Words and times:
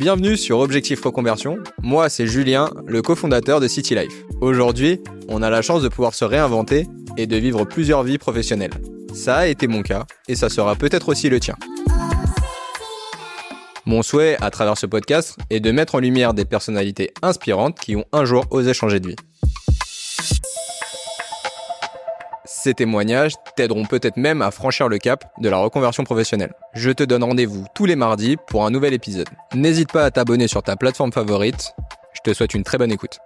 Bienvenue 0.00 0.38
sur 0.38 0.60
Objectif 0.60 1.04
Reconversion. 1.04 1.58
Moi, 1.82 2.08
c'est 2.08 2.26
Julien, 2.26 2.70
le 2.86 3.02
cofondateur 3.02 3.60
de 3.60 3.68
City 3.68 3.94
Life. 3.94 4.24
Aujourd'hui, 4.40 4.98
on 5.28 5.42
a 5.42 5.50
la 5.50 5.60
chance 5.60 5.82
de 5.82 5.88
pouvoir 5.88 6.14
se 6.14 6.24
réinventer 6.24 6.86
et 7.18 7.26
de 7.26 7.36
vivre 7.36 7.66
plusieurs 7.66 8.02
vies 8.02 8.16
professionnelles. 8.16 8.72
Ça 9.12 9.36
a 9.36 9.46
été 9.46 9.66
mon 9.66 9.82
cas 9.82 10.06
et 10.26 10.36
ça 10.36 10.48
sera 10.48 10.74
peut-être 10.74 11.10
aussi 11.10 11.28
le 11.28 11.38
tien. 11.38 11.54
Mon 13.84 14.02
souhait 14.02 14.38
à 14.40 14.50
travers 14.50 14.78
ce 14.78 14.86
podcast 14.86 15.36
est 15.50 15.60
de 15.60 15.70
mettre 15.70 15.96
en 15.96 15.98
lumière 15.98 16.32
des 16.32 16.46
personnalités 16.46 17.12
inspirantes 17.20 17.78
qui 17.78 17.94
ont 17.94 18.06
un 18.14 18.24
jour 18.24 18.46
osé 18.52 18.72
changer 18.72 19.00
de 19.00 19.08
vie. 19.08 19.16
Ces 22.62 22.74
témoignages 22.74 23.36
t'aideront 23.56 23.86
peut-être 23.86 24.18
même 24.18 24.42
à 24.42 24.50
franchir 24.50 24.90
le 24.90 24.98
cap 24.98 25.24
de 25.40 25.48
la 25.48 25.56
reconversion 25.56 26.04
professionnelle. 26.04 26.52
Je 26.74 26.90
te 26.90 27.02
donne 27.02 27.24
rendez-vous 27.24 27.64
tous 27.74 27.86
les 27.86 27.96
mardis 27.96 28.36
pour 28.48 28.66
un 28.66 28.70
nouvel 28.70 28.92
épisode. 28.92 29.30
N'hésite 29.54 29.90
pas 29.90 30.04
à 30.04 30.10
t'abonner 30.10 30.46
sur 30.46 30.62
ta 30.62 30.76
plateforme 30.76 31.10
favorite. 31.10 31.72
Je 32.12 32.20
te 32.22 32.34
souhaite 32.34 32.52
une 32.52 32.62
très 32.62 32.76
bonne 32.76 32.92
écoute. 32.92 33.18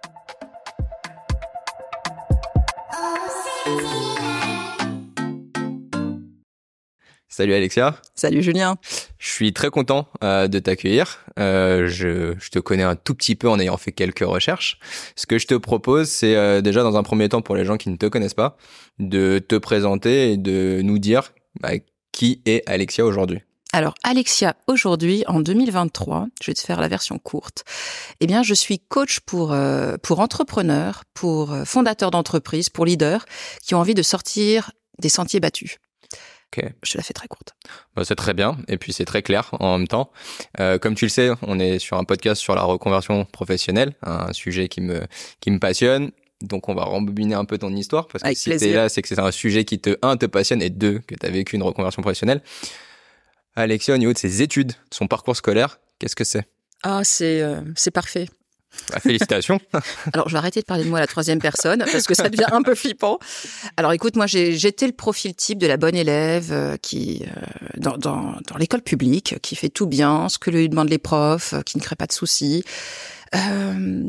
Salut 7.36 7.52
Alexia. 7.52 7.96
Salut 8.14 8.44
Julien. 8.44 8.76
Je 9.18 9.28
suis 9.28 9.52
très 9.52 9.68
content 9.70 10.06
euh, 10.22 10.46
de 10.46 10.60
t'accueillir. 10.60 11.18
Euh, 11.40 11.88
je, 11.88 12.36
je, 12.38 12.48
te 12.50 12.60
connais 12.60 12.84
un 12.84 12.94
tout 12.94 13.16
petit 13.16 13.34
peu 13.34 13.48
en 13.48 13.58
ayant 13.58 13.76
fait 13.76 13.90
quelques 13.90 14.20
recherches. 14.20 14.78
Ce 15.16 15.26
que 15.26 15.38
je 15.38 15.48
te 15.48 15.54
propose, 15.54 16.08
c'est 16.08 16.36
euh, 16.36 16.60
déjà 16.60 16.84
dans 16.84 16.96
un 16.96 17.02
premier 17.02 17.28
temps 17.28 17.42
pour 17.42 17.56
les 17.56 17.64
gens 17.64 17.76
qui 17.76 17.88
ne 17.88 17.96
te 17.96 18.06
connaissent 18.06 18.34
pas, 18.34 18.56
de 19.00 19.40
te 19.40 19.56
présenter 19.56 20.30
et 20.30 20.36
de 20.36 20.80
nous 20.84 21.00
dire 21.00 21.32
bah, 21.58 21.70
qui 22.12 22.40
est 22.46 22.62
Alexia 22.68 23.04
aujourd'hui. 23.04 23.40
Alors 23.72 23.94
Alexia, 24.04 24.54
aujourd'hui, 24.68 25.24
en 25.26 25.40
2023, 25.40 26.28
je 26.40 26.52
vais 26.52 26.54
te 26.54 26.60
faire 26.60 26.80
la 26.80 26.86
version 26.86 27.18
courte. 27.18 27.64
Eh 28.20 28.28
bien, 28.28 28.44
je 28.44 28.54
suis 28.54 28.78
coach 28.78 29.18
pour 29.18 29.52
euh, 29.52 29.96
pour 30.00 30.20
entrepreneurs, 30.20 31.02
pour 31.14 31.52
euh, 31.52 31.64
fondateurs 31.64 32.12
d'entreprises, 32.12 32.68
pour 32.68 32.86
leaders 32.86 33.26
qui 33.60 33.74
ont 33.74 33.80
envie 33.80 33.94
de 33.94 34.02
sortir 34.02 34.70
des 35.00 35.08
sentiers 35.08 35.40
battus. 35.40 35.78
Je 36.82 36.92
te 36.92 36.98
la 36.98 37.04
fais 37.04 37.14
très 37.14 37.28
courte. 37.28 37.54
Bah, 37.94 38.04
c'est 38.04 38.14
très 38.14 38.34
bien 38.34 38.58
et 38.68 38.78
puis 38.78 38.92
c'est 38.92 39.04
très 39.04 39.22
clair 39.22 39.50
en 39.52 39.78
même 39.78 39.88
temps. 39.88 40.10
Euh, 40.60 40.78
comme 40.78 40.94
tu 40.94 41.06
le 41.06 41.10
sais, 41.10 41.30
on 41.42 41.58
est 41.58 41.78
sur 41.78 41.96
un 41.96 42.04
podcast 42.04 42.40
sur 42.40 42.54
la 42.54 42.62
reconversion 42.62 43.24
professionnelle, 43.24 43.94
un 44.02 44.32
sujet 44.32 44.68
qui 44.68 44.80
me 44.80 45.02
qui 45.40 45.50
me 45.50 45.58
passionne. 45.58 46.10
Donc 46.42 46.68
on 46.68 46.74
va 46.74 46.84
rembobiner 46.84 47.34
un 47.34 47.44
peu 47.44 47.58
ton 47.58 47.74
histoire 47.74 48.06
parce 48.08 48.22
que 48.22 48.34
si 48.34 48.56
t'es 48.56 48.72
là, 48.72 48.88
c'est 48.88 49.02
que 49.02 49.08
c'est 49.08 49.18
un 49.18 49.30
sujet 49.30 49.64
qui 49.64 49.80
te 49.80 49.96
un 50.02 50.16
te 50.16 50.26
passionne 50.26 50.62
et 50.62 50.70
deux 50.70 50.98
que 51.00 51.14
tu 51.14 51.26
as 51.26 51.30
vécu 51.30 51.56
une 51.56 51.62
reconversion 51.62 52.02
professionnelle. 52.02 52.42
Alexia, 53.56 53.94
au 53.94 53.98
niveau 53.98 54.12
de 54.12 54.18
ses 54.18 54.42
études, 54.42 54.72
son 54.90 55.06
parcours 55.06 55.36
scolaire, 55.36 55.78
qu'est-ce 55.98 56.16
que 56.16 56.24
c'est? 56.24 56.46
Ah, 56.82 57.02
c'est 57.04 57.40
euh, 57.40 57.60
c'est 57.76 57.92
parfait. 57.92 58.28
Bah, 58.90 59.00
félicitations. 59.00 59.60
Alors, 60.12 60.28
je 60.28 60.34
vais 60.34 60.38
arrêter 60.38 60.60
de 60.60 60.66
parler 60.66 60.84
de 60.84 60.88
moi 60.88 60.98
à 60.98 61.00
la 61.00 61.06
troisième 61.06 61.40
personne 61.40 61.84
parce 61.90 62.06
que 62.06 62.14
ça 62.14 62.28
devient 62.28 62.46
un 62.52 62.62
peu 62.62 62.74
flippant. 62.74 63.18
Alors, 63.76 63.92
écoute, 63.92 64.16
moi, 64.16 64.26
j'étais 64.26 64.86
le 64.86 64.92
profil 64.92 65.34
type 65.34 65.58
de 65.58 65.66
la 65.66 65.76
bonne 65.76 65.96
élève 65.96 66.52
euh, 66.52 66.76
qui, 66.76 67.22
euh, 67.24 67.40
dans, 67.76 67.96
dans, 67.96 68.34
dans 68.48 68.56
l'école 68.58 68.82
publique, 68.82 69.36
qui 69.42 69.56
fait 69.56 69.68
tout 69.68 69.86
bien, 69.86 70.28
ce 70.28 70.38
que 70.38 70.50
lui 70.50 70.68
demandent 70.68 70.90
les 70.90 70.98
profs, 70.98 71.54
euh, 71.54 71.60
qui 71.62 71.78
ne 71.78 71.82
crée 71.82 71.96
pas 71.96 72.06
de 72.06 72.12
soucis. 72.12 72.64
Euh, 73.34 74.04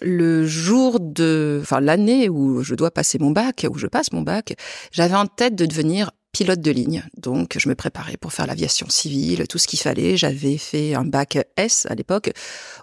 le 0.00 0.46
jour 0.46 0.98
de, 1.00 1.58
enfin 1.62 1.80
l'année 1.80 2.28
où 2.28 2.62
je 2.62 2.74
dois 2.74 2.90
passer 2.90 3.18
mon 3.18 3.30
bac, 3.30 3.66
où 3.68 3.78
je 3.78 3.86
passe 3.86 4.12
mon 4.12 4.22
bac, 4.22 4.54
j'avais 4.90 5.14
en 5.14 5.26
tête 5.26 5.54
de 5.54 5.66
devenir 5.66 6.10
pilote 6.34 6.60
de 6.60 6.70
ligne. 6.72 7.04
Donc, 7.16 7.56
je 7.58 7.68
me 7.68 7.74
préparais 7.74 8.16
pour 8.16 8.32
faire 8.32 8.46
l'aviation 8.46 8.88
civile, 8.90 9.46
tout 9.48 9.56
ce 9.56 9.68
qu'il 9.68 9.78
fallait. 9.78 10.16
J'avais 10.16 10.58
fait 10.58 10.94
un 10.94 11.04
bac 11.04 11.38
S 11.56 11.86
à 11.88 11.94
l'époque, 11.94 12.30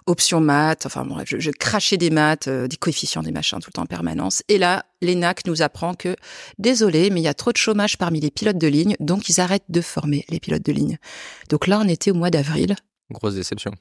option 0.06 0.40
maths. 0.40 0.86
Enfin, 0.86 1.04
bref, 1.04 1.28
je, 1.28 1.38
je 1.38 1.50
crachais 1.50 1.98
des 1.98 2.10
maths, 2.10 2.48
euh, 2.48 2.66
des 2.66 2.76
coefficients, 2.76 3.22
des 3.22 3.30
machins 3.30 3.60
tout 3.60 3.68
le 3.68 3.74
temps 3.74 3.82
en 3.82 3.86
permanence. 3.86 4.42
Et 4.48 4.56
là, 4.56 4.86
l'ENAC 5.02 5.46
nous 5.46 5.60
apprend 5.60 5.94
que, 5.94 6.16
désolé, 6.58 7.10
mais 7.10 7.20
il 7.20 7.24
y 7.24 7.28
a 7.28 7.34
trop 7.34 7.52
de 7.52 7.58
chômage 7.58 7.98
parmi 7.98 8.20
les 8.20 8.30
pilotes 8.30 8.58
de 8.58 8.68
ligne, 8.68 8.96
donc 9.00 9.28
ils 9.28 9.40
arrêtent 9.40 9.68
de 9.68 9.82
former 9.82 10.24
les 10.30 10.40
pilotes 10.40 10.64
de 10.64 10.72
ligne. 10.72 10.98
Donc 11.50 11.66
là, 11.66 11.78
on 11.78 11.88
était 11.88 12.10
au 12.10 12.14
mois 12.14 12.30
d'avril. 12.30 12.74
Grosse 13.10 13.34
déception. 13.34 13.72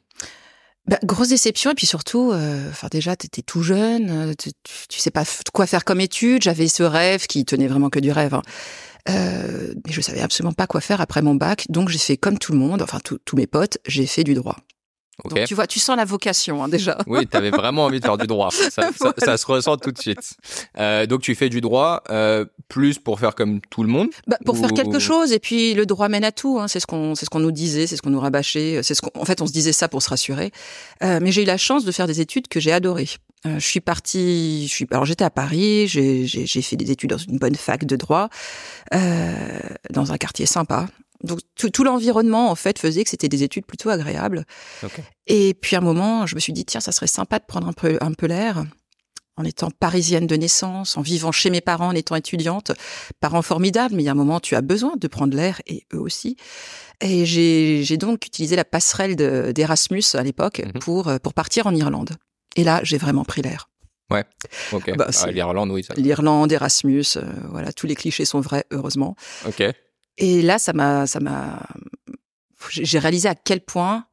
Bah, 0.88 0.98
grosse 1.03 1.30
déception 1.30 1.72
et 1.72 1.76
puis 1.76 1.86
surtout, 1.86 2.32
euh, 2.32 2.68
enfin 2.72 2.88
déjà 2.90 3.16
t'étais 3.16 3.44
tout 3.44 3.62
jeune, 3.62 4.09
euh, 4.09 4.34
tu, 4.34 4.50
tu, 4.90 5.00
sais 5.00 5.12
pas 5.12 5.24
quoi 5.53 5.68
faire 5.68 5.86
comme 5.86 6.02
étude. 6.02 6.42
J'avais 6.42 6.68
ce 6.68 6.82
rêve 6.82 7.28
qui 7.28 7.46
tenait 7.46 7.68
vraiment 7.68 7.92
que 7.92 8.00
du 8.00 8.12
rêve. 8.12 8.34
Hein. 8.34 8.42
Euh, 9.10 9.74
mais 9.86 9.92
je 9.92 10.02
savais 10.02 10.22
absolument 10.22 10.54
pas 10.54 10.68
quoi 10.68 10.82
faire 10.82 11.02
après 11.02 11.22
mon 11.22 11.36
bac, 11.36 11.66
donc 11.70 11.90
j'ai 11.90 11.98
fait 11.98 12.18
comme 12.18 12.38
tout 12.38 12.52
le 12.52 12.58
monde, 12.58 12.82
enfin 12.82 13.00
tous 13.04 13.36
mes 13.36 13.48
potes, 13.48 13.78
j'ai 13.86 14.06
fait 14.06 14.24
du 14.24 14.34
droit. 14.34 14.58
Okay. 15.24 15.36
Donc 15.36 15.48
tu 15.48 15.54
vois, 15.54 15.68
tu 15.68 15.80
sens 15.80 15.98
la 15.98 16.06
vocation 16.06 16.64
hein, 16.64 16.68
déjà. 16.68 16.98
Oui, 17.06 17.28
tu 17.28 17.38
avais 17.38 17.52
vraiment 17.52 17.86
envie 17.86 18.00
de 18.00 18.06
faire 18.06 18.18
du 18.18 18.28
droit. 18.28 18.50
Ça, 18.72 18.90
ça, 18.98 19.14
ça, 19.18 19.38
se 19.38 19.46
ressent 19.46 19.78
tout 19.78 19.92
de 19.92 20.00
suite. 20.00 20.34
Euh, 20.78 21.06
donc 21.06 21.22
tu 21.22 21.36
fais 21.36 21.50
du 21.50 21.62
droit 21.62 22.04
euh, 22.10 22.46
plus 22.70 22.98
pour 23.00 23.20
faire 23.20 23.36
comme 23.36 23.60
tout 23.70 23.84
le 23.84 23.90
monde. 23.90 24.10
Bah, 24.28 24.38
pour 24.46 24.56
ou... 24.56 24.58
faire 24.58 24.72
quelque 24.72 25.00
chose 25.00 25.32
et 25.34 25.40
puis 25.40 25.74
le 25.74 25.86
droit 25.86 26.08
mène 26.10 26.24
à 26.24 26.32
tout. 26.32 26.60
Hein. 26.60 26.68
C'est 26.68 26.80
ce 26.80 26.88
qu'on, 26.88 27.16
c'est 27.16 27.26
ce 27.26 27.30
qu'on 27.30 27.40
nous 27.40 27.52
disait, 27.52 27.88
c'est 27.88 27.98
ce 27.98 28.02
qu'on 28.02 28.10
nous 28.10 28.20
rabâchait. 28.20 28.82
C'est 28.84 28.96
ce 28.96 29.02
qu'on, 29.02 29.12
en 29.20 29.26
fait, 29.26 29.42
on 29.42 29.48
se 29.48 29.52
disait 29.52 29.74
ça 29.74 29.88
pour 29.88 30.02
se 30.02 30.10
rassurer. 30.10 30.52
Euh, 31.04 31.20
mais 31.22 31.32
j'ai 31.32 31.44
eu 31.44 31.46
la 31.46 31.58
chance 31.58 31.86
de 31.86 31.92
faire 31.92 32.08
des 32.08 32.22
études 32.22 32.48
que 32.48 32.60
j'ai 32.60 32.72
adorées. 32.72 33.10
Euh, 33.46 33.56
je 33.56 33.66
suis 33.66 33.79
partie, 33.79 34.68
je 34.68 34.74
suis, 34.74 34.88
alors 34.91 35.06
j'étais 35.06 35.24
à 35.24 35.31
Paris, 35.31 35.88
j'ai, 35.88 36.46
fait 36.47 36.75
des 36.75 36.91
études 36.91 37.09
dans 37.09 37.18
une 37.18 37.38
bonne 37.38 37.56
fac 37.56 37.85
de 37.85 37.96
droit, 37.96 38.29
euh, 38.94 39.59
dans 39.90 40.12
un 40.12 40.18
quartier 40.18 40.46
sympa. 40.46 40.88
Donc 41.24 41.40
tout, 41.56 41.69
tout 41.69 41.84
l'environnement 41.84 42.50
en 42.50 42.56
fait 42.56 42.79
faisait 42.79 43.03
que 43.03 43.09
c'était 43.09 43.29
des 43.29 43.44
études 43.44 43.66
plutôt 43.66 43.90
agréables. 43.90 44.46
Okay. 44.84 45.03
Et 45.28 45.53
puis 45.53 45.75
à 45.75 45.79
un 45.79 45.81
moment, 45.81 46.25
je 46.25 46.35
me 46.35 46.40
suis 46.40 46.53
dit 46.53 46.66
tiens, 46.66 46.81
ça 46.81 46.91
serait 46.91 47.07
sympa 47.07 47.40
de 47.40 47.46
prendre 47.46 47.68
un 47.68 47.74
peu 47.74 47.97
un 48.02 48.13
peu 48.13 48.28
l'air 48.28 48.63
en 49.38 49.44
étant 49.44 49.72
parisienne 49.72 50.28
de 50.28 50.35
naissance, 50.35 50.97
en 50.97 51.02
vivant 51.02 51.31
chez 51.31 51.50
mes 51.50 51.62
parents, 51.62 51.88
en 51.88 51.96
étant 51.96 52.16
étudiante, 52.16 52.73
parents 53.22 53.41
formidables, 53.41 53.96
mais 53.96 54.03
il 54.03 54.06
y 54.06 54.09
a 54.09 54.12
un 54.12 54.16
moment 54.16 54.40
tu 54.40 54.56
as 54.56 54.62
besoin 54.62 54.96
de 54.97 55.08
prendre 55.08 55.35
l'air 55.35 55.62
et 55.68 55.85
eux 55.94 56.00
aussi. 56.00 56.35
Et 57.02 57.25
j'ai, 57.25 57.97
donc 57.97 58.25
utilisé 58.28 58.56
la 58.56 58.66
passerelle 58.66 59.16
de, 59.16 59.52
d'Erasmus 59.52 60.03
à 60.13 60.22
l'époque 60.22 60.59
mm-hmm. 60.59 60.79
pour 60.79 61.12
pour 61.23 61.34
partir 61.34 61.66
en 61.66 61.73
Irlande. 61.73 62.18
Et 62.56 62.64
là, 62.64 62.82
j'ai 62.84 62.98
vraiment 62.98 63.24
pris 63.24 63.42
l'air. 63.42 63.70
Ouais, 64.10 64.26
ok. 64.74 64.96
Bah, 64.98 65.08
ah, 65.22 65.32
L'Irlande, 65.32 65.72
oui. 65.72 65.86
L'Irlande, 65.96 66.52
Erasmus, 66.52 67.04
euh, 67.16 67.24
voilà, 67.50 67.72
tous 67.72 67.88
les 67.88 67.96
clichés 67.96 68.26
sont 68.26 68.42
vrais, 68.42 68.66
heureusement. 68.72 69.16
Ok. 69.48 69.64
Et 70.18 70.42
là, 70.42 70.60
ça 70.60 70.74
m'a, 70.74 71.08
ça 71.08 71.22
m'a, 71.22 71.66
j'ai 72.70 73.00
réalisé 73.00 73.30
à 73.30 73.36
quel 73.36 73.62
point 73.62 74.06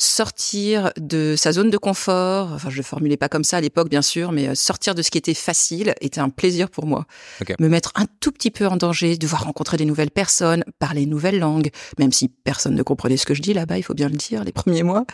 sortir 0.00 0.92
de 0.98 1.34
sa 1.36 1.52
zone 1.52 1.70
de 1.70 1.78
confort, 1.78 2.52
enfin 2.52 2.70
je 2.70 2.76
le 2.76 2.82
formulais 2.82 3.16
pas 3.16 3.28
comme 3.28 3.44
ça 3.44 3.58
à 3.58 3.60
l'époque 3.60 3.88
bien 3.88 4.02
sûr, 4.02 4.32
mais 4.32 4.54
sortir 4.54 4.94
de 4.94 5.02
ce 5.02 5.10
qui 5.10 5.18
était 5.18 5.34
facile 5.34 5.94
était 6.00 6.20
un 6.20 6.30
plaisir 6.30 6.70
pour 6.70 6.86
moi. 6.86 7.06
Okay. 7.40 7.54
Me 7.58 7.68
mettre 7.68 7.92
un 7.94 8.06
tout 8.20 8.32
petit 8.32 8.50
peu 8.50 8.66
en 8.66 8.76
danger, 8.76 9.16
devoir 9.16 9.44
rencontrer 9.44 9.76
des 9.76 9.84
nouvelles 9.84 10.10
personnes, 10.10 10.64
parler 10.78 11.02
une 11.02 11.10
nouvelle 11.10 11.38
langue, 11.38 11.70
même 11.98 12.12
si 12.12 12.28
personne 12.28 12.74
ne 12.74 12.82
comprenait 12.82 13.16
ce 13.16 13.26
que 13.26 13.34
je 13.34 13.42
dis 13.42 13.54
là-bas, 13.54 13.78
il 13.78 13.82
faut 13.82 13.94
bien 13.94 14.08
le 14.08 14.16
dire, 14.16 14.44
les 14.44 14.52
premiers 14.52 14.82
mois. 14.82 15.04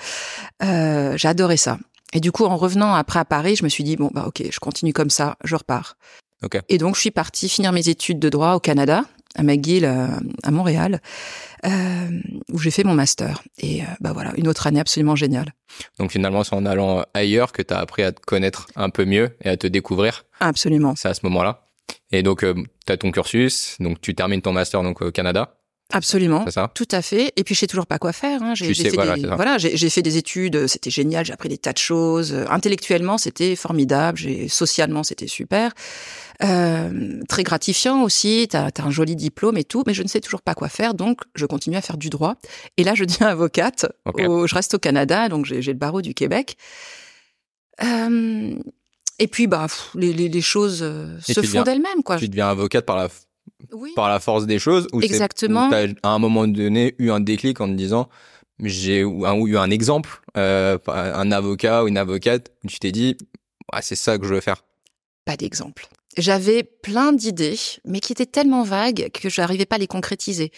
Euh, 0.63 1.17
j'ai 1.17 1.29
adoré 1.29 1.57
ça. 1.57 1.79
Et 2.13 2.21
du 2.21 2.33
coup, 2.33 2.45
en 2.45 2.57
revenant 2.57 2.95
après 2.95 3.19
à 3.19 3.25
Paris, 3.25 3.57
je 3.57 3.65
me 3.65 3.69
suis 3.69 3.85
dit 3.85 3.97
bon 3.97 4.11
bah 4.15 4.25
ok, 4.27 4.45
je 4.51 4.59
continue 4.61 4.93
comme 4.93 5.11
ça, 5.11 5.37
je 5.45 5.57
repars. 5.57 5.97
Okay. 6.43 6.61
Et 6.69 6.79
donc 6.79 6.95
je 6.95 7.01
suis 7.01 7.11
partie 7.11 7.49
finir 7.49 7.73
mes 7.73 7.89
études 7.89 8.19
de 8.19 8.29
droit 8.29 8.55
au 8.55 8.61
Canada 8.61 9.05
à 9.37 9.43
McGill 9.43 9.85
à 9.85 10.51
Montréal, 10.51 11.01
euh, 11.65 12.21
où 12.53 12.59
j'ai 12.59 12.71
fait 12.71 12.85
mon 12.85 12.95
master. 12.95 13.43
Et 13.59 13.83
euh, 13.83 13.87
bah 14.01 14.13
voilà, 14.13 14.33
une 14.37 14.47
autre 14.49 14.67
année 14.67 14.81
absolument 14.81 15.17
géniale. 15.17 15.53
Donc 15.99 16.13
finalement, 16.13 16.45
c'est 16.45 16.55
en 16.55 16.67
allant 16.67 17.05
ailleurs 17.15 17.53
que 17.53 17.63
tu 17.63 17.73
as 17.75 17.79
appris 17.79 18.03
à 18.03 18.13
te 18.13 18.21
connaître 18.21 18.67
un 18.77 18.91
peu 18.91 19.05
mieux 19.05 19.37
et 19.43 19.49
à 19.49 19.57
te 19.57 19.67
découvrir. 19.67 20.25
Absolument. 20.41 20.95
C'est 20.97 21.09
à 21.09 21.15
ce 21.15 21.21
moment-là. 21.25 21.65
Et 22.13 22.23
donc, 22.23 22.45
euh, 22.45 22.55
tu 22.87 22.93
as 22.93 22.97
ton 22.97 23.11
cursus, 23.11 23.77
donc 23.81 24.01
tu 24.01 24.15
termines 24.15 24.43
ton 24.43 24.53
master 24.53 24.83
donc 24.83 25.03
au 25.03 25.11
Canada. 25.11 25.57
Absolument, 25.93 26.43
c'est 26.47 26.53
ça 26.53 26.73
tout 26.75 26.89
à 26.91 27.01
fait. 27.01 27.33
Et 27.37 27.45
puis 27.45 27.55
je 27.55 27.61
sais 27.61 27.67
toujours 27.69 27.87
pas 27.87 27.99
quoi 27.99 28.13
faire. 28.13 28.43
Hein. 28.43 28.55
J'ai 28.55 28.75
fait, 28.75 28.91
voilà, 28.91 29.15
des, 29.15 29.27
voilà, 29.27 29.57
j'ai 29.59 29.91
fait 29.91 30.03
des 30.03 30.17
études, 30.17 30.67
c'était 30.67 30.91
génial, 30.91 31.25
j'ai 31.25 31.33
appris 31.33 31.49
des 31.49 31.59
tas 31.59 31.73
de 31.73 31.79
choses. 31.79 32.35
Intellectuellement, 32.51 33.19
c'était 33.19 33.55
formidable. 33.55 34.19
Socialement, 34.49 35.05
c'était 35.05 35.29
super. 35.29 35.73
Euh, 36.43 37.21
très 37.29 37.45
gratifiant 37.45 38.03
aussi, 38.03 38.47
tu 38.51 38.57
as, 38.57 38.67
as, 38.77 38.83
un 38.83 38.91
joli 38.91 39.17
diplôme 39.17 39.57
et 39.57 39.65
tout, 39.65 39.85
mais 39.87 39.95
je 39.95 40.03
ne 40.03 40.09
sais 40.09 40.21
toujours 40.21 40.43
pas 40.43 40.55
quoi 40.55 40.69
faire, 40.69 40.95
donc 40.95 41.23
je 41.35 41.47
continue 41.47 41.77
à 41.77 41.81
faire 41.81 41.97
du 41.97 42.11
droit. 42.11 42.35
Et 42.77 42.85
là, 42.85 42.95
je 42.95 43.05
deviens 43.05 43.27
avocate, 43.29 43.87
okay. 44.05 44.27
au, 44.27 44.47
je 44.47 44.55
reste 44.55 44.75
au 44.75 44.79
Canada, 44.79 45.29
donc 45.29 45.47
j'ai 45.47 45.63
le 45.63 45.73
barreau 45.79 46.03
du 46.03 46.15
Québec. 46.15 46.57
Euh, 47.83 48.55
et 49.19 49.29
puis, 49.29 49.47
bah, 49.47 49.67
pff, 49.67 49.91
les, 49.95 50.13
les, 50.13 50.29
les, 50.29 50.41
choses 50.43 50.81
euh, 50.83 51.19
se 51.21 51.41
font 51.43 51.63
d'elles-mêmes, 51.63 52.03
quoi. 52.05 52.17
Tu 52.19 52.29
deviens 52.29 52.49
avocate 52.49 52.85
par 52.85 52.97
la, 52.97 53.09
oui. 53.73 53.93
par 53.95 54.09
la 54.09 54.21
force 54.21 54.47
des 54.47 54.59
choses, 54.59 54.87
ou 54.93 55.01
Exactement. 55.01 55.71
as 55.71 55.87
à 56.03 56.09
un 56.09 56.19
moment 56.19 56.47
donné 56.47 56.95
eu 56.99 57.11
un 57.11 57.21
déclic 57.21 57.61
en 57.61 57.69
te 57.69 57.75
disant, 57.75 58.09
j'ai 58.63 59.01
eu 59.01 59.57
un 59.57 59.71
exemple, 59.71 60.23
euh, 60.37 60.79
un 60.87 61.33
avocat 61.33 61.85
ou 61.85 61.89
une 61.89 61.99
avocate, 61.99 62.53
où 62.65 62.69
tu 62.69 62.79
t'es 62.79 62.93
dit, 62.93 63.17
ah, 63.73 63.83
c'est 63.83 63.97
ça 63.97 64.19
que 64.19 64.27
je 64.27 64.35
veux 64.35 64.41
faire. 64.41 64.63
Pas 65.25 65.37
d'exemple 65.37 65.89
j'avais 66.17 66.63
plein 66.63 67.13
d'idées, 67.13 67.59
mais 67.85 68.01
qui 68.01 68.13
étaient 68.13 68.27
tellement 68.27 68.63
vagues 68.63 69.11
que 69.13 69.29
je 69.29 69.41
n'arrivais 69.41 69.67
pas 69.67 69.77
à 69.77 69.79
les 69.79 69.87
concrétiser. 69.87 70.51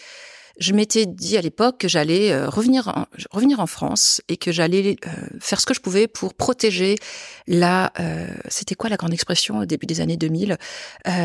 je 0.59 0.73
m'étais 0.73 1.05
dit 1.05 1.37
à 1.37 1.41
l'époque 1.41 1.77
que 1.77 1.87
j'allais 1.87 2.31
euh, 2.31 2.49
revenir 2.49 2.89
en, 2.89 3.05
revenir 3.31 3.61
en 3.61 3.67
France 3.67 4.21
et 4.27 4.35
que 4.35 4.51
j'allais 4.51 4.97
euh, 5.05 5.09
faire 5.39 5.61
ce 5.61 5.65
que 5.65 5.73
je 5.73 5.79
pouvais 5.79 6.07
pour 6.07 6.33
protéger 6.33 6.95
la 7.47 7.93
euh, 7.99 8.27
c'était 8.49 8.75
quoi 8.75 8.89
la 8.89 8.97
grande 8.97 9.13
expression 9.13 9.59
au 9.59 9.65
début 9.65 9.85
des 9.85 10.01
années 10.01 10.17
2000 10.17 10.57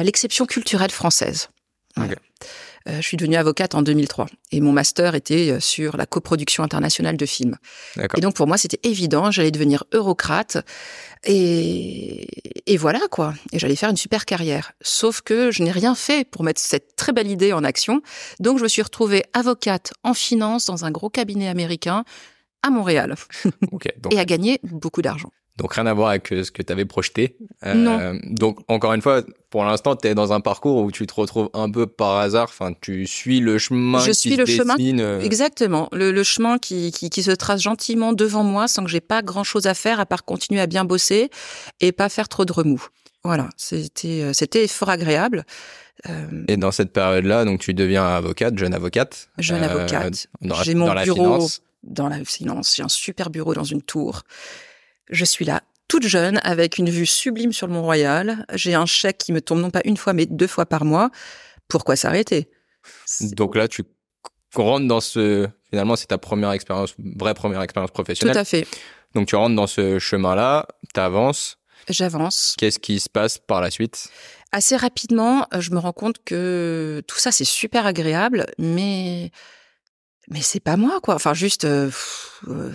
l'exception 0.02 0.46
culturelle 0.46 0.92
française. 0.92 1.48
Je 2.86 3.00
suis 3.00 3.16
devenue 3.16 3.36
avocate 3.36 3.74
en 3.74 3.82
2003 3.82 4.26
et 4.52 4.60
mon 4.60 4.72
master 4.72 5.14
était 5.14 5.58
sur 5.58 5.96
la 5.96 6.04
coproduction 6.04 6.62
internationale 6.62 7.16
de 7.16 7.26
films. 7.26 7.56
Et 8.16 8.20
donc 8.20 8.34
pour 8.34 8.46
moi 8.46 8.58
c'était 8.58 8.80
évident, 8.82 9.30
j'allais 9.30 9.50
devenir 9.50 9.84
eurocrate 9.92 10.58
et, 11.24 12.26
et 12.66 12.76
voilà 12.76 13.00
quoi. 13.10 13.34
Et 13.52 13.58
j'allais 13.58 13.76
faire 13.76 13.90
une 13.90 13.96
super 13.96 14.26
carrière. 14.26 14.72
Sauf 14.82 15.22
que 15.22 15.50
je 15.50 15.62
n'ai 15.62 15.70
rien 15.70 15.94
fait 15.94 16.28
pour 16.28 16.44
mettre 16.44 16.60
cette 16.60 16.96
très 16.96 17.12
belle 17.12 17.30
idée 17.30 17.52
en 17.52 17.64
action. 17.64 18.02
Donc 18.40 18.58
je 18.58 18.64
me 18.64 18.68
suis 18.68 18.82
retrouvée 18.82 19.24
avocate 19.32 19.92
en 20.02 20.12
finance 20.14 20.66
dans 20.66 20.84
un 20.84 20.90
gros 20.90 21.10
cabinet 21.10 21.48
américain 21.48 22.04
à 22.62 22.70
Montréal. 22.70 23.14
et 24.10 24.18
à 24.18 24.24
gagner 24.24 24.60
beaucoup 24.62 25.02
d'argent. 25.02 25.30
Donc 25.56 25.74
rien 25.74 25.86
à 25.86 25.94
voir 25.94 26.08
avec 26.08 26.32
euh, 26.32 26.42
ce 26.42 26.50
que 26.50 26.62
tu 26.62 26.72
avais 26.72 26.84
projeté. 26.84 27.36
Euh, 27.64 27.74
non. 27.74 28.18
Donc 28.24 28.58
encore 28.66 28.92
une 28.92 29.02
fois, 29.02 29.22
pour 29.50 29.64
l'instant, 29.64 29.94
tu 29.94 30.08
es 30.08 30.14
dans 30.14 30.32
un 30.32 30.40
parcours 30.40 30.82
où 30.82 30.90
tu 30.90 31.06
te 31.06 31.14
retrouves 31.14 31.48
un 31.54 31.70
peu 31.70 31.86
par 31.86 32.16
hasard. 32.16 32.48
Enfin, 32.48 32.72
tu 32.80 33.06
suis 33.06 33.38
le 33.38 33.58
chemin. 33.58 34.00
Je 34.00 34.10
qui 34.10 34.14
suis 34.14 34.36
le 34.36 34.46
chemin. 34.46 34.74
Euh. 34.98 35.20
Exactement, 35.20 35.88
le, 35.92 36.10
le 36.10 36.22
chemin 36.24 36.58
qui, 36.58 36.90
qui, 36.90 37.08
qui, 37.08 37.22
se 37.22 37.30
trace 37.30 37.62
gentiment 37.62 38.12
devant 38.12 38.42
moi, 38.42 38.66
sans 38.66 38.82
que 38.82 38.90
j'ai 38.90 39.00
pas 39.00 39.22
grand 39.22 39.44
chose 39.44 39.66
à 39.66 39.74
faire 39.74 40.00
à 40.00 40.06
part 40.06 40.24
continuer 40.24 40.60
à 40.60 40.66
bien 40.66 40.84
bosser 40.84 41.30
et 41.80 41.92
pas 41.92 42.08
faire 42.08 42.28
trop 42.28 42.44
de 42.44 42.52
remous. 42.52 42.88
Voilà, 43.22 43.48
c'était 43.56 44.32
c'était 44.34 44.66
fort 44.66 44.90
agréable. 44.90 45.44
Et 46.48 46.58
dans 46.58 46.72
cette 46.72 46.92
période-là, 46.92 47.46
donc 47.46 47.60
tu 47.60 47.72
deviens 47.72 48.04
avocate, 48.04 48.58
jeune 48.58 48.74
avocate. 48.74 49.30
Jeune 49.38 49.62
avocate. 49.62 50.26
J'ai 50.64 50.74
mon 50.74 50.92
bureau 51.02 51.46
dans 51.84 52.08
la 52.08 52.22
finance. 52.24 52.74
J'ai 52.76 52.82
un 52.82 52.88
super 52.88 53.30
bureau 53.30 53.54
dans 53.54 53.64
une 53.64 53.80
tour. 53.82 54.24
Je 55.10 55.24
suis 55.24 55.44
là 55.44 55.62
toute 55.88 56.06
jeune, 56.06 56.40
avec 56.44 56.78
une 56.78 56.88
vue 56.88 57.06
sublime 57.06 57.52
sur 57.52 57.66
le 57.66 57.74
Mont-Royal. 57.74 58.46
J'ai 58.54 58.74
un 58.74 58.86
chèque 58.86 59.18
qui 59.18 59.32
me 59.32 59.40
tombe 59.40 59.60
non 59.60 59.70
pas 59.70 59.82
une 59.84 59.96
fois, 59.96 60.12
mais 60.12 60.26
deux 60.26 60.46
fois 60.46 60.66
par 60.66 60.84
mois. 60.84 61.10
Pourquoi 61.68 61.94
s'arrêter? 61.94 62.50
Donc 63.20 63.54
là, 63.54 63.68
tu 63.68 63.84
rentres 64.54 64.86
dans 64.86 65.00
ce... 65.00 65.48
Finalement, 65.70 65.96
c'est 65.96 66.06
ta 66.06 66.18
première 66.18 66.52
expérience, 66.52 66.94
vraie 66.98 67.34
première 67.34 67.62
expérience 67.62 67.90
professionnelle. 67.90 68.34
Tout 68.34 68.40
à 68.40 68.44
fait. 68.44 68.66
Donc 69.14 69.28
tu 69.28 69.36
rentres 69.36 69.56
dans 69.56 69.66
ce 69.66 69.98
chemin-là, 69.98 70.66
tu 70.94 71.00
avances. 71.00 71.58
J'avance. 71.88 72.54
Qu'est-ce 72.58 72.78
qui 72.78 72.98
se 72.98 73.08
passe 73.08 73.38
par 73.38 73.60
la 73.60 73.70
suite? 73.70 74.08
Assez 74.52 74.76
rapidement, 74.76 75.46
je 75.58 75.70
me 75.70 75.78
rends 75.78 75.92
compte 75.92 76.16
que 76.24 77.02
tout 77.06 77.18
ça, 77.18 77.30
c'est 77.30 77.44
super 77.44 77.86
agréable, 77.86 78.46
mais 78.58 79.32
mais 80.28 80.40
c'est 80.42 80.60
pas 80.60 80.76
moi 80.76 81.00
quoi. 81.02 81.14
Enfin 81.14 81.34
juste 81.34 81.64
euh, 81.64 81.90
euh, 82.48 82.70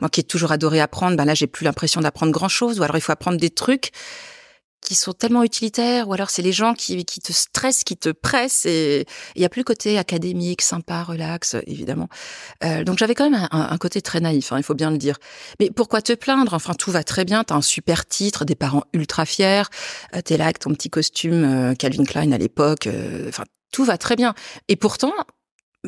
moi 0.00 0.08
qui 0.08 0.20
ai 0.20 0.24
toujours 0.24 0.52
adoré 0.52 0.80
apprendre 0.80 1.16
ben 1.16 1.24
là 1.24 1.34
j'ai 1.34 1.46
plus 1.46 1.64
l'impression 1.64 2.00
d'apprendre 2.00 2.32
grand 2.32 2.48
chose 2.48 2.80
ou 2.80 2.82
alors 2.82 2.96
il 2.96 3.00
faut 3.00 3.12
apprendre 3.12 3.38
des 3.38 3.50
trucs 3.50 3.90
qui 4.82 4.94
sont 4.94 5.12
tellement 5.12 5.42
utilitaires 5.42 6.08
ou 6.08 6.12
alors 6.12 6.30
c'est 6.30 6.42
les 6.42 6.52
gens 6.52 6.72
qui, 6.72 7.04
qui 7.04 7.20
te 7.20 7.32
stressent 7.32 7.82
qui 7.82 7.96
te 7.96 8.10
pressent 8.10 8.66
et 8.66 9.04
il 9.34 9.42
y 9.42 9.44
a 9.44 9.48
plus 9.48 9.60
le 9.60 9.64
côté 9.64 9.98
académique 9.98 10.62
sympa 10.62 11.02
relax 11.02 11.56
évidemment. 11.66 12.08
Euh, 12.64 12.84
donc 12.84 12.98
j'avais 12.98 13.14
quand 13.14 13.28
même 13.28 13.48
un, 13.50 13.68
un, 13.70 13.78
côté 13.78 14.00
très 14.00 14.20
naïf 14.20 14.52
hein, 14.52 14.58
il 14.58 14.62
faut 14.62 14.74
bien 14.74 14.90
le 14.90 14.98
dire. 14.98 15.16
Mais 15.60 15.70
pourquoi 15.70 16.02
te 16.02 16.12
plaindre? 16.12 16.54
Enfin 16.54 16.74
tout 16.74 16.92
va 16.92 17.02
très 17.02 17.24
bien 17.24 17.42
t'as 17.42 17.56
un 17.56 17.62
super 17.62 18.06
titre 18.06 18.44
des 18.44 18.54
parents 18.54 18.84
ultra 18.92 19.26
fiers 19.26 19.64
euh, 20.14 20.20
t'es 20.22 20.36
là 20.36 20.44
avec 20.44 20.60
ton 20.60 20.70
petit 20.72 20.90
costume 20.90 21.74
Calvin 21.78 22.04
Klein 22.04 22.32
à 22.32 22.38
l'époque 22.38 22.88
enfin 23.28 23.44
tout 23.72 23.84
va 23.84 23.98
très 23.98 24.16
bien. 24.16 24.34
Et 24.68 24.76
pourtant 24.76 25.12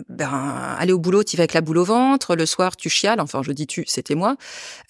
ben, 0.09 0.77
aller 0.79 0.93
au 0.93 0.99
boulot, 0.99 1.25
tu 1.25 1.37
vas 1.37 1.43
avec 1.43 1.55
la 1.55 1.61
boule 1.61 1.79
au 1.79 1.85
ventre, 1.85 2.37
le 2.37 2.47
soir 2.47 2.77
tu 2.77 2.89
chiales, 2.89 3.21
enfin 3.21 3.43
je 3.43 3.53
dis 3.53 3.67
tu, 3.67 3.85
c'était 3.87 4.15
moi. 4.15 4.37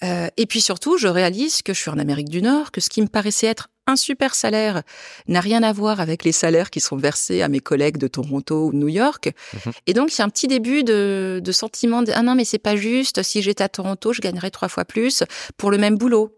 Euh, 0.03 0.27
et 0.37 0.45
puis 0.45 0.61
surtout, 0.61 0.97
je 0.97 1.07
réalise 1.07 1.61
que 1.61 1.73
je 1.73 1.79
suis 1.79 1.89
en 1.89 1.97
Amérique 1.97 2.29
du 2.29 2.41
Nord, 2.41 2.71
que 2.71 2.81
ce 2.81 2.89
qui 2.89 3.01
me 3.01 3.07
paraissait 3.07 3.47
être 3.47 3.69
un 3.87 3.95
super 3.95 4.35
salaire 4.35 4.83
n'a 5.27 5.41
rien 5.41 5.63
à 5.63 5.73
voir 5.73 5.99
avec 5.99 6.23
les 6.23 6.31
salaires 6.31 6.69
qui 6.69 6.79
sont 6.79 6.95
versés 6.95 7.41
à 7.41 7.47
mes 7.47 7.59
collègues 7.59 7.97
de 7.97 8.07
Toronto 8.07 8.67
ou 8.67 8.71
de 8.71 8.77
New 8.77 8.87
York. 8.87 9.31
Mhm. 9.53 9.73
Et 9.87 9.93
donc, 9.93 10.13
il 10.13 10.19
y 10.19 10.21
a 10.21 10.25
un 10.25 10.29
petit 10.29 10.47
début 10.47 10.83
de, 10.83 11.41
de 11.43 11.51
sentiment 11.51 12.03
de, 12.03 12.11
ah 12.13 12.21
non, 12.21 12.35
mais 12.35 12.45
c'est 12.45 12.59
pas 12.59 12.75
juste, 12.75 13.23
si 13.23 13.41
j'étais 13.41 13.63
à 13.63 13.69
Toronto, 13.69 14.13
je 14.13 14.21
gagnerais 14.21 14.51
trois 14.51 14.69
fois 14.69 14.85
plus 14.85 15.23
pour 15.57 15.71
le 15.71 15.79
même 15.79 15.97
boulot. 15.97 16.37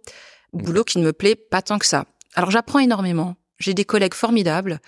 Boulot 0.54 0.86
qui 0.86 1.00
ne 1.00 1.04
me 1.04 1.14
plaît 1.14 1.36
pas 1.36 1.62
tant 1.62 1.78
que 1.78 1.86
ça. 1.86 2.06
Alors, 2.36 2.52
j'apprends 2.52 2.80
énormément. 2.80 3.36
J'ai 3.60 3.74
des 3.74 3.86
collègues 3.86 4.14
formidables. 4.14 4.80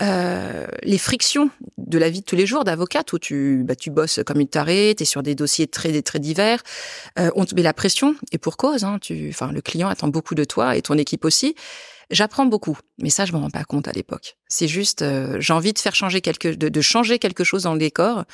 Euh, 0.00 0.66
les 0.82 0.98
frictions 0.98 1.50
de 1.76 1.98
la 1.98 2.08
vie 2.08 2.20
de 2.20 2.24
tous 2.24 2.36
les 2.36 2.46
jours 2.46 2.64
d'avocate 2.64 3.12
où 3.12 3.18
tu 3.18 3.62
bah, 3.64 3.76
tu 3.76 3.90
bosses 3.90 4.20
comme 4.26 4.40
une 4.40 4.48
tarée, 4.48 4.94
tu 4.96 5.02
es 5.02 5.06
sur 5.06 5.22
des 5.22 5.34
dossiers 5.34 5.66
très 5.66 6.00
très 6.02 6.18
divers, 6.18 6.62
euh, 7.18 7.30
on 7.36 7.44
te 7.44 7.54
met 7.54 7.62
la 7.62 7.74
pression 7.74 8.14
et 8.32 8.38
pour 8.38 8.56
cause 8.56 8.84
hein, 8.84 8.98
tu 9.00 9.28
enfin 9.28 9.52
le 9.52 9.60
client 9.60 9.88
attend 9.88 10.08
beaucoup 10.08 10.34
de 10.34 10.44
toi 10.44 10.76
et 10.76 10.82
ton 10.82 10.96
équipe 10.96 11.24
aussi. 11.24 11.54
J'apprends 12.10 12.46
beaucoup, 12.46 12.78
mais 12.98 13.10
ça 13.10 13.24
je 13.24 13.32
me 13.32 13.38
rends 13.38 13.50
pas 13.50 13.64
compte 13.64 13.88
à 13.88 13.92
l'époque. 13.92 14.36
C'est 14.48 14.68
juste 14.68 15.02
euh, 15.02 15.36
j'ai 15.40 15.52
envie 15.52 15.72
de 15.72 15.78
faire 15.78 15.94
changer 15.94 16.20
quelque 16.20 16.48
de, 16.48 16.68
de, 16.68 16.80
changer 16.80 17.18
quelque 17.18 17.44
chose 17.44 17.62
dans 17.64 17.72
le 17.72 17.78
décor, 17.78 18.24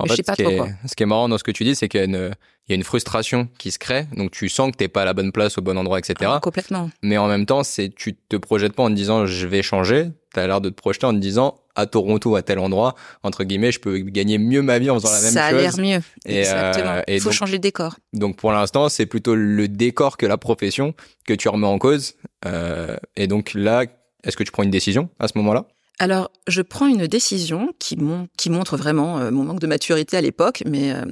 mais 0.00 0.08
je 0.08 0.14
sais 0.14 0.22
pas 0.22 0.36
trop 0.36 0.56
quoi. 0.56 0.68
Ce 0.86 0.94
qui 0.94 1.02
est 1.02 1.06
marrant 1.06 1.28
dans 1.28 1.38
ce 1.38 1.44
que 1.44 1.52
tu 1.52 1.64
dis, 1.64 1.74
c'est 1.74 1.88
qu'il 1.88 1.98
y 1.98 2.02
a 2.02 2.06
une 2.06 2.34
il 2.68 2.72
y 2.72 2.74
a 2.74 2.76
une 2.76 2.84
frustration 2.84 3.48
qui 3.58 3.70
se 3.70 3.78
crée, 3.78 4.06
donc 4.14 4.30
tu 4.30 4.48
sens 4.50 4.70
que 4.70 4.76
t'es 4.76 4.88
pas 4.88 5.02
à 5.02 5.04
la 5.06 5.14
bonne 5.14 5.32
place 5.32 5.56
au 5.56 5.62
bon 5.62 5.78
endroit, 5.78 5.98
etc. 5.98 6.14
Ah, 6.34 6.40
complètement. 6.42 6.90
Mais 7.02 7.16
en 7.16 7.26
même 7.26 7.46
temps, 7.46 7.62
c'est 7.62 7.88
tu 7.88 8.14
te 8.14 8.36
projettes 8.36 8.74
pas 8.74 8.82
en 8.82 8.88
te 8.88 8.94
disant 8.94 9.24
je 9.24 9.46
vais 9.46 9.62
changer. 9.62 10.10
T'as 10.34 10.46
l'air 10.46 10.60
de 10.60 10.68
te 10.68 10.74
projeter 10.74 11.06
en 11.06 11.14
te 11.14 11.18
disant 11.18 11.60
à 11.74 11.86
Toronto 11.86 12.36
à 12.36 12.42
tel 12.42 12.58
endroit 12.58 12.94
entre 13.22 13.44
guillemets 13.44 13.72
je 13.72 13.78
peux 13.78 13.98
gagner 13.98 14.36
mieux 14.36 14.62
ma 14.62 14.78
vie 14.78 14.90
en 14.90 14.96
faisant 14.96 15.08
la 15.12 15.20
même 15.20 15.24
chose. 15.24 15.32
Ça 15.32 15.46
a 15.46 15.52
l'air 15.52 15.78
mieux. 15.78 16.02
Et, 16.26 16.40
Exactement. 16.40 16.96
Euh, 16.96 17.02
Il 17.08 17.20
faut 17.20 17.32
changer 17.32 17.56
de 17.56 17.62
décor. 17.62 17.96
Donc 18.12 18.36
pour 18.36 18.52
l'instant, 18.52 18.88
c'est 18.90 19.06
plutôt 19.06 19.34
le 19.34 19.68
décor 19.68 20.18
que 20.18 20.26
la 20.26 20.36
profession 20.36 20.94
que 21.26 21.32
tu 21.32 21.48
remets 21.48 21.66
en 21.66 21.78
cause. 21.78 22.16
Euh, 22.44 22.96
et 23.16 23.26
donc 23.26 23.54
là, 23.54 23.84
est-ce 24.24 24.36
que 24.36 24.44
tu 24.44 24.52
prends 24.52 24.64
une 24.64 24.70
décision 24.70 25.08
à 25.18 25.28
ce 25.28 25.38
moment-là? 25.38 25.66
Alors, 26.00 26.30
je 26.46 26.62
prends 26.62 26.86
une 26.86 27.08
décision 27.08 27.74
qui, 27.80 27.98
qui 28.36 28.50
montre 28.50 28.76
vraiment 28.76 29.18
euh, 29.18 29.30
mon 29.32 29.42
manque 29.42 29.58
de 29.58 29.66
maturité 29.66 30.16
à 30.16 30.20
l'époque, 30.20 30.62
mais 30.64 30.92
euh, 30.92 31.04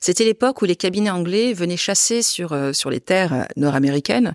c'était 0.00 0.24
l'époque 0.24 0.62
où 0.62 0.64
les 0.64 0.76
cabinets 0.76 1.10
anglais 1.10 1.52
venaient 1.52 1.76
chasser 1.76 2.22
sur, 2.22 2.52
euh, 2.52 2.72
sur 2.72 2.88
les 2.88 3.00
terres 3.00 3.46
nord-américaines. 3.56 4.34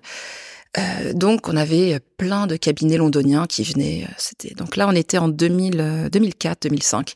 donc, 1.14 1.48
on 1.48 1.58
avait 1.58 2.00
plein 2.18 2.46
de 2.46 2.56
cabinets 2.56 2.98
londoniens 2.98 3.48
qui 3.48 3.64
venaient. 3.64 4.08
C'était 4.18 4.54
donc 4.54 4.76
là, 4.76 4.88
on 4.88 4.92
était 4.92 5.18
en 5.18 5.28
2000, 5.28 6.10
2004, 6.12 6.64
2005. 6.64 7.16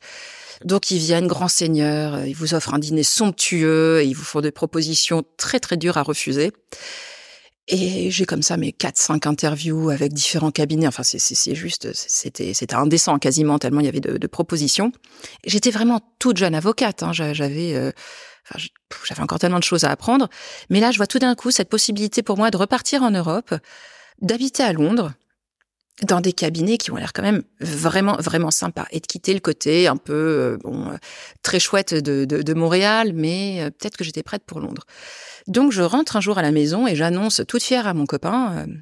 Donc, 0.66 0.90
ils 0.90 0.98
viennent 0.98 1.28
grands 1.28 1.48
seigneurs, 1.48 2.26
ils 2.26 2.36
vous 2.36 2.56
offrent 2.56 2.74
un 2.74 2.80
dîner 2.80 3.04
somptueux, 3.04 4.02
et 4.02 4.06
ils 4.06 4.16
vous 4.16 4.24
font 4.24 4.42
des 4.42 4.52
propositions 4.52 5.24
très 5.38 5.60
très 5.60 5.78
dures 5.78 5.98
à 5.98 6.04
refuser. 6.04 6.52
Et 7.68 8.10
j'ai 8.10 8.26
comme 8.26 8.42
ça 8.42 8.58
mes 8.58 8.72
quatre, 8.72 8.98
cinq 8.98 9.28
interviews 9.28 9.92
avec 9.92 10.14
différents 10.14 10.52
cabinets. 10.52 10.88
Enfin, 10.88 11.04
c'est 11.04 11.56
juste, 11.56 11.90
c'était 11.94 12.74
indécent 12.74 13.18
quasiment 13.20 13.60
tellement 13.60 13.80
il 13.80 13.86
y 13.86 13.90
avait 13.90 14.00
de, 14.00 14.18
de 14.18 14.28
propositions. 14.28 14.92
J'étais 15.46 15.72
vraiment 15.72 16.02
toute 16.20 16.38
jeune 16.38 16.56
avocate. 16.56 17.04
Hein. 17.04 17.14
J'avais 17.14 17.76
euh, 17.76 17.92
enfin, 18.50 18.60
j'avais 19.08 19.22
encore 19.22 19.40
tellement 19.40 19.60
de 19.60 19.64
choses 19.64 19.84
à 19.84 19.92
apprendre. 19.92 20.28
Mais 20.70 20.80
là, 20.80 20.92
je 20.92 20.98
vois 20.98 21.08
tout 21.08 21.20
d'un 21.20 21.36
coup 21.36 21.52
cette 21.52 21.70
possibilité 21.70 22.24
pour 22.24 22.38
moi 22.38 22.50
de 22.50 22.58
repartir 22.58 23.04
en 23.04 23.12
Europe, 23.12 23.54
d'habiter 24.22 24.64
à 24.64 24.74
Londres, 24.74 25.14
dans 26.04 26.20
des 26.20 26.34
cabinets 26.34 26.78
qui 26.78 26.92
ont 26.92 26.96
l'air 26.96 27.14
quand 27.14 27.22
même 27.22 27.44
vraiment 27.60 28.16
vraiment 28.18 28.50
sympas 28.50 28.88
et 28.92 29.00
de 29.00 29.06
quitter 29.06 29.34
le 29.34 29.40
côté 29.40 29.88
un 29.88 29.98
peu 29.98 30.14
euh, 30.14 30.58
bon 30.64 30.90
euh, 30.90 30.96
très 31.44 31.60
chouette 31.60 31.94
de, 31.94 32.26
de, 32.26 32.42
de 32.42 32.54
Montréal 32.54 33.12
mais 33.14 33.70
peut-être 33.78 33.98
que 33.98 34.04
j'étais 34.04 34.24
prête 34.24 34.44
pour 34.44 34.60
Londres 34.60 34.86
donc 35.48 35.72
je 35.72 35.82
rentre 35.82 36.16
un 36.16 36.22
jour 36.22 36.38
à 36.38 36.42
la 36.42 36.52
maison 36.52 36.88
et 36.88 36.96
j'annonce 36.96 37.42
toute 37.48 37.64
fière 37.64 37.88
à 37.88 37.94
mon 37.94 38.06
copain 38.06 38.58
euh, 38.58 38.74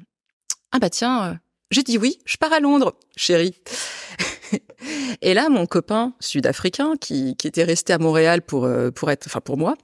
Ah 0.72 0.78
bah 0.78 0.90
tiens, 0.90 1.24
euh, 1.24 1.34
j'ai 1.70 1.82
dit 1.82 1.98
oui, 1.98 2.18
je 2.24 2.36
pars 2.36 2.52
à 2.52 2.60
Londres, 2.60 2.96
chérie. 3.16 3.54
et 5.22 5.34
là, 5.34 5.48
mon 5.48 5.66
copain 5.66 6.14
sud-africain 6.20 6.94
qui, 7.00 7.36
qui 7.36 7.46
était 7.46 7.64
resté 7.64 7.92
à 7.92 7.98
Montréal 7.98 8.42
pour 8.42 8.64
euh, 8.64 8.90
pour 8.90 9.10
être, 9.10 9.26
enfin 9.26 9.40
pour 9.40 9.56
moi, 9.56 9.76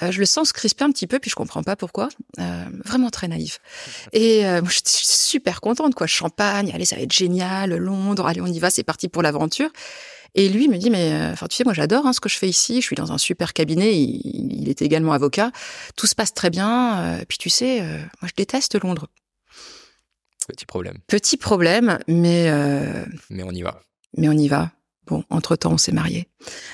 je 0.00 0.18
le 0.18 0.26
sens 0.26 0.48
se 0.48 0.52
crisper 0.52 0.84
un 0.84 0.90
petit 0.90 1.06
peu, 1.06 1.18
puis 1.18 1.30
je 1.30 1.36
comprends 1.36 1.62
pas 1.62 1.76
pourquoi. 1.76 2.08
vraiment 2.84 3.10
très 3.10 3.28
naïf. 3.28 3.60
Et 4.12 4.42
je 4.42 4.80
suis 4.84 5.06
super 5.06 5.60
contente, 5.60 5.94
quoi. 5.94 6.06
Champagne, 6.06 6.70
allez, 6.74 6.84
ça 6.84 6.96
va 6.96 7.02
être 7.02 7.12
génial. 7.12 7.76
Londres, 7.76 8.26
allez, 8.26 8.40
on 8.40 8.46
y 8.46 8.58
va, 8.58 8.70
c'est 8.70 8.84
parti 8.84 9.08
pour 9.08 9.22
l'aventure. 9.22 9.70
Et 10.34 10.48
lui 10.48 10.68
me 10.68 10.76
dit, 10.76 10.90
mais 10.90 11.12
euh, 11.12 11.32
enfin, 11.32 11.46
tu 11.46 11.56
sais, 11.56 11.64
moi 11.64 11.74
j'adore 11.74 12.06
hein, 12.06 12.12
ce 12.12 12.20
que 12.20 12.28
je 12.28 12.36
fais 12.36 12.48
ici. 12.48 12.80
Je 12.80 12.86
suis 12.86 12.96
dans 12.96 13.12
un 13.12 13.18
super 13.18 13.52
cabinet. 13.52 13.96
Il, 13.96 14.52
il 14.52 14.68
était 14.68 14.84
également 14.84 15.12
avocat. 15.12 15.52
Tout 15.96 16.06
se 16.06 16.14
passe 16.14 16.34
très 16.34 16.50
bien. 16.50 16.98
Euh, 16.98 17.24
puis 17.28 17.38
tu 17.38 17.50
sais, 17.50 17.82
euh, 17.82 17.98
moi 18.20 18.28
je 18.28 18.34
déteste 18.36 18.80
Londres. 18.80 19.08
Petit 20.48 20.66
problème. 20.66 20.98
Petit 21.06 21.36
problème, 21.36 21.98
mais. 22.08 22.50
mais 23.30 23.42
on 23.44 23.52
y 23.52 23.62
va. 23.62 23.80
Mais 24.16 24.28
on 24.28 24.32
y 24.32 24.48
va. 24.48 24.72
Bon, 25.06 25.22
entre-temps, 25.28 25.72
on 25.72 25.78
s'est 25.78 25.92
mariés. 25.92 26.28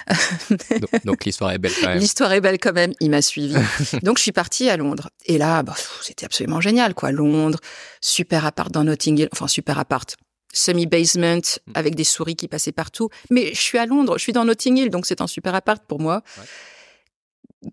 donc, 0.50 1.05
donc 1.05 1.25
l'histoire 1.25 1.50
est 1.50 1.59
belle 1.59 1.73
quand 1.81 1.88
même. 1.88 1.99
L'histoire 1.99 2.33
est 2.33 2.40
belle 2.40 2.59
quand 2.59 2.73
même, 2.73 2.93
il 3.00 3.11
m'a 3.11 3.23
suivi. 3.23 3.57
donc 4.02 4.19
je 4.19 4.23
suis 4.23 4.33
partie 4.33 4.71
à 4.71 4.76
Londres. 4.76 5.11
Et 5.26 5.37
là, 5.37 5.64
bah, 5.64 5.75
c'était 6.00 6.26
absolument 6.26 6.61
génial, 6.61 6.95
quoi. 6.95 7.11
Londres, 7.11 7.59
super 8.00 8.47
appart 8.47 8.71
dans 8.71 8.85
Notting 8.85 9.19
Hill, 9.19 9.29
enfin 9.33 9.49
super 9.49 9.79
appart 9.79 10.17
semi-basement 10.52 11.37
Mm. 11.66 11.73
avec 11.75 11.95
des 11.95 12.04
souris 12.04 12.37
qui 12.37 12.49
passaient 12.49 12.73
partout. 12.73 13.09
Mais 13.30 13.52
je 13.54 13.61
suis 13.61 13.78
à 13.78 13.87
Londres, 13.87 14.19
je 14.19 14.23
suis 14.23 14.33
dans 14.33 14.45
Notting 14.45 14.76
Hill, 14.78 14.90
donc 14.90 15.07
c'est 15.07 15.21
un 15.21 15.26
super 15.26 15.54
appart 15.54 15.83
pour 15.87 16.00
moi. 16.00 16.23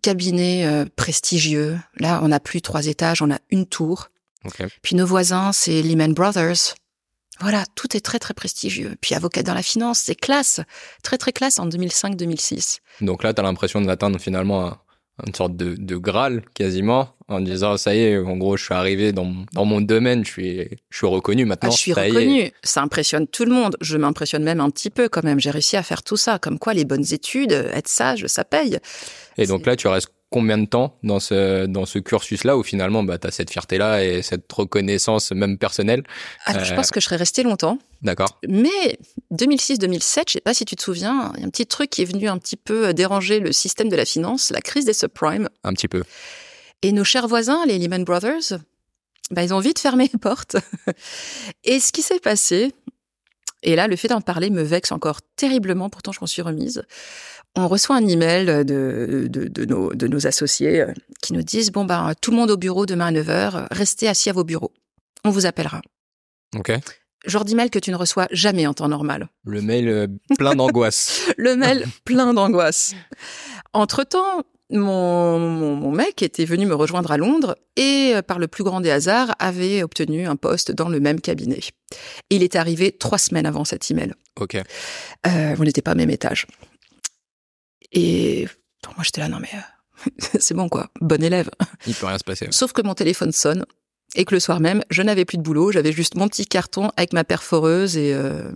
Cabinet 0.01 0.65
euh, 0.65 0.85
prestigieux. 0.95 1.79
Là, 1.97 2.19
on 2.23 2.27
n'a 2.27 2.39
plus 2.39 2.61
trois 2.61 2.87
étages, 2.87 3.21
on 3.21 3.31
a 3.31 3.39
une 3.49 3.65
tour. 3.65 4.09
Puis 4.81 4.95
nos 4.95 5.05
voisins, 5.05 5.51
c'est 5.53 5.81
Lehman 5.81 6.13
Brothers. 6.13 6.75
Voilà, 7.39 7.65
tout 7.75 7.95
est 7.95 7.99
très 8.01 8.19
très 8.19 8.33
prestigieux. 8.33 8.95
Puis 9.01 9.13
avocat 9.15 9.43
dans 9.43 9.53
la 9.53 9.61
finance, 9.63 9.99
c'est 9.99 10.15
classe, 10.15 10.59
très 11.03 11.17
très 11.17 11.31
classe 11.31 11.59
en 11.59 11.67
2005-2006. 11.67 12.79
Donc 13.01 13.23
là, 13.23 13.33
tu 13.33 13.39
as 13.41 13.43
l'impression 13.43 13.79
d'atteindre 13.81 14.19
finalement 14.19 14.67
un- 14.67 14.79
une 15.25 15.33
sorte 15.33 15.55
de, 15.55 15.75
de 15.75 15.95
Graal 15.97 16.43
quasiment 16.53 17.09
en 17.27 17.39
disant 17.39 17.75
ça 17.77 17.95
y 17.95 17.99
est, 17.99 18.17
en 18.17 18.37
gros, 18.37 18.55
je 18.55 18.63
suis 18.65 18.73
arrivé 18.73 19.11
dans, 19.11 19.25
mon- 19.25 19.45
dans 19.53 19.65
mon 19.65 19.81
domaine, 19.81 20.23
je 20.23 20.29
suis, 20.31 20.57
je 20.89 20.97
suis 20.97 21.07
reconnu 21.07 21.45
maintenant. 21.45 21.69
Ah, 21.71 21.75
je 21.75 21.77
suis 21.79 21.93
ça 21.93 22.03
reconnue. 22.03 22.51
Ça 22.63 22.81
impressionne 22.83 23.27
tout 23.27 23.43
le 23.45 23.51
monde. 23.51 23.75
Je 23.81 23.97
m'impressionne 23.97 24.43
même 24.43 24.59
un 24.61 24.69
petit 24.69 24.89
peu 24.89 25.09
quand 25.09 25.23
même. 25.23 25.39
J'ai 25.39 25.49
réussi 25.51 25.75
à 25.75 25.83
faire 25.83 26.03
tout 26.03 26.17
ça. 26.17 26.37
Comme 26.39 26.59
quoi, 26.59 26.73
les 26.73 26.85
bonnes 26.85 27.05
études, 27.11 27.51
être 27.51 27.87
sage, 27.87 28.27
ça 28.27 28.43
paye. 28.45 28.77
Et 29.37 29.45
donc 29.47 29.65
là, 29.65 29.75
tu 29.75 29.87
restes 29.87 30.09
combien 30.29 30.57
de 30.57 30.65
temps 30.65 30.97
dans 31.03 31.19
ce, 31.19 31.65
dans 31.65 31.85
ce 31.85 31.99
cursus-là 31.99 32.57
où 32.57 32.63
finalement, 32.63 33.01
bah, 33.03 33.17
tu 33.17 33.27
as 33.27 33.31
cette 33.31 33.49
fierté-là 33.49 34.03
et 34.03 34.21
cette 34.21 34.51
reconnaissance 34.51 35.31
même 35.31 35.57
personnelle? 35.57 36.03
Alors, 36.45 36.63
je 36.65 36.73
Euh. 36.73 36.75
pense 36.75 36.91
que 36.91 36.99
je 36.99 37.05
serais 37.05 37.15
restée 37.17 37.43
longtemps. 37.43 37.79
D'accord 38.01 38.39
Mais 38.47 38.99
2006-2007, 39.33 40.23
je 40.27 40.33
sais 40.33 40.41
pas 40.41 40.53
si 40.53 40.65
tu 40.65 40.75
te 40.75 40.83
souviens, 40.83 41.31
il 41.35 41.41
y 41.41 41.43
a 41.43 41.47
un 41.47 41.49
petit 41.49 41.65
truc 41.65 41.89
qui 41.89 42.03
est 42.03 42.05
venu 42.05 42.27
un 42.27 42.37
petit 42.37 42.57
peu 42.57 42.93
déranger 42.93 43.39
le 43.39 43.51
système 43.51 43.89
de 43.89 43.95
la 43.95 44.05
finance, 44.05 44.51
la 44.51 44.61
crise 44.61 44.85
des 44.85 44.93
subprimes. 44.93 45.49
Un 45.63 45.73
petit 45.73 45.87
peu. 45.87 46.03
Et 46.83 46.91
nos 46.91 47.03
chers 47.03 47.27
voisins, 47.27 47.65
les 47.65 47.79
Lehman 47.79 48.03
Brothers, 48.03 48.59
bah, 49.31 49.43
ils 49.43 49.53
ont 49.53 49.59
vite 49.59 49.79
fermé 49.79 50.09
les 50.11 50.19
portes. 50.19 50.57
Et 51.63 51.79
ce 51.79 51.91
qui 51.91 52.01
s'est 52.01 52.19
passé, 52.19 52.73
et 53.63 53.75
là, 53.75 53.87
le 53.87 53.95
fait 53.95 54.07
d'en 54.07 54.21
parler 54.21 54.49
me 54.49 54.61
vexe 54.61 54.91
encore 54.91 55.19
terriblement, 55.35 55.89
pourtant 55.89 56.11
je 56.11 56.19
m'en 56.21 56.27
suis 56.27 56.41
remise. 56.41 56.83
On 57.55 57.67
reçoit 57.67 57.95
un 57.95 58.05
email 58.05 58.45
de, 58.45 59.27
de, 59.27 59.47
de 59.47 59.65
nos, 59.65 59.93
de 59.93 60.07
nos 60.07 60.27
associés 60.27 60.81
euh, 60.81 60.93
qui 61.21 61.33
nous 61.33 61.41
disent, 61.41 61.71
bon, 61.71 61.83
bah, 61.83 62.13
tout 62.21 62.31
le 62.31 62.37
monde 62.37 62.51
au 62.51 62.57
bureau 62.57 62.85
demain 62.85 63.07
à 63.07 63.11
9h, 63.11 63.67
restez 63.71 64.07
assis 64.07 64.29
à 64.29 64.33
vos 64.33 64.43
bureaux. 64.43 64.71
On 65.25 65.31
vous 65.31 65.47
appellera. 65.47 65.81
Ok. 66.55 66.71
Genre 67.27 67.45
d'email 67.45 67.69
que 67.69 67.79
tu 67.79 67.91
ne 67.91 67.95
reçois 67.95 68.27
jamais 68.31 68.65
en 68.65 68.73
temps 68.73 68.87
normal. 68.87 69.29
Le 69.45 69.61
mail 69.61 69.89
euh, 69.89 70.07
plein 70.37 70.55
d'angoisse. 70.55 71.29
Le 71.37 71.55
mail 71.55 71.85
plein 72.05 72.33
d'angoisse. 72.33 72.95
Entre-temps, 73.73 74.43
mon, 74.69 75.39
mon, 75.39 75.75
mon 75.75 75.91
mec 75.91 76.21
était 76.21 76.45
venu 76.45 76.65
me 76.65 76.75
rejoindre 76.75 77.11
à 77.11 77.17
Londres 77.17 77.57
et, 77.75 78.13
euh, 78.15 78.21
par 78.21 78.39
le 78.39 78.47
plus 78.47 78.63
grand 78.63 78.81
des 78.81 78.91
hasards, 78.91 79.35
avait 79.39 79.83
obtenu 79.83 80.27
un 80.27 80.35
poste 80.35 80.71
dans 80.71 80.89
le 80.89 80.99
même 80.99 81.21
cabinet. 81.21 81.59
Il 82.29 82.43
est 82.43 82.55
arrivé 82.55 82.91
trois 82.91 83.17
semaines 83.17 83.45
avant 83.45 83.65
cet 83.65 83.89
email. 83.91 84.13
Ok. 84.39 84.55
Euh, 84.55 85.55
on 85.57 85.63
n'était 85.63 85.81
pas 85.81 85.93
au 85.93 85.95
même 85.95 86.09
étage. 86.09 86.47
Et 87.91 88.47
moi, 88.95 89.03
j'étais 89.03 89.21
là, 89.21 89.29
non 89.29 89.39
mais 89.39 89.49
euh, 89.53 90.09
c'est 90.39 90.53
bon 90.53 90.69
quoi, 90.69 90.89
bon 91.01 91.21
élève. 91.23 91.49
Il 91.85 91.93
peut 91.93 92.05
rien 92.05 92.17
se 92.17 92.23
passer. 92.23 92.47
Sauf 92.51 92.73
que 92.73 92.81
mon 92.81 92.93
téléphone 92.93 93.31
sonne 93.31 93.65
et 94.17 94.25
que 94.25 94.33
le 94.35 94.41
soir 94.41 94.59
même, 94.59 94.83
je 94.89 95.01
n'avais 95.01 95.23
plus 95.23 95.37
de 95.37 95.43
boulot, 95.43 95.71
j'avais 95.71 95.93
juste 95.93 96.15
mon 96.15 96.27
petit 96.27 96.45
carton 96.45 96.89
avec 96.97 97.13
ma 97.13 97.23
perforeuse 97.23 97.95
et, 97.95 98.13
euh, 98.13 98.51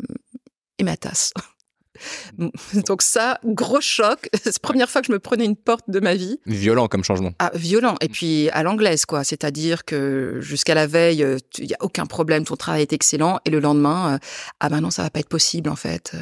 et 0.79 0.83
ma 0.83 0.97
tasse. 0.97 1.31
Donc 2.87 3.01
ça, 3.03 3.39
gros 3.45 3.79
choc. 3.79 4.27
C'est 4.33 4.47
la 4.47 4.59
première 4.61 4.89
fois 4.89 5.01
que 5.01 5.07
je 5.07 5.11
me 5.11 5.19
prenais 5.19 5.45
une 5.45 5.55
porte 5.55 5.89
de 5.89 5.99
ma 5.99 6.15
vie. 6.15 6.39
Violent 6.47 6.87
comme 6.87 7.03
changement. 7.03 7.31
Ah, 7.39 7.51
violent. 7.53 7.95
Et 8.01 8.09
puis 8.09 8.49
à 8.49 8.63
l'anglaise, 8.63 9.05
quoi. 9.05 9.23
C'est-à-dire 9.23 9.85
que 9.85 10.39
jusqu'à 10.41 10.73
la 10.73 10.87
veille, 10.87 11.23
il 11.59 11.67
n'y 11.67 11.73
a 11.73 11.77
aucun 11.81 12.07
problème, 12.07 12.43
ton 12.43 12.55
travail 12.55 12.81
est 12.81 12.93
excellent. 12.93 13.39
Et 13.45 13.51
le 13.51 13.59
lendemain, 13.59 14.15
euh, 14.15 14.17
ah 14.59 14.69
ben 14.69 14.81
non, 14.81 14.89
ça 14.89 15.03
va 15.03 15.09
pas 15.11 15.19
être 15.19 15.29
possible 15.29 15.69
en 15.69 15.75
fait. 15.75 16.11
Euh, 16.15 16.19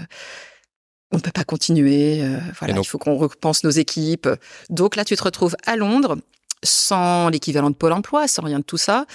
On 1.14 1.18
ne 1.18 1.22
peut 1.22 1.32
pas 1.32 1.46
continuer. 1.46 2.22
euh, 2.24 2.40
voilà, 2.60 2.76
il 2.78 2.86
faut 2.86 2.98
qu'on 2.98 3.16
repense 3.16 3.64
nos 3.64 3.70
équipes. 3.72 4.28
Donc 4.70 4.96
là, 4.98 5.06
tu 5.06 5.16
te 5.16 5.24
retrouves 5.24 5.56
à 5.66 5.76
Londres, 5.78 6.18
sans 6.64 7.30
l'équivalent 7.30 7.70
de 7.70 7.76
Pôle 7.76 7.94
Emploi, 7.94 8.28
sans 8.28 8.44
rien 8.44 8.60
de 8.60 8.64
tout 8.64 8.78
ça, 8.78 9.06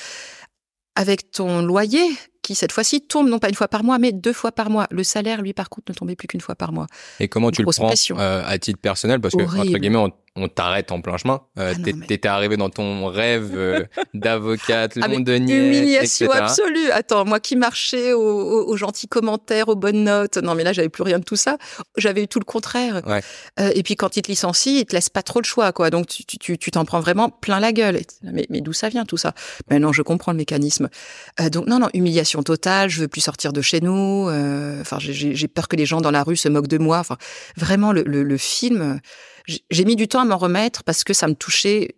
avec 0.96 1.30
ton 1.30 1.62
loyer 1.62 2.08
qui 2.42 2.54
cette 2.54 2.72
fois-ci 2.72 3.00
tombe 3.00 3.28
non 3.28 3.38
pas 3.38 3.48
une 3.48 3.54
fois 3.54 3.68
par 3.68 3.82
mois, 3.82 3.98
mais 3.98 4.12
deux 4.12 4.34
fois 4.34 4.52
par 4.52 4.70
mois. 4.70 4.86
Le 4.90 5.02
salaire, 5.02 5.40
lui, 5.40 5.54
par 5.54 5.70
contre, 5.70 5.90
ne 5.90 5.94
tombait 5.94 6.14
plus 6.14 6.28
qu'une 6.28 6.42
fois 6.42 6.54
par 6.54 6.72
mois. 6.72 6.86
Et 7.18 7.26
comment 7.26 7.50
tu 7.50 7.62
le 7.62 7.70
prends 7.72 7.90
euh, 7.90 8.42
à 8.44 8.58
titre 8.58 8.78
personnel? 8.78 9.20
Parce 9.20 9.34
que, 9.34 9.42
entre 9.42 9.78
guillemets, 9.78 9.96
on, 9.96 10.12
on 10.36 10.48
t'arrête 10.48 10.90
en 10.90 11.00
plein 11.00 11.16
chemin. 11.16 11.42
Euh, 11.58 11.74
Ah 11.76 11.78
mais- 11.84 12.06
T'étais 12.06 12.26
arrivé 12.28 12.56
dans 12.56 12.68
ton 12.70 13.06
rêve 13.06 13.52
euh, 13.54 13.84
d'avocate 14.14 14.98
Ah, 15.00 15.06
londonienne, 15.08 15.66
Humiliation 15.66 16.26
etc. 16.26 16.42
absolue. 16.42 16.90
Attends, 16.90 17.24
moi 17.24 17.38
qui 17.40 17.54
marchais 17.56 18.12
aux, 18.12 18.20
aux- 18.20 18.64
aux 18.68 18.76
gentils 18.76 19.06
commentaires, 19.06 19.68
aux 19.68 19.76
bonnes 19.76 20.04
notes. 20.04 20.38
Non, 20.38 20.54
mais 20.54 20.64
là, 20.64 20.72
j'avais 20.72 20.88
plus 20.88 21.02
rien 21.04 21.18
de 21.18 21.24
tout 21.24 21.36
ça. 21.36 21.56
J'avais 21.96 22.22
eu 22.24 22.28
tout 22.28 22.40
le 22.40 22.44
contraire. 22.44 23.02
Ouais. 23.06 23.20
Euh, 23.60 23.70
et 23.74 23.82
puis, 23.82 23.94
quand 23.96 24.16
ils 24.16 24.22
te 24.22 24.28
licencient, 24.30 24.72
ils 24.80 24.86
te 24.86 24.94
laissent 24.94 25.08
pas 25.08 25.22
trop 25.22 25.40
le 25.40 25.44
choix, 25.46 25.72
quoi. 25.72 25.90
Donc, 25.90 26.06
tu 26.08 26.24
tu- 26.24 26.38
tu 26.38 26.58
tu 26.58 26.70
t'en 26.70 26.84
prends 26.84 27.00
vraiment 27.00 27.28
plein 27.30 27.60
la 27.60 27.72
gueule. 27.72 28.00
Mais, 28.22 28.46
mais 28.50 28.60
d'où 28.60 28.72
ça 28.72 28.88
vient, 28.88 29.04
tout 29.04 29.16
ça? 29.16 29.34
Mais 29.70 29.78
non, 29.78 29.92
je 29.92 30.02
comprends 30.02 30.32
le 30.32 30.38
mécanisme. 30.38 30.88
Euh, 31.40 31.48
donc, 31.50 31.66
non, 31.66 31.78
non, 31.78 31.88
humiliation 31.94 32.42
totale. 32.42 32.88
Je 32.90 33.00
veux 33.02 33.08
plus 33.08 33.20
sortir 33.20 33.52
de 33.52 33.60
chez 33.62 33.80
nous. 33.80 34.28
Euh, 34.28 34.80
Enfin, 34.80 34.98
j'ai 35.00 35.48
peur 35.48 35.68
que 35.68 35.76
les 35.76 35.86
gens 35.86 36.00
dans 36.00 36.10
la 36.10 36.22
rue 36.22 36.36
se 36.36 36.48
moquent 36.48 36.66
de 36.68 36.78
moi. 36.78 36.98
Enfin, 36.98 37.16
vraiment, 37.56 37.92
le, 37.92 38.02
le, 38.02 38.22
le 38.22 38.36
film, 38.36 39.00
j'ai 39.46 39.84
mis 39.84 39.96
du 39.96 40.08
temps 40.08 40.20
à 40.20 40.24
m'en 40.24 40.36
remettre 40.38 40.84
parce 40.84 41.04
que 41.04 41.12
ça 41.12 41.28
me 41.28 41.34
touchait 41.34 41.96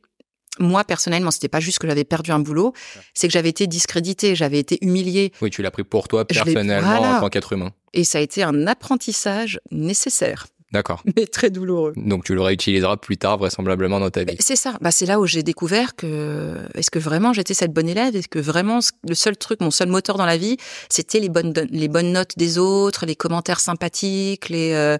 moi 0.59 0.85
personnellement, 0.85 1.31
c'était 1.31 1.49
pas 1.49 1.61
juste 1.61 1.79
que 1.79 1.87
j'avais 1.87 2.05
perdu 2.05 2.31
un 2.31 2.39
boulot, 2.39 2.73
c'est 3.13 3.29
que 3.29 3.33
j'avais 3.33 3.51
été 3.51 3.67
discréditée, 3.67 4.35
j'avais 4.35 4.59
été 4.59 4.79
humiliée, 4.81 5.33
Oui, 5.43 5.51
tu 5.51 5.61
l'as 5.63 5.71
pris 5.71 5.85
pour 5.85 6.09
toi 6.09 6.25
personnellement 6.25 6.97
voilà. 6.99 7.19
en 7.19 7.21
tant 7.21 7.29
qu'être 7.29 7.53
humain. 7.53 7.73
et 7.93 8.05
ça 8.05 8.19
a 8.19 8.21
été 8.23 8.43
un 8.43 8.67
apprentissage 8.67 9.61
nécessaire, 9.71 10.47
D'accord. 10.73 11.03
mais 11.17 11.27
très 11.27 11.51
douloureux. 11.51 11.93
Donc 11.97 12.25
tu 12.25 12.35
le 12.35 12.41
réutiliseras 12.41 12.97
plus 12.97 13.19
tard 13.19 13.37
vraisemblablement 13.39 14.01
dans 14.01 14.11
ta 14.11 14.25
vie. 14.25 14.37
C'est 14.41 14.57
ça. 14.57 14.77
Bah, 14.81 14.91
c'est 14.91 15.07
là 15.07 15.21
où 15.21 15.27
j'ai 15.27 15.43
découvert 15.43 15.95
que 15.95 16.57
est-ce 16.75 16.91
que 16.91 16.99
vraiment 16.99 17.33
j'étais 17.35 17.55
cette 17.55 17.73
bonne 17.73 17.89
élève? 17.89 18.17
Est-ce 18.17 18.29
que 18.29 18.39
vraiment 18.39 18.81
le 19.07 19.15
seul 19.15 19.37
truc, 19.37 19.61
mon 19.61 19.71
seul 19.71 19.89
moteur 19.89 20.17
dans 20.17 20.27
la 20.27 20.37
vie, 20.39 20.57
c'était 20.89 21.21
les 21.21 21.29
bonnes 21.29 21.53
les 21.71 21.89
bonnes 21.89 22.13
notes 22.13 22.33
des 22.39 22.59
autres, 22.59 23.05
les 23.07 23.15
commentaires 23.15 23.61
sympathiques, 23.61 24.49
les 24.49 24.73
euh, 24.73 24.97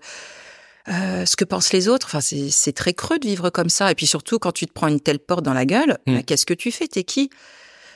euh, 0.89 1.25
ce 1.27 1.37
que 1.37 1.45
pensent 1.45 1.73
les 1.73 1.89
autres. 1.89 2.07
Enfin, 2.09 2.21
c'est 2.21 2.51
c'est 2.51 2.73
très 2.73 2.95
creux 2.95 3.19
de 3.19 3.27
vivre 3.27 3.51
comme 3.51 3.69
ça. 3.69 3.91
Et 3.91 3.95
puis 3.95 4.07
surtout 4.07 4.39
quand 4.39 4.53
tu 4.53 4.67
te 4.67 4.73
prends 4.73 4.89
une 4.89 5.01
telle 5.01 5.19
porte 5.19 5.45
dans 5.45 5.55
la 5.55 5.65
gueule, 5.65 5.99
Mm. 6.07 6.15
bah, 6.17 6.23
qu'est-ce 6.23 6.47
que 6.47 6.55
tu 6.55 6.71
fais? 6.71 6.87
T'es 6.89 7.05
qui? 7.05 7.31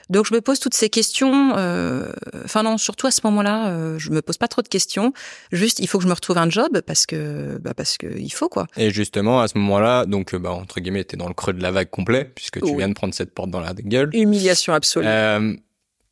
Donc 0.08 0.26
je 0.26 0.34
me 0.34 0.40
pose 0.40 0.58
toutes 0.58 0.74
ces 0.74 0.88
questions. 0.90 1.52
euh, 1.56 2.12
Enfin 2.44 2.64
non, 2.64 2.78
surtout 2.78 3.06
à 3.06 3.12
ce 3.12 3.20
moment-là, 3.24 3.68
euh, 3.68 3.96
je 3.96 4.10
me 4.10 4.20
pose 4.22 4.38
pas 4.38 4.48
trop 4.48 4.60
de 4.60 4.66
questions. 4.66 5.12
Juste, 5.52 5.78
il 5.78 5.86
faut 5.86 5.98
que 5.98 6.02
je 6.02 6.08
me 6.08 6.14
retrouve 6.14 6.36
un 6.38 6.50
job 6.50 6.80
parce 6.84 7.06
que, 7.06 7.58
bah 7.62 7.74
parce 7.74 7.96
que 7.96 8.08
il 8.18 8.30
faut 8.30 8.48
quoi. 8.48 8.66
Et 8.76 8.90
justement, 8.90 9.40
à 9.40 9.46
ce 9.46 9.56
moment-là, 9.58 10.06
donc, 10.06 10.34
euh, 10.34 10.38
bah, 10.40 10.50
entre 10.50 10.80
guillemets, 10.80 11.04
t'es 11.04 11.16
dans 11.16 11.28
le 11.28 11.34
creux 11.34 11.52
de 11.52 11.62
la 11.62 11.70
vague 11.70 11.90
complet, 11.90 12.24
puisque 12.34 12.58
tu 12.58 12.64
Oui. 12.70 12.78
viens 12.78 12.88
de 12.88 12.94
prendre 12.94 13.14
cette 13.14 13.32
porte 13.32 13.50
dans 13.50 13.60
la 13.60 13.72
gueule. 13.72 14.10
Humiliation 14.12 14.72
absolue. 14.72 15.06
Euh, 15.06 15.54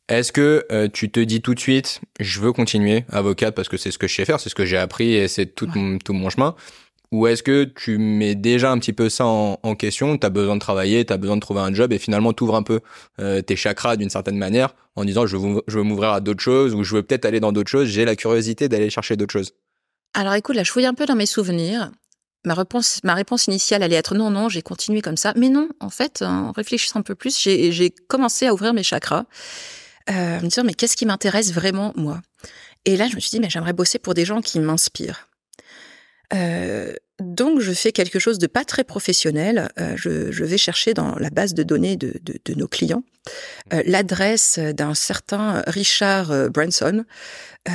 Est-ce 0.09 0.31
que 0.31 0.65
euh, 0.71 0.87
tu 0.91 1.09
te 1.11 1.19
dis 1.19 1.41
tout 1.41 1.53
de 1.53 1.59
suite, 1.59 2.01
je 2.19 2.39
veux 2.41 2.51
continuer 2.51 3.05
avocate 3.11 3.55
parce 3.55 3.69
que 3.69 3.77
c'est 3.77 3.91
ce 3.91 3.97
que 3.97 4.07
je 4.07 4.15
sais 4.15 4.25
faire, 4.25 4.39
c'est 4.39 4.49
ce 4.49 4.55
que 4.55 4.65
j'ai 4.65 4.77
appris 4.77 5.13
et 5.13 5.27
c'est 5.27 5.45
tout, 5.45 5.65
Ouais. 5.67 5.79
mon, 5.79 5.97
tout 5.99 6.13
mon 6.13 6.29
chemin? 6.29 6.55
Ou 7.11 7.25
est-ce 7.27 7.41
que 7.41 7.63
tu 7.63 7.97
mets 7.97 8.35
déjà 8.35 8.71
un 8.71 8.77
petit 8.79 8.93
peu 8.93 9.09
ça 9.09 9.25
en, 9.25 9.59
en 9.63 9.75
question, 9.75 10.17
tu 10.17 10.25
as 10.25 10.29
besoin 10.29 10.55
de 10.55 10.59
travailler, 10.61 11.05
tu 11.05 11.13
as 11.13 11.17
besoin 11.17 11.35
de 11.37 11.41
trouver 11.41 11.61
un 11.61 11.73
job 11.73 11.91
et 11.93 11.97
finalement 11.99 12.33
tu 12.33 12.43
ouvres 12.43 12.55
un 12.55 12.61
peu 12.63 12.81
euh, 13.19 13.41
tes 13.41 13.55
chakras 13.55 13.95
d'une 13.97 14.09
certaine 14.11 14.37
manière 14.37 14.75
en 14.95 15.05
disant 15.05 15.25
je 15.25 15.37
veux, 15.37 15.61
je 15.67 15.77
veux 15.77 15.83
m'ouvrir 15.83 16.09
à 16.09 16.21
d'autres 16.21 16.41
choses 16.43 16.73
ou 16.75 16.83
je 16.83 16.95
veux 16.95 17.03
peut-être 17.03 17.25
aller 17.25 17.39
dans 17.39 17.51
d'autres 17.51 17.69
choses, 17.71 17.87
j'ai 17.87 18.05
la 18.05 18.15
curiosité 18.15 18.67
d'aller 18.69 18.89
chercher 18.91 19.15
d'autres 19.15 19.33
choses 19.33 19.53
Alors 20.15 20.33
écoute, 20.35 20.55
là, 20.55 20.63
je 20.63 20.71
fouille 20.71 20.85
un 20.85 20.93
peu 20.93 21.05
dans 21.07 21.15
mes 21.15 21.25
souvenirs. 21.27 21.91
Ma 22.45 22.53
réponse, 22.53 22.99
ma 23.03 23.15
réponse 23.15 23.47
initiale 23.47 23.83
allait 23.83 23.95
être 23.97 24.15
non, 24.15 24.29
non, 24.29 24.47
j'ai 24.47 24.61
continué 24.61 25.01
comme 25.01 25.17
ça. 25.17 25.33
Mais 25.35 25.49
non, 25.49 25.67
en 25.79 25.89
fait, 25.89 26.21
en 26.21 26.51
réfléchissant 26.51 26.99
un 26.99 27.03
peu 27.03 27.15
plus, 27.15 27.37
j'ai 27.39 27.71
j'ai 27.71 27.89
commencé 28.07 28.45
à 28.47 28.53
ouvrir 28.53 28.73
mes 28.73 28.83
chakras, 28.83 29.25
euh, 30.09 30.39
me 30.41 30.47
dire, 30.47 30.63
mais 30.63 30.73
qu'est-ce 30.73 30.97
qui 30.97 31.05
m'intéresse 31.05 31.53
vraiment, 31.53 31.93
moi? 31.95 32.21
Et 32.85 32.97
là, 32.97 33.07
je 33.07 33.15
me 33.15 33.19
suis 33.19 33.31
dit, 33.31 33.39
mais 33.39 33.49
j'aimerais 33.49 33.73
bosser 33.73 33.99
pour 33.99 34.13
des 34.13 34.25
gens 34.25 34.41
qui 34.41 34.59
m'inspirent. 34.59 35.27
Euh, 36.33 36.93
donc, 37.19 37.59
je 37.59 37.71
fais 37.71 37.91
quelque 37.91 38.19
chose 38.19 38.39
de 38.39 38.47
pas 38.47 38.63
très 38.63 38.83
professionnel. 38.83 39.69
Euh, 39.79 39.95
je, 39.97 40.43
vais 40.43 40.57
chercher 40.57 40.93
dans 40.93 41.15
la 41.15 41.29
base 41.29 41.53
de 41.53 41.63
données 41.63 41.97
de, 41.97 42.19
de, 42.23 42.53
nos 42.53 42.67
clients 42.67 43.03
l'adresse 43.85 44.57
d'un 44.57 44.95
certain 44.95 45.61
Richard 45.67 46.49
Branson, 46.49 47.05
en 47.67 47.71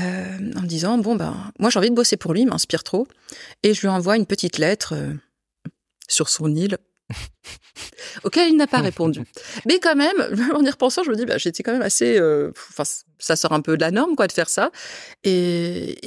me 0.62 0.66
disant 0.66 0.98
bon 0.98 1.14
ben 1.14 1.52
moi 1.60 1.70
j'ai 1.70 1.78
envie 1.78 1.90
de 1.90 1.94
bosser 1.94 2.16
pour 2.16 2.34
lui, 2.34 2.40
il 2.40 2.48
m'inspire 2.48 2.82
trop, 2.82 3.06
et 3.62 3.72
je 3.72 3.82
lui 3.82 3.88
envoie 3.88 4.16
une 4.16 4.26
petite 4.26 4.58
lettre 4.58 4.94
sur 6.08 6.28
son 6.28 6.52
île. 6.52 6.78
auquel 8.24 8.48
il 8.50 8.56
n'a 8.56 8.66
pas 8.66 8.78
répondu. 8.80 9.20
Mais 9.66 9.78
quand 9.78 9.96
même, 9.96 10.16
en 10.54 10.64
y 10.64 10.70
repensant, 10.70 11.02
je 11.04 11.10
me 11.10 11.16
dis, 11.16 11.24
bah, 11.26 11.38
j'étais 11.38 11.62
quand 11.62 11.72
même 11.72 11.82
assez. 11.82 12.18
euh, 12.18 12.50
Enfin, 12.70 12.84
ça 13.18 13.36
sort 13.36 13.52
un 13.52 13.60
peu 13.60 13.76
de 13.76 13.80
la 13.80 13.90
norme, 13.90 14.16
quoi, 14.16 14.26
de 14.26 14.32
faire 14.32 14.48
ça. 14.48 14.70
Et, 15.22 15.30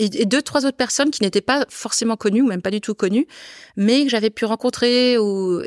et, 0.03 0.21
et 0.21 0.25
deux, 0.25 0.41
trois 0.41 0.65
autres 0.65 0.77
personnes 0.77 1.11
qui 1.11 1.23
n'étaient 1.23 1.41
pas 1.41 1.65
forcément 1.69 2.15
connues 2.15 2.41
ou 2.41 2.47
même 2.47 2.61
pas 2.61 2.71
du 2.71 2.81
tout 2.81 2.93
connues, 2.95 3.27
mais 3.75 4.03
que 4.03 4.09
j'avais 4.09 4.29
pu 4.29 4.45
rencontrer 4.45 5.17
ou, 5.17 5.61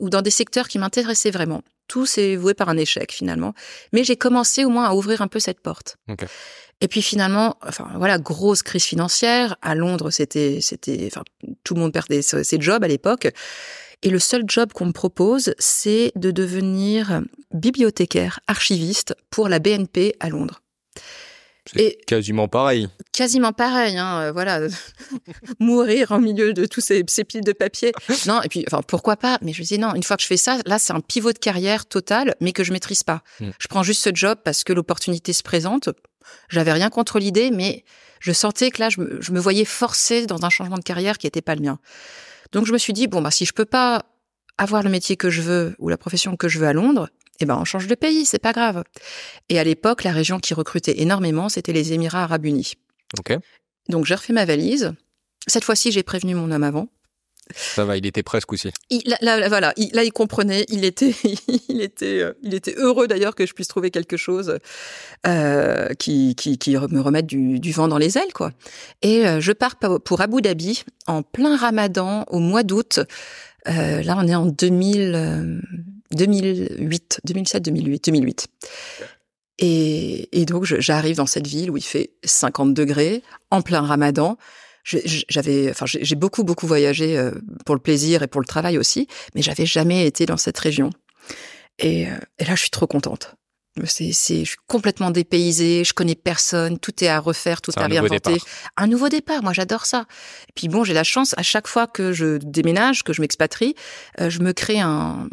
ou 0.00 0.10
dans 0.10 0.22
des 0.22 0.30
secteurs 0.30 0.68
qui 0.68 0.78
m'intéressaient 0.78 1.30
vraiment. 1.30 1.62
Tout 1.88 2.04
s'est 2.06 2.34
voué 2.36 2.52
par 2.54 2.68
un 2.68 2.76
échec 2.76 3.12
finalement. 3.12 3.54
Mais 3.92 4.02
j'ai 4.04 4.16
commencé 4.16 4.64
au 4.64 4.68
moins 4.70 4.84
à 4.86 4.94
ouvrir 4.94 5.22
un 5.22 5.28
peu 5.28 5.38
cette 5.38 5.60
porte. 5.60 5.96
Et 6.80 6.88
puis 6.88 7.00
finalement, 7.00 7.56
enfin 7.66 7.88
voilà, 7.96 8.18
grosse 8.18 8.62
crise 8.62 8.84
financière. 8.84 9.56
À 9.62 9.74
Londres, 9.74 10.10
c'était, 10.10 10.58
c'était, 10.60 11.08
enfin, 11.10 11.22
tout 11.64 11.74
le 11.74 11.80
monde 11.80 11.92
perdait 11.92 12.22
ses 12.22 12.60
jobs 12.60 12.82
à 12.84 12.88
l'époque. 12.88 13.28
Et 14.06 14.10
le 14.10 14.20
seul 14.20 14.44
job 14.46 14.72
qu'on 14.72 14.86
me 14.86 14.92
propose, 14.92 15.52
c'est 15.58 16.12
de 16.14 16.30
devenir 16.30 17.22
bibliothécaire, 17.52 18.38
archiviste 18.46 19.16
pour 19.30 19.48
la 19.48 19.58
BNP 19.58 20.14
à 20.20 20.28
Londres. 20.28 20.62
C'est 21.74 21.98
quasiment 22.06 22.46
pareil. 22.46 22.88
Quasiment 23.10 23.52
pareil, 23.52 23.98
hein, 23.98 24.20
euh, 24.20 24.30
voilà. 24.30 24.60
Mourir 25.58 26.12
en 26.12 26.20
milieu 26.20 26.52
de 26.52 26.66
tous 26.66 26.80
ces, 26.80 27.02
piles 27.02 27.42
de 27.42 27.50
papier. 27.50 27.90
Non, 28.28 28.40
et 28.42 28.48
puis, 28.48 28.64
enfin, 28.68 28.80
pourquoi 28.86 29.16
pas? 29.16 29.38
Mais 29.42 29.52
je 29.52 29.62
me 29.62 29.66
dis 29.66 29.76
non, 29.76 29.92
une 29.96 30.04
fois 30.04 30.16
que 30.16 30.22
je 30.22 30.28
fais 30.28 30.36
ça, 30.36 30.58
là, 30.66 30.78
c'est 30.78 30.92
un 30.92 31.00
pivot 31.00 31.32
de 31.32 31.38
carrière 31.38 31.84
total, 31.84 32.36
mais 32.40 32.52
que 32.52 32.62
je 32.62 32.72
maîtrise 32.72 33.02
pas. 33.02 33.24
Hmm. 33.40 33.50
Je 33.58 33.66
prends 33.66 33.82
juste 33.82 34.04
ce 34.04 34.10
job 34.14 34.38
parce 34.44 34.62
que 34.62 34.72
l'opportunité 34.72 35.32
se 35.32 35.42
présente. 35.42 35.88
J'avais 36.48 36.72
rien 36.72 36.90
contre 36.90 37.18
l'idée, 37.18 37.50
mais 37.50 37.84
je 38.20 38.30
sentais 38.30 38.70
que 38.70 38.80
là, 38.80 38.88
je 38.88 39.00
me, 39.00 39.20
je 39.20 39.32
me 39.32 39.40
voyais 39.40 39.64
forcée 39.64 40.26
dans 40.26 40.44
un 40.44 40.50
changement 40.50 40.78
de 40.78 40.84
carrière 40.84 41.18
qui 41.18 41.26
n'était 41.26 41.42
pas 41.42 41.56
le 41.56 41.62
mien. 41.62 41.80
Donc, 42.52 42.66
je 42.66 42.72
me 42.72 42.78
suis 42.78 42.92
dit, 42.92 43.06
bon, 43.06 43.22
bah, 43.22 43.30
si 43.30 43.44
je 43.44 43.52
peux 43.52 43.64
pas 43.64 44.04
avoir 44.58 44.82
le 44.82 44.90
métier 44.90 45.16
que 45.16 45.30
je 45.30 45.42
veux 45.42 45.74
ou 45.78 45.88
la 45.88 45.96
profession 45.96 46.36
que 46.36 46.48
je 46.48 46.58
veux 46.58 46.66
à 46.66 46.72
Londres, 46.72 47.08
eh 47.40 47.44
ben 47.44 47.56
on 47.56 47.64
change 47.64 47.86
de 47.86 47.94
pays, 47.94 48.24
c'est 48.24 48.38
pas 48.38 48.52
grave. 48.52 48.82
Et 49.48 49.58
à 49.58 49.64
l'époque, 49.64 50.04
la 50.04 50.12
région 50.12 50.38
qui 50.38 50.54
recrutait 50.54 51.00
énormément, 51.00 51.48
c'était 51.48 51.72
les 51.72 51.92
Émirats 51.92 52.24
Arabes 52.24 52.46
Unis. 52.46 52.74
Ok. 53.18 53.36
Donc 53.88 54.06
j'ai 54.06 54.14
refait 54.14 54.32
ma 54.32 54.44
valise. 54.44 54.94
Cette 55.46 55.64
fois-ci, 55.64 55.92
j'ai 55.92 56.02
prévenu 56.02 56.34
mon 56.34 56.50
homme 56.50 56.64
avant. 56.64 56.88
Ça 57.54 57.84
va, 57.84 57.96
il 57.96 58.06
était 58.06 58.22
presque 58.22 58.52
aussi. 58.52 58.70
là, 59.20 59.48
voilà, 59.48 59.72
il, 59.76 59.90
là, 59.92 60.02
il 60.02 60.12
comprenait, 60.12 60.64
il 60.68 60.84
était, 60.84 61.14
il 61.68 61.80
était, 61.80 62.20
euh, 62.20 62.32
il 62.42 62.54
était 62.54 62.74
heureux 62.76 63.06
d'ailleurs 63.06 63.34
que 63.34 63.46
je 63.46 63.52
puisse 63.52 63.68
trouver 63.68 63.90
quelque 63.90 64.16
chose 64.16 64.58
euh, 65.26 65.88
qui, 65.94 66.34
qui, 66.34 66.76
me 66.76 67.00
remette 67.00 67.26
du, 67.26 67.72
vent 67.72 67.88
dans 67.88 67.98
les 67.98 68.18
ailes, 68.18 68.32
quoi. 68.34 68.52
Et 69.02 69.26
euh, 69.26 69.40
je 69.40 69.52
pars 69.52 69.76
pour 69.76 70.20
Abu 70.20 70.42
Dhabi 70.42 70.84
en 71.06 71.22
plein 71.22 71.56
Ramadan 71.56 72.24
au 72.28 72.40
mois 72.40 72.62
d'août. 72.62 73.00
Là, 73.66 74.16
on 74.16 74.28
est 74.28 74.34
en 74.34 74.46
2000, 74.46 75.60
2008, 76.16 77.20
2007, 77.24 77.64
2008, 77.64 78.04
2008. 78.04 78.46
Et, 79.58 80.40
et 80.40 80.44
donc, 80.44 80.64
j'arrive 80.64 81.16
dans 81.16 81.26
cette 81.26 81.46
ville 81.46 81.70
où 81.70 81.76
il 81.76 81.82
fait 81.82 82.10
50 82.24 82.74
degrés, 82.74 83.22
en 83.50 83.62
plein 83.62 83.80
ramadan. 83.80 84.36
J'avais, 85.28 85.70
enfin, 85.70 85.84
j'ai 85.86 86.14
beaucoup, 86.14 86.44
beaucoup 86.44 86.66
voyagé 86.66 87.18
euh, 87.18 87.32
pour 87.64 87.74
le 87.74 87.80
plaisir 87.80 88.22
et 88.22 88.28
pour 88.28 88.40
le 88.40 88.46
travail 88.46 88.78
aussi, 88.78 89.08
mais 89.34 89.42
j'avais 89.42 89.66
jamais 89.66 90.06
été 90.06 90.26
dans 90.26 90.36
cette 90.36 90.58
région. 90.58 90.90
Et, 91.80 92.06
euh, 92.06 92.16
et 92.38 92.44
là, 92.44 92.54
je 92.54 92.60
suis 92.60 92.70
trop 92.70 92.86
contente. 92.86 93.34
C'est, 93.84 94.12
c'est, 94.12 94.40
je 94.40 94.50
suis 94.50 94.58
complètement 94.66 95.10
dépaysée, 95.10 95.84
je 95.84 95.92
connais 95.92 96.14
personne, 96.14 96.78
tout 96.78 97.04
est 97.04 97.08
à 97.08 97.18
refaire, 97.18 97.60
tout 97.60 97.72
est 97.72 97.78
à 97.78 97.86
réinventer. 97.86 98.38
Un 98.78 98.86
nouveau 98.86 99.10
départ, 99.10 99.42
moi 99.42 99.52
j'adore 99.52 99.84
ça. 99.84 100.06
Et 100.48 100.52
puis 100.54 100.68
bon, 100.68 100.82
j'ai 100.82 100.94
la 100.94 101.04
chance 101.04 101.34
à 101.36 101.42
chaque 101.42 101.66
fois 101.66 101.86
que 101.86 102.12
je 102.12 102.38
déménage, 102.38 103.02
que 103.02 103.12
je 103.12 103.20
m'expatrie, 103.20 103.74
euh, 104.20 104.30
je 104.30 104.40
me 104.40 104.52
crée 104.52 104.80
un, 104.80 105.28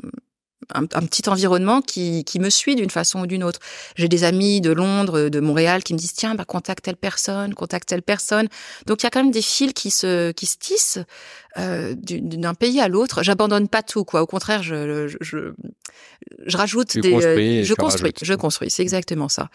un, 0.73 0.85
petit 0.85 1.29
environnement 1.29 1.81
qui, 1.81 2.23
qui 2.23 2.39
me 2.39 2.49
suit 2.49 2.75
d'une 2.75 2.89
façon 2.89 3.21
ou 3.21 3.27
d'une 3.27 3.43
autre. 3.43 3.59
J'ai 3.95 4.07
des 4.07 4.23
amis 4.23 4.61
de 4.61 4.71
Londres, 4.71 5.29
de 5.29 5.39
Montréal 5.39 5.83
qui 5.83 5.93
me 5.93 5.99
disent 5.99 6.13
tiens, 6.13 6.35
bah, 6.35 6.45
contacte 6.45 6.83
telle 6.83 6.95
personne, 6.95 7.53
contacte 7.53 7.87
telle 7.89 8.01
personne. 8.01 8.47
Donc 8.85 9.01
il 9.01 9.05
y 9.05 9.07
a 9.07 9.09
quand 9.09 9.23
même 9.23 9.31
des 9.31 9.41
fils 9.41 9.73
qui 9.73 9.91
se, 9.91 10.31
qui 10.31 10.45
se 10.45 10.57
tissent 10.57 10.99
euh, 11.57 11.93
d'un 11.95 12.55
pays 12.55 12.79
à 12.79 12.87
l'autre. 12.87 13.21
J'abandonne 13.21 13.67
pas 13.67 13.83
tout, 13.83 14.03
quoi. 14.03 14.23
Au 14.23 14.25
contraire, 14.25 14.63
je, 14.63 15.07
je, 15.07 15.17
je, 15.21 15.53
je 16.47 16.57
rajoute 16.57 16.97
des. 16.97 17.13
Euh, 17.13 17.63
je 17.63 17.73
construis, 17.75 18.13
je 18.21 18.33
construis. 18.33 18.71
C'est 18.71 18.81
exactement 18.81 19.29
ça. 19.29 19.49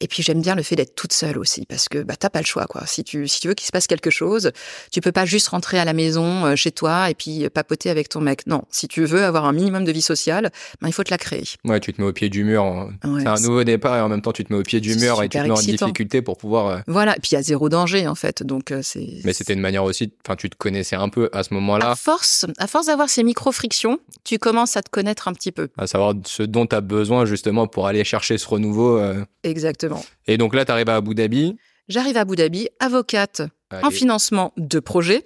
Et 0.00 0.08
puis 0.08 0.22
j'aime 0.22 0.42
bien 0.42 0.54
le 0.54 0.62
fait 0.62 0.76
d'être 0.76 0.94
toute 0.94 1.12
seule 1.14 1.38
aussi, 1.38 1.64
parce 1.66 1.88
que 1.88 2.02
bah 2.02 2.16
t'as 2.18 2.28
pas 2.28 2.40
le 2.40 2.46
choix, 2.46 2.66
quoi. 2.66 2.84
Si 2.86 3.02
tu 3.02 3.26
si 3.28 3.40
tu 3.40 3.48
veux 3.48 3.54
qu'il 3.54 3.66
se 3.66 3.72
passe 3.72 3.86
quelque 3.86 4.10
chose, 4.10 4.52
tu 4.92 5.00
peux 5.00 5.12
pas 5.12 5.24
juste 5.24 5.48
rentrer 5.48 5.78
à 5.78 5.86
la 5.86 5.94
maison 5.94 6.44
euh, 6.44 6.56
chez 6.56 6.70
toi 6.70 7.08
et 7.08 7.14
puis 7.14 7.48
papoter 7.48 7.88
avec 7.88 8.10
ton 8.10 8.20
mec. 8.20 8.46
Non, 8.46 8.64
si 8.70 8.86
tu 8.86 9.04
veux 9.04 9.24
avoir 9.24 9.46
un 9.46 9.52
minimum 9.52 9.84
de 9.84 9.92
vie 9.92 10.02
sociale, 10.02 10.50
ben, 10.82 10.88
il 10.88 10.92
faut 10.92 11.04
te 11.04 11.10
la 11.10 11.18
créer. 11.18 11.44
Ouais, 11.64 11.80
tu 11.80 11.94
te 11.94 12.00
mets 12.00 12.06
au 12.06 12.12
pied 12.12 12.28
du 12.28 12.44
mur. 12.44 12.90
c'est 13.02 13.26
un 13.26 13.40
nouveau 13.40 13.64
départ 13.64 13.96
et 13.96 14.00
en 14.00 14.10
même 14.10 14.22
temps 14.22 14.32
tu 14.32 14.44
te 14.44 14.52
mets 14.52 14.58
au 14.58 14.64
pied 14.64 14.80
du 14.80 14.96
mur 14.96 15.22
et 15.22 15.30
tu 15.30 15.38
te 15.38 15.42
mets 15.42 15.50
en 15.50 15.60
difficulté 15.60 16.20
pour 16.20 16.36
pouvoir. 16.36 16.82
Voilà. 16.86 17.16
Et 17.16 17.20
puis 17.20 17.30
il 17.32 17.34
y 17.36 17.38
a 17.38 17.42
zéro 17.42 17.70
danger 17.70 18.06
en 18.06 18.14
fait, 18.14 18.42
donc 18.42 18.72
c'est. 18.82 19.08
Mais 19.24 19.32
c'était 19.32 19.54
une 19.54 19.60
manière 19.60 19.84
aussi. 19.84 20.12
Enfin, 20.26 20.36
tu 20.36 20.50
te 20.50 20.56
connaissais 20.56 20.96
un 20.96 21.08
peu 21.08 21.30
à 21.38 21.42
ce 21.42 21.54
moment-là. 21.54 21.90
À 21.90 21.94
force, 21.94 22.46
à 22.58 22.66
force 22.66 22.86
d'avoir 22.86 23.08
ces 23.08 23.22
micro-frictions, 23.22 23.98
tu 24.24 24.38
commences 24.38 24.76
à 24.76 24.82
te 24.82 24.90
connaître 24.90 25.28
un 25.28 25.32
petit 25.32 25.52
peu. 25.52 25.68
À 25.78 25.86
savoir 25.86 26.14
ce 26.26 26.42
dont 26.42 26.66
tu 26.66 26.74
as 26.74 26.80
besoin 26.80 27.24
justement 27.24 27.66
pour 27.66 27.86
aller 27.86 28.04
chercher 28.04 28.38
ce 28.38 28.46
renouveau. 28.46 28.98
Euh. 28.98 29.24
Exactement. 29.44 30.04
Et 30.26 30.36
donc 30.36 30.54
là, 30.54 30.64
tu 30.64 30.72
arrives 30.72 30.88
à 30.88 30.96
Abu 30.96 31.14
Dhabi. 31.14 31.56
J'arrive 31.88 32.16
à 32.16 32.20
Abu 32.20 32.36
Dhabi, 32.36 32.68
avocate 32.80 33.42
en 33.70 33.90
financement 33.90 34.52
de 34.56 34.80
projet, 34.80 35.24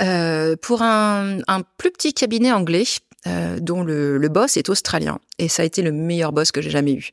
euh, 0.00 0.56
pour 0.60 0.82
un, 0.82 1.38
plus 1.78 1.90
petit 1.90 2.14
cabinet 2.14 2.52
anglais 2.52 2.84
euh, 3.26 3.58
dont 3.60 3.82
le, 3.82 4.16
le, 4.18 4.28
boss 4.28 4.56
est 4.56 4.68
australien. 4.68 5.18
Et 5.38 5.48
ça 5.48 5.62
a 5.62 5.66
été 5.66 5.82
le 5.82 5.92
meilleur 5.92 6.32
boss 6.32 6.52
que 6.52 6.62
j'ai 6.62 6.70
jamais 6.70 6.92
eu. 6.92 7.10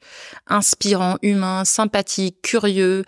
Inspirant, 0.48 1.18
humain, 1.22 1.66
sympathique, 1.66 2.42
curieux, 2.42 3.04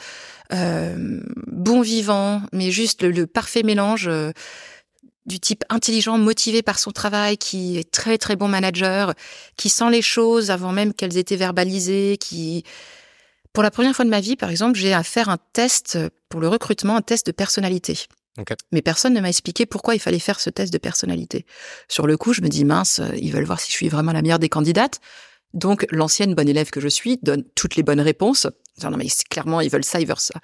bon 0.52 1.82
vivant, 1.82 2.42
mais 2.52 2.72
juste 2.72 3.04
le, 3.04 3.26
parfait 3.26 3.64
mélange 3.64 4.10
du 5.26 5.40
type 5.40 5.64
intelligent, 5.70 6.18
motivé 6.18 6.62
par 6.62 6.80
son 6.80 6.92
travail, 6.92 7.38
qui 7.38 7.78
est 7.78 7.90
très 7.90 8.18
très 8.18 8.36
bon 8.36 8.48
manager, 8.48 9.14
qui 9.58 9.70
sent 9.70 9.90
les 9.90 10.02
choses 10.02 10.52
avant 10.52 10.72
même 10.72 10.94
qu'elles 10.94 11.18
aient 11.18 11.22
été 11.22 11.36
verbalisées, 11.36 12.18
qui 12.20 12.64
pour 13.54 13.64
la 13.64 13.72
première 13.72 13.96
fois 13.96 14.04
de 14.04 14.10
ma 14.10 14.20
vie, 14.20 14.36
par 14.36 14.50
exemple, 14.50 14.78
j'ai 14.78 14.94
à 14.94 15.02
faire 15.02 15.30
un 15.30 15.38
test 15.54 15.98
pour 16.28 16.42
le 16.42 16.50
recrutement, 16.50 16.98
un 16.98 17.02
test 17.02 17.26
de 17.26 17.32
personnalité. 17.32 17.98
Mais 18.74 18.82
personne 18.82 19.14
ne 19.14 19.22
m'a 19.22 19.30
expliqué 19.30 19.66
pourquoi 19.66 19.96
il 19.96 20.00
fallait 20.00 20.20
faire 20.20 20.42
ce 20.42 20.50
test 20.50 20.74
de 20.74 20.78
personnalité. 20.78 21.46
Sur 21.88 22.06
le 22.06 22.18
coup, 22.18 22.34
je 22.34 22.42
me 22.42 22.50
dis 22.50 22.66
mince, 22.66 23.00
ils 23.16 23.32
veulent 23.32 23.46
voir 23.46 23.62
si 23.62 23.72
je 23.72 23.76
suis 23.78 23.88
vraiment 23.88 24.12
la 24.12 24.22
meilleure 24.22 24.40
des 24.40 24.50
candidates. 24.50 25.00
Donc, 25.56 25.88
l'ancienne 25.90 26.36
bonne 26.36 26.50
élève 26.50 26.70
que 26.70 26.82
je 26.82 26.90
suis 26.90 27.18
donne 27.24 27.44
toutes 27.56 27.78
les 27.78 27.84
bonnes 27.84 28.02
réponses. 28.02 28.46
Non, 28.84 28.92
mais 28.98 29.08
clairement, 29.30 29.62
ils 29.62 29.70
veulent 29.70 29.86
ça, 29.86 30.02
ils 30.02 30.06
veulent 30.06 30.20
ça. 30.20 30.36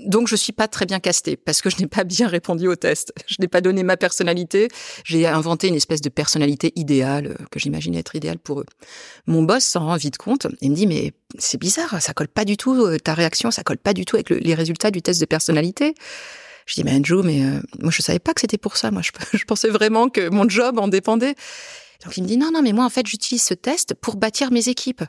Donc, 0.00 0.28
je 0.28 0.36
suis 0.36 0.52
pas 0.52 0.66
très 0.66 0.86
bien 0.86 0.98
castée 0.98 1.36
parce 1.36 1.60
que 1.60 1.68
je 1.68 1.76
n'ai 1.78 1.86
pas 1.86 2.04
bien 2.04 2.26
répondu 2.26 2.66
au 2.66 2.74
test. 2.74 3.12
Je 3.26 3.36
n'ai 3.40 3.48
pas 3.48 3.60
donné 3.60 3.82
ma 3.82 3.96
personnalité. 3.96 4.68
J'ai 5.04 5.26
inventé 5.26 5.68
une 5.68 5.74
espèce 5.74 6.00
de 6.00 6.08
personnalité 6.08 6.72
idéale 6.74 7.36
euh, 7.38 7.44
que 7.50 7.58
j'imaginais 7.58 7.98
être 7.98 8.14
idéale 8.14 8.38
pour 8.38 8.60
eux. 8.60 8.66
Mon 9.26 9.42
boss 9.42 9.64
s'en 9.64 9.84
rend 9.84 9.96
vite 9.96 10.16
compte 10.16 10.46
et 10.62 10.68
me 10.68 10.74
dit, 10.74 10.86
mais 10.86 11.12
c'est 11.38 11.60
bizarre, 11.60 12.00
ça 12.00 12.14
colle 12.14 12.28
pas 12.28 12.44
du 12.44 12.56
tout, 12.56 12.86
euh, 12.86 12.98
ta 12.98 13.14
réaction, 13.14 13.50
ça 13.50 13.62
colle 13.62 13.78
pas 13.78 13.92
du 13.92 14.04
tout 14.04 14.16
avec 14.16 14.30
les 14.30 14.54
résultats 14.54 14.90
du 14.90 15.02
test 15.02 15.20
de 15.20 15.26
personnalité. 15.26 15.94
Je 16.66 16.74
dis, 16.74 16.84
mais 16.84 16.92
Andrew, 16.92 17.22
mais 17.22 17.42
euh, 17.42 17.60
moi, 17.80 17.90
je 17.90 18.00
savais 18.00 18.18
pas 18.18 18.32
que 18.32 18.40
c'était 18.40 18.58
pour 18.58 18.76
ça. 18.76 18.90
Moi, 18.90 19.02
je, 19.02 19.10
je 19.36 19.44
pensais 19.44 19.68
vraiment 19.68 20.08
que 20.08 20.28
mon 20.30 20.48
job 20.48 20.78
en 20.78 20.88
dépendait. 20.88 21.34
Donc 22.04 22.16
il 22.16 22.22
me 22.22 22.28
dit 22.28 22.36
non, 22.36 22.50
non, 22.52 22.62
mais 22.62 22.72
moi 22.72 22.84
en 22.84 22.90
fait 22.90 23.06
j'utilise 23.06 23.42
ce 23.42 23.54
test 23.54 23.94
pour 23.94 24.16
bâtir 24.16 24.50
mes 24.50 24.68
équipes, 24.68 25.02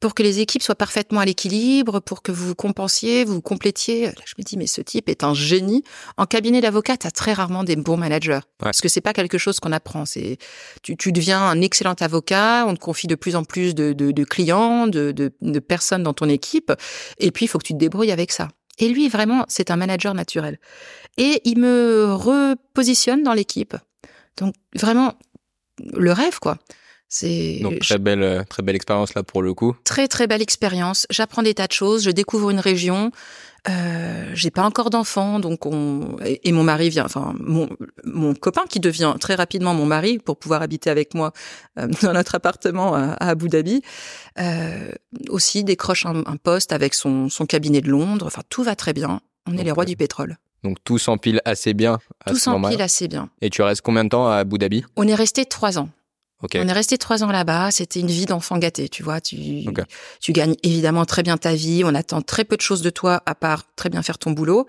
pour 0.00 0.14
que 0.14 0.22
les 0.22 0.40
équipes 0.40 0.62
soient 0.62 0.74
parfaitement 0.74 1.20
à 1.20 1.24
l'équilibre, 1.24 2.00
pour 2.00 2.22
que 2.22 2.32
vous 2.32 2.54
compensiez, 2.54 3.24
vous 3.24 3.40
complétiez. 3.40 4.06
Là, 4.06 4.12
je 4.24 4.34
me 4.38 4.42
dis 4.42 4.56
mais 4.56 4.66
ce 4.66 4.80
type 4.80 5.08
est 5.08 5.24
un 5.24 5.34
génie. 5.34 5.82
En 6.16 6.26
cabinet 6.26 6.60
d'avocat, 6.60 6.96
tu 6.96 7.06
as 7.06 7.10
très 7.10 7.32
rarement 7.32 7.64
des 7.64 7.76
bons 7.76 7.96
managers 7.96 8.40
parce 8.58 8.80
que 8.80 8.88
c'est 8.88 9.00
pas 9.00 9.12
quelque 9.12 9.38
chose 9.38 9.60
qu'on 9.60 9.72
apprend. 9.72 10.04
C'est 10.04 10.38
tu, 10.82 10.96
tu, 10.96 11.12
deviens 11.12 11.40
un 11.40 11.60
excellent 11.60 11.94
avocat, 12.00 12.64
on 12.66 12.74
te 12.74 12.80
confie 12.80 13.06
de 13.06 13.14
plus 13.14 13.36
en 13.36 13.44
plus 13.44 13.74
de, 13.74 13.92
de, 13.92 14.10
de 14.10 14.24
clients, 14.24 14.86
de, 14.86 15.12
de, 15.12 15.32
de 15.40 15.58
personnes 15.58 16.02
dans 16.02 16.14
ton 16.14 16.28
équipe, 16.28 16.72
et 17.18 17.30
puis 17.30 17.46
il 17.46 17.48
faut 17.48 17.58
que 17.58 17.66
tu 17.66 17.72
te 17.72 17.78
débrouilles 17.78 18.12
avec 18.12 18.32
ça. 18.32 18.48
Et 18.78 18.88
lui, 18.88 19.08
vraiment, 19.08 19.44
c'est 19.48 19.70
un 19.70 19.76
manager 19.76 20.14
naturel. 20.14 20.58
Et 21.16 21.40
il 21.44 21.58
me 21.58 22.12
repositionne 22.12 23.22
dans 23.22 23.32
l'équipe. 23.32 23.76
Donc 24.36 24.54
vraiment, 24.74 25.14
le 25.78 26.12
rêve, 26.12 26.38
quoi. 26.38 26.58
C'est 27.08 27.60
donc 27.62 27.78
très 27.80 27.98
belle, 27.98 28.22
euh, 28.22 28.42
très 28.48 28.62
belle 28.62 28.74
expérience 28.74 29.14
là 29.14 29.22
pour 29.22 29.42
le 29.42 29.54
coup. 29.54 29.76
Très 29.84 30.08
très 30.08 30.26
belle 30.26 30.42
expérience. 30.42 31.06
J'apprends 31.10 31.42
des 31.42 31.54
tas 31.54 31.66
de 31.66 31.72
choses. 31.72 32.02
Je 32.02 32.10
découvre 32.10 32.50
une 32.50 32.58
région. 32.58 33.12
Euh, 33.66 34.30
j'ai 34.34 34.50
pas 34.50 34.62
encore 34.62 34.90
d'enfants, 34.90 35.40
donc 35.40 35.64
on 35.64 36.18
et, 36.22 36.52
mon 36.52 36.62
mari 36.62 36.90
vient, 36.90 37.06
enfin 37.06 37.34
mon, 37.38 37.70
mon 38.04 38.34
copain 38.34 38.64
qui 38.68 38.78
devient 38.78 39.14
très 39.18 39.36
rapidement 39.36 39.72
mon 39.72 39.86
mari 39.86 40.18
pour 40.18 40.36
pouvoir 40.36 40.60
habiter 40.60 40.90
avec 40.90 41.14
moi 41.14 41.32
euh, 41.78 41.86
dans 42.02 42.12
notre 42.12 42.34
appartement 42.34 42.94
à, 42.94 43.14
Abu 43.20 43.48
Dhabi, 43.48 43.80
euh, 44.38 44.90
aussi 45.30 45.64
décroche 45.64 46.04
un, 46.04 46.36
poste 46.36 46.72
avec 46.72 46.92
son, 46.92 47.30
son 47.30 47.46
cabinet 47.46 47.80
de 47.80 47.88
Londres. 47.88 48.26
Enfin 48.26 48.42
tout 48.50 48.64
va 48.64 48.76
très 48.76 48.92
bien. 48.92 49.20
On 49.46 49.56
est 49.56 49.64
les 49.64 49.70
rois 49.70 49.86
du 49.86 49.96
pétrole. 49.96 50.36
Donc 50.64 50.78
tout 50.82 50.98
s'empile 50.98 51.40
assez 51.44 51.74
bien 51.74 51.98
à 52.24 52.30
tout 52.30 52.38
s'empile 52.38 52.82
assez 52.82 53.06
bien. 53.06 53.28
Et 53.42 53.50
tu 53.50 53.62
restes 53.62 53.82
combien 53.82 54.04
de 54.04 54.08
temps 54.08 54.26
à 54.28 54.36
Abu 54.36 54.58
Dhabi? 54.58 54.84
On 54.96 55.06
est 55.06 55.14
resté 55.14 55.44
trois 55.44 55.78
ans. 55.78 55.90
On 56.42 56.68
est 56.68 56.72
resté 56.72 56.98
trois 56.98 57.22
ans 57.24 57.30
là-bas. 57.30 57.70
C'était 57.70 58.00
une 58.00 58.08
vie 58.08 58.26
d'enfant 58.26 58.58
gâté, 58.58 58.88
tu 58.88 59.02
vois. 59.02 59.20
Tu, 59.20 59.64
tu 60.20 60.32
gagnes 60.32 60.54
évidemment 60.62 61.06
très 61.06 61.22
bien 61.22 61.38
ta 61.38 61.54
vie. 61.54 61.82
On 61.84 61.94
attend 61.94 62.20
très 62.20 62.44
peu 62.44 62.56
de 62.56 62.60
choses 62.60 62.82
de 62.82 62.90
toi, 62.90 63.22
à 63.24 63.34
part 63.34 63.62
très 63.76 63.88
bien 63.88 64.02
faire 64.02 64.18
ton 64.18 64.32
boulot. 64.32 64.66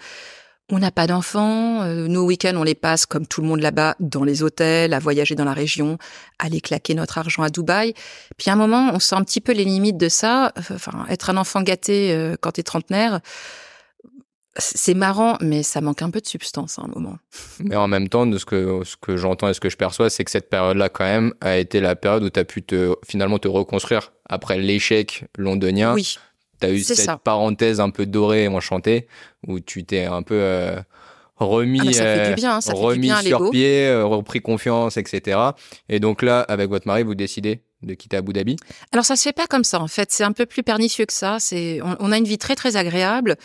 On 0.72 0.80
n'a 0.80 0.90
pas 0.90 1.06
d'enfants. 1.06 1.84
Euh, 1.84 2.08
nos 2.08 2.26
week-ends, 2.26 2.56
on 2.56 2.64
les 2.64 2.76
passe 2.76 3.06
comme 3.06 3.28
tout 3.28 3.42
le 3.42 3.48
monde 3.48 3.60
là-bas, 3.60 3.96
dans 4.00 4.24
les 4.24 4.42
hôtels, 4.42 4.94
à 4.94 5.00
voyager 5.00 5.36
dans 5.36 5.44
la 5.46 5.54
région, 5.54 5.98
à 6.40 6.46
aller 6.46 6.62
claquer 6.62 6.96
notre 6.96 7.18
argent 7.18 7.44
à 7.44 7.50
Dubaï. 7.50 7.94
Puis 8.38 8.50
à 8.50 8.54
un 8.54 8.56
moment, 8.56 8.90
on 8.94 9.00
sent 9.00 9.16
un 9.16 9.24
petit 9.24 9.42
peu 9.42 9.52
les 9.52 9.66
limites 9.66 9.98
de 9.98 10.10
ça. 10.10 10.54
Enfin, 10.58 11.06
être 11.10 11.30
un 11.30 11.38
enfant 11.38 11.62
gâté 11.62 12.14
euh, 12.14 12.36
quand 12.40 12.54
t'es 12.54 12.64
trentenaire, 12.64 13.20
c'est 14.58 14.94
marrant, 14.94 15.38
mais 15.42 15.64
ça 15.64 15.82
manque 15.82 16.02
un 16.02 16.10
peu 16.10 16.22
de 16.22 16.28
substance 16.28 16.80
à 16.80 16.84
un 16.84 16.88
moment. 16.88 17.18
Mais 17.60 17.76
en 17.76 17.88
même 17.88 18.08
temps, 18.10 18.26
de 18.26 18.38
ce 18.38 18.46
que, 18.46 18.82
ce 18.84 18.96
que 18.96 19.18
j'entends 19.18 19.50
et 19.50 19.54
ce 19.54 19.60
que 19.60 19.70
je 19.70 19.78
perçois, 19.78 20.10
c'est 20.10 20.24
que 20.24 20.32
cette 20.32 20.50
période-là, 20.50 20.90
quand 20.90 21.04
même, 21.04 21.34
a 21.42 21.58
été 21.58 21.82
la 21.82 21.96
période 21.96 22.24
où 22.24 22.30
tu 22.30 22.40
as 22.40 22.46
pu 22.46 22.64
te, 22.64 22.96
finalement 23.06 23.38
te 23.38 23.48
reconstruire 23.48 24.14
après 24.30 24.58
l'échec 24.58 25.26
londonien. 25.38 25.94
Oui. 25.94 26.18
Tu 26.62 26.68
as 26.68 26.72
eu 26.72 26.80
cette 26.80 27.20
parenthèse 27.24 27.82
un 27.82 27.90
peu 27.90 28.06
dorée 28.06 28.44
et 28.44 28.48
enchantée 28.48 29.08
où 29.46 29.60
tu 29.60 29.84
t'es 29.84 30.06
un 30.06 30.22
peu 30.22 30.36
euh, 30.36 30.80
remis, 31.36 31.82
ah 31.82 31.90
bien, 31.90 32.14
remis 32.74 33.00
du 33.00 33.02
bien 33.02 33.22
sur 33.22 33.50
pied, 33.52 33.88
euh, 33.88 34.06
repris 34.06 34.42
confiance, 34.42 34.96
etc. 34.96 35.38
Et 35.90 36.00
donc 36.00 36.22
là, 36.22 36.40
avec 36.42 36.70
votre 36.70 36.88
mari, 36.88 37.04
vous 37.04 37.16
décidez 37.16 37.62
de 37.82 37.94
quitter 37.94 38.18
Abu 38.18 38.34
Dhabi? 38.34 38.56
Alors 38.92 39.06
ça 39.06 39.16
se 39.16 39.24
fait 39.24 39.34
pas 39.34 39.48
comme 39.48 39.64
ça 39.64 39.80
en 39.80 39.88
fait, 39.88 40.12
c'est 40.12 40.24
un 40.24 40.32
peu 40.32 40.46
plus 40.46 40.64
pernicieux 40.64 41.06
que 41.06 41.14
ça. 41.14 41.38
C'est 41.40 41.82
on, 41.84 41.96
on, 42.00 42.12
a 42.12 42.18
une 42.18 42.26
vie 42.26 42.38
très 42.38 42.56
très 42.56 42.78
agréable. 42.78 43.36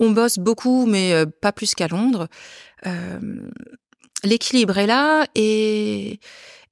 On 0.00 0.10
bosse 0.10 0.38
beaucoup, 0.38 0.86
mais 0.86 1.12
euh, 1.12 1.26
pas 1.26 1.52
plus 1.52 1.74
qu'à 1.74 1.88
Londres. 1.88 2.28
Euh, 2.86 3.18
l'équilibre 4.24 4.78
est 4.78 4.86
là 4.86 5.26
et, 5.34 6.18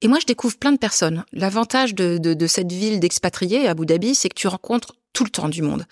et 0.01 0.07
moi 0.07 0.19
je 0.19 0.25
découvre 0.25 0.57
plein 0.57 0.71
de 0.71 0.77
personnes. 0.77 1.23
L'avantage 1.31 1.95
de, 1.95 2.17
de, 2.17 2.47
cette 2.47 2.71
ville 2.71 2.99
d'expatriés, 2.99 3.67
Abu 3.67 3.85
Dhabi, 3.85 4.15
c'est 4.15 4.29
que 4.29 4.35
tu 4.35 4.47
rencontres 4.47 4.95
tout 5.13 5.23
le 5.23 5.29
temps 5.29 5.47
du 5.47 5.61
monde. 5.61 5.85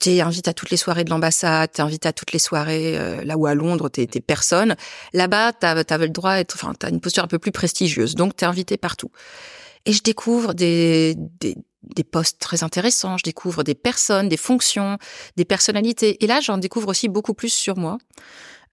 Tu 0.00 0.10
es 0.10 0.20
invité 0.22 0.50
à 0.50 0.54
toutes 0.54 0.70
les 0.70 0.78
soirées 0.78 1.04
de 1.04 1.10
l'ambassade, 1.10 1.70
tu 1.72 1.80
es 1.80 1.84
invité 1.84 2.08
à 2.08 2.12
toutes 2.12 2.32
les 2.32 2.38
soirées, 2.38 2.98
euh, 2.98 3.22
là 3.22 3.36
où 3.36 3.46
à 3.46 3.54
Londres, 3.54 3.90
tu 3.90 4.00
es, 4.00 4.06
personne. 4.06 4.76
Là-bas, 5.12 5.52
tu 5.52 5.66
avais 5.66 6.06
le 6.06 6.12
droit 6.12 6.36
d'être, 6.36 6.54
enfin, 6.54 6.72
tu 6.78 6.86
as 6.86 6.88
une 6.88 7.00
posture 7.00 7.22
un 7.22 7.28
peu 7.28 7.38
plus 7.38 7.52
prestigieuse, 7.52 8.14
donc 8.14 8.34
tu 8.34 8.44
es 8.44 8.48
invité 8.48 8.78
partout. 8.78 9.10
Et 9.84 9.92
je 9.92 10.02
découvre 10.02 10.54
des, 10.54 11.16
des, 11.40 11.56
des 11.82 12.04
postes 12.04 12.38
très 12.38 12.62
intéressants, 12.62 13.18
je 13.18 13.24
découvre 13.24 13.62
des 13.62 13.74
personnes, 13.74 14.28
des 14.28 14.36
fonctions, 14.36 14.98
des 15.36 15.44
personnalités. 15.44 16.22
Et 16.24 16.26
là, 16.26 16.40
j'en 16.40 16.58
découvre 16.58 16.88
aussi 16.88 17.08
beaucoup 17.08 17.34
plus 17.34 17.52
sur 17.52 17.76
moi. 17.76 17.98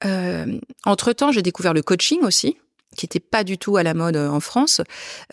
Euh, 0.05 0.59
entre-temps, 0.85 1.31
j'ai 1.31 1.41
découvert 1.41 1.73
le 1.73 1.81
coaching 1.81 2.21
aussi, 2.21 2.57
qui 2.95 3.05
n'était 3.05 3.19
pas 3.19 3.43
du 3.43 3.57
tout 3.57 3.77
à 3.77 3.83
la 3.83 3.93
mode 3.93 4.15
euh, 4.15 4.29
en 4.29 4.39
France, 4.39 4.81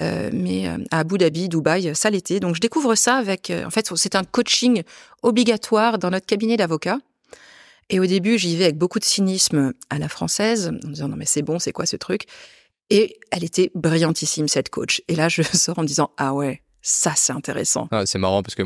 euh, 0.01 0.31
mais 0.33 0.69
à 0.91 1.01
Abu 1.01 1.19
Dhabi, 1.19 1.49
Dubaï, 1.49 1.95
ça 1.95 2.11
l'était. 2.11 2.41
Donc 2.41 2.55
je 2.55 2.61
découvre 2.61 2.95
ça 2.95 3.17
avec, 3.17 3.53
en 3.65 3.71
fait, 3.71 3.91
c'est 3.95 4.17
un 4.17 4.25
coaching 4.25 4.83
obligatoire 5.23 5.99
dans 5.99 6.11
notre 6.11 6.27
cabinet 6.27 6.57
d'avocats. 6.57 6.99
Et 7.89 8.01
au 8.01 8.07
début, 8.07 8.37
j'y 8.37 8.57
vais 8.57 8.65
avec 8.65 8.79
beaucoup 8.79 8.99
de 8.99 9.05
cynisme 9.05 9.73
à 9.91 9.99
la 9.99 10.09
française, 10.09 10.69
en 10.69 10.89
me 10.89 10.93
disant 10.93 11.09
non 11.09 11.17
mais 11.17 11.27
c'est 11.27 11.43
bon, 11.43 11.61
c'est 11.61 11.73
quoi 11.73 11.87
ce 11.87 11.97
truc? 11.97 12.23
Et 12.91 13.19
elle 13.31 13.45
était 13.45 13.71
brillantissime 13.75 14.49
cette 14.49 14.71
coach. 14.71 15.03
Et 15.07 15.15
là, 15.15 15.29
je 15.29 15.43
sors 15.53 15.79
en 15.79 15.83
me 15.83 15.87
disant 15.87 16.11
ah 16.17 16.35
ouais, 16.35 16.63
ça, 16.89 17.15
c'est 17.17 17.33
intéressant. 17.33 17.89
Ah, 17.91 18.07
c'est 18.07 18.19
marrant 18.19 18.45
parce 18.45 18.55
que, 18.55 18.63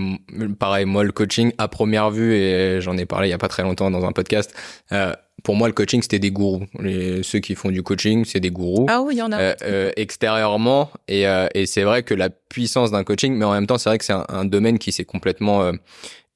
pareil, 0.52 0.84
moi, 0.84 1.04
le 1.04 1.10
coaching, 1.10 1.52
à 1.56 1.68
première 1.68 2.10
vue, 2.10 2.34
et 2.34 2.78
j'en 2.82 2.98
ai 2.98 3.06
parlé 3.06 3.28
il 3.28 3.30
y 3.30 3.34
a 3.34 3.38
pas 3.38 3.48
très 3.48 3.62
longtemps 3.62 3.90
dans 3.90 4.04
un 4.04 4.12
podcast, 4.12 4.54
euh, 4.92 5.14
pour 5.42 5.56
moi, 5.56 5.68
le 5.68 5.72
coaching, 5.72 6.02
c'était 6.02 6.18
des 6.18 6.30
gourous. 6.30 6.66
Les, 6.80 7.22
ceux 7.22 7.38
qui 7.38 7.54
font 7.54 7.70
du 7.70 7.82
coaching, 7.82 8.26
c'est 8.26 8.40
des 8.40 8.50
gourous. 8.50 8.84
Ah 8.90 9.00
oui, 9.00 9.14
il 9.14 9.18
y 9.20 9.22
en 9.22 9.32
a. 9.32 9.40
Euh, 9.40 9.54
euh, 9.62 9.90
extérieurement. 9.96 10.90
Et, 11.08 11.22
et 11.54 11.64
c'est 11.64 11.82
vrai 11.82 12.02
que 12.02 12.12
la 12.12 12.28
puissance 12.28 12.90
d'un 12.90 13.04
coaching, 13.04 13.34
mais 13.34 13.46
en 13.46 13.52
même 13.52 13.66
temps, 13.66 13.78
c'est 13.78 13.88
vrai 13.88 13.96
que 13.96 14.04
c'est 14.04 14.12
un, 14.12 14.44
domaine 14.44 14.78
qui 14.78 14.92
s'est 14.92 15.06
complètement 15.06 15.72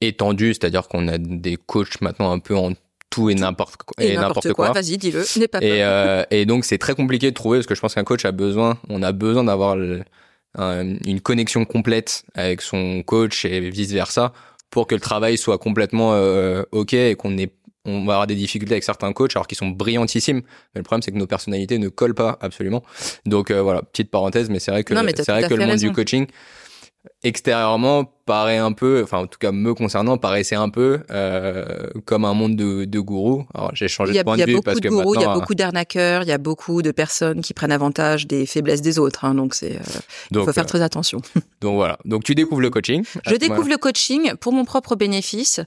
étendu. 0.01 0.55
C'est-à-dire 0.55 0.87
qu'on 0.87 1.07
a 1.07 1.19
des 1.19 1.55
coachs 1.55 2.01
maintenant 2.01 2.31
un 2.31 2.39
peu 2.39 2.55
en 2.55 2.71
tout 3.11 3.29
et 3.29 3.35
n'importe 3.35 3.83
quoi. 3.83 4.03
Et, 4.03 4.15
n'importe 4.15 4.53
quoi. 4.53 4.71
Vas-y, 4.71 4.97
dis-le. 4.97 5.23
N'aie 5.37 5.47
pas 5.47 5.59
peur. 5.59 6.25
Et, 6.31 6.41
et 6.41 6.45
donc, 6.47 6.65
c'est 6.65 6.79
très 6.79 6.95
compliqué 6.95 7.29
de 7.29 7.35
trouver 7.35 7.59
parce 7.59 7.67
que 7.67 7.75
je 7.75 7.79
pense 7.81 7.93
qu'un 7.93 8.03
coach 8.03 8.25
a 8.25 8.31
besoin, 8.31 8.79
on 8.89 9.03
a 9.03 9.11
besoin 9.11 9.43
d'avoir 9.43 9.75
le, 9.75 10.01
une 10.57 11.21
connexion 11.21 11.65
complète 11.65 12.23
avec 12.33 12.61
son 12.61 13.03
coach 13.03 13.45
et 13.45 13.69
vice 13.69 13.91
versa 13.91 14.33
pour 14.69 14.87
que 14.87 14.95
le 14.95 15.01
travail 15.01 15.37
soit 15.37 15.57
complètement 15.57 16.13
euh, 16.13 16.63
ok 16.71 16.93
et 16.93 17.15
qu'on 17.15 17.37
ait 17.37 17.51
on 17.87 18.03
va 18.05 18.13
avoir 18.13 18.25
des 18.27 18.35
difficultés 18.35 18.73
avec 18.73 18.83
certains 18.83 19.13
coachs 19.13 19.35
alors 19.35 19.45
qu'ils 19.45 19.59
sont 19.59 19.67
brillantissimes. 19.67 20.41
Mais 20.73 20.79
le 20.79 20.83
problème 20.83 21.03
c'est 21.03 21.11
que 21.11 21.17
nos 21.17 21.27
personnalités 21.27 21.77
ne 21.77 21.87
collent 21.87 22.15
pas 22.15 22.37
absolument. 22.41 22.83
Donc 23.25 23.51
euh, 23.51 23.61
voilà 23.61 23.83
petite 23.83 24.09
parenthèse 24.09 24.49
mais 24.49 24.59
c'est 24.59 24.71
vrai 24.71 24.83
que 24.83 24.95
c'est 25.15 25.31
vrai 25.31 25.47
que 25.47 25.53
le 25.53 25.65
monde 25.67 25.77
du 25.77 25.91
coaching 25.91 26.25
extérieurement 27.23 28.05
paraît 28.25 28.57
un 28.57 28.71
peu, 28.71 29.01
enfin 29.03 29.19
en 29.19 29.27
tout 29.27 29.37
cas 29.37 29.51
me 29.51 29.73
concernant, 29.73 30.17
paraissait 30.17 30.55
un 30.55 30.69
peu 30.69 31.01
euh, 31.11 31.89
comme 32.05 32.25
un 32.25 32.33
monde 32.33 32.55
de, 32.55 32.85
de 32.85 32.99
gourous. 32.99 33.45
Alors 33.53 33.71
j'ai 33.73 33.87
changé 33.87 34.13
de 34.13 34.23
point 34.23 34.37
de 34.37 34.43
vue 34.45 34.61
parce 34.63 34.79
que 34.79 34.87
gourous, 34.87 35.15
il 35.15 35.21
y 35.21 35.25
a 35.25 35.33
beaucoup 35.33 35.55
d'arnaqueurs, 35.55 36.23
il 36.23 36.29
y 36.29 36.31
a 36.31 36.37
beaucoup 36.37 36.81
de 36.81 36.91
personnes 36.91 37.41
qui 37.41 37.53
prennent 37.53 37.71
avantage 37.71 38.27
des 38.27 38.45
faiblesses 38.45 38.81
des 38.81 38.99
autres. 38.99 39.25
Hein, 39.25 39.35
donc 39.35 39.53
c'est, 39.53 39.75
euh, 39.75 39.99
il 40.31 40.39
faut 40.39 40.51
faire 40.51 40.63
euh, 40.63 40.67
très 40.67 40.81
attention. 40.81 41.21
Donc 41.61 41.75
voilà. 41.75 41.97
Donc 42.05 42.23
tu 42.23 42.35
découvres 42.35 42.61
le 42.61 42.69
coaching. 42.69 43.03
Je 43.27 43.35
découvre 43.35 43.69
le 43.69 43.77
coaching 43.77 44.33
pour 44.35 44.53
mon 44.53 44.65
propre 44.65 44.95
bénéfice. 44.95 45.61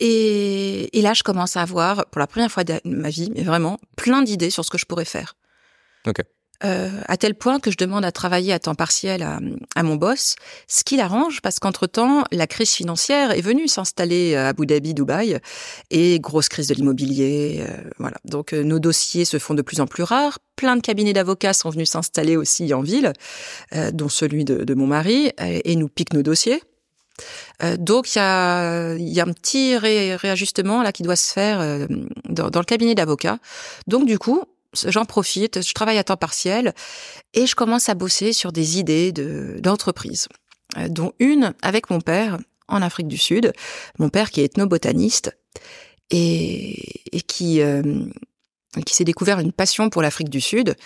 Et, 0.00 0.98
et 0.98 1.02
là, 1.02 1.12
je 1.12 1.22
commence 1.22 1.56
à 1.56 1.62
avoir, 1.62 2.06
pour 2.06 2.20
la 2.20 2.26
première 2.26 2.50
fois 2.50 2.64
de 2.64 2.80
ma 2.84 3.10
vie, 3.10 3.30
mais 3.34 3.42
vraiment, 3.42 3.78
plein 3.96 4.22
d'idées 4.22 4.50
sur 4.50 4.64
ce 4.64 4.70
que 4.70 4.78
je 4.78 4.86
pourrais 4.86 5.04
faire. 5.04 5.34
Ok. 6.06 6.22
Euh, 6.62 6.90
à 7.08 7.16
tel 7.16 7.34
point 7.34 7.58
que 7.58 7.70
je 7.70 7.76
demande 7.76 8.04
à 8.04 8.12
travailler 8.12 8.52
à 8.52 8.58
temps 8.58 8.74
partiel 8.74 9.22
à, 9.22 9.82
mon 9.82 9.96
boss, 9.96 10.36
ce 10.68 10.84
qui 10.84 10.96
l'arrange 10.96 11.40
parce 11.40 11.58
qu'entre-temps, 11.58 12.24
la 12.32 12.46
crise 12.46 12.72
financière 12.72 13.30
est 13.30 13.40
venue 13.40 13.66
s'installer 13.66 14.36
à 14.36 14.48
Abu 14.48 14.66
Dhabi, 14.66 14.92
Dubaï, 14.92 15.38
et 15.90 16.20
grosse 16.20 16.48
crise 16.48 16.68
de 16.68 16.74
l'immobilier. 16.74 17.64
Euh, 17.66 17.90
voilà. 17.98 18.18
Donc 18.24 18.52
euh, 18.52 18.62
nos 18.62 18.78
dossiers 18.78 19.24
se 19.24 19.38
font 19.38 19.54
de 19.54 19.62
plus 19.62 19.80
en 19.80 19.86
plus 19.86 20.02
rares. 20.02 20.38
Plein 20.56 20.76
de 20.76 20.82
cabinets 20.82 21.14
d'avocats 21.14 21.54
sont 21.54 21.70
venus 21.70 21.88
s'installer 21.88 22.36
aussi 22.36 22.74
en 22.74 22.82
ville, 22.82 23.14
dont 23.94 24.10
celui 24.10 24.44
de, 24.44 24.74
mon 24.74 24.86
mari, 24.86 25.32
et 25.38 25.74
nous 25.74 25.88
piquent 25.88 26.12
nos 26.12 26.22
dossiers. 26.22 26.62
donc 27.78 28.14
il 28.14 28.18
y 28.18 28.20
a, 28.20 28.94
y 28.96 29.20
a, 29.20 29.24
un 29.24 29.32
petit 29.32 29.78
réajustement 29.78 30.82
là 30.82 30.92
qui 30.92 31.02
doit 31.02 31.16
se 31.16 31.32
faire 31.32 31.88
dans, 32.28 32.50
dans 32.50 32.60
le 32.60 32.66
cabinet 32.66 32.94
d'avocats. 32.94 33.38
Donc 33.86 34.04
du 34.04 34.18
coup, 34.18 34.44
j'en 34.74 35.04
profite, 35.04 35.62
je 35.66 35.74
travaille 35.74 35.98
à 35.98 36.04
temps 36.04 36.16
partiel 36.16 36.74
et 37.34 37.46
je 37.46 37.54
commence 37.54 37.88
à 37.88 37.94
bosser 37.94 38.32
sur 38.32 38.52
des 38.52 38.78
idées 38.78 39.12
d'entreprise, 39.12 40.28
euh, 40.76 40.88
dont 40.88 41.12
une 41.18 41.54
avec 41.62 41.90
mon 41.90 42.00
père 42.00 42.38
en 42.68 42.82
Afrique 42.82 43.08
du 43.08 43.18
Sud, 43.18 43.52
mon 43.98 44.08
père 44.08 44.30
qui 44.30 44.40
est 44.40 44.44
ethnobotaniste 44.44 45.36
et, 46.10 47.16
et 47.16 47.20
qui 47.20 47.60
euh, 47.62 47.82
s'est 48.86 49.04
découvert 49.04 49.40
une 49.40 49.50
passion 49.50 49.90
pour 49.90 50.02
l'Afrique 50.02 50.28
du 50.28 50.40
Sud, 50.40 50.76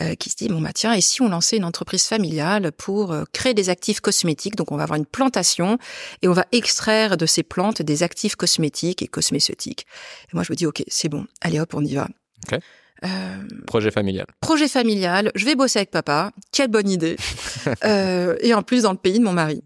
euh, 0.00 0.14
qui 0.14 0.30
se 0.30 0.36
dit 0.36 0.48
bon 0.48 0.62
bah 0.62 0.72
tiens 0.74 0.94
et 0.94 1.02
si 1.02 1.20
on 1.20 1.28
lançait 1.28 1.58
une 1.58 1.64
entreprise 1.64 2.04
familiale 2.04 2.72
pour 2.72 3.14
créer 3.32 3.52
des 3.52 3.68
actifs 3.68 4.00
cosmétiques, 4.00 4.56
donc 4.56 4.72
on 4.72 4.76
va 4.76 4.84
avoir 4.84 4.98
une 4.98 5.06
plantation 5.06 5.76
et 6.22 6.28
on 6.28 6.32
va 6.32 6.46
extraire 6.52 7.18
de 7.18 7.26
ces 7.26 7.42
plantes 7.42 7.82
des 7.82 8.02
actifs 8.02 8.34
cosmétiques 8.34 9.02
et 9.02 9.08
cosméceutiques. 9.08 9.86
Et 10.32 10.34
moi 10.34 10.42
je 10.42 10.52
me 10.52 10.56
dis 10.56 10.64
ok 10.64 10.82
c'est 10.88 11.10
bon, 11.10 11.26
allez 11.42 11.60
hop 11.60 11.74
on 11.74 11.84
y 11.84 11.94
va. 11.94 12.08
Euh, 12.52 12.58
projet 13.66 13.90
familial. 13.90 14.26
Projet 14.40 14.68
familial. 14.68 15.30
Je 15.34 15.44
vais 15.44 15.54
bosser 15.54 15.80
avec 15.80 15.90
papa. 15.90 16.32
Quelle 16.52 16.68
bonne 16.68 16.88
idée. 16.88 17.16
euh, 17.84 18.36
et 18.40 18.54
en 18.54 18.62
plus 18.62 18.82
dans 18.82 18.92
le 18.92 18.98
pays 18.98 19.18
de 19.18 19.24
mon 19.24 19.32
mari. 19.32 19.62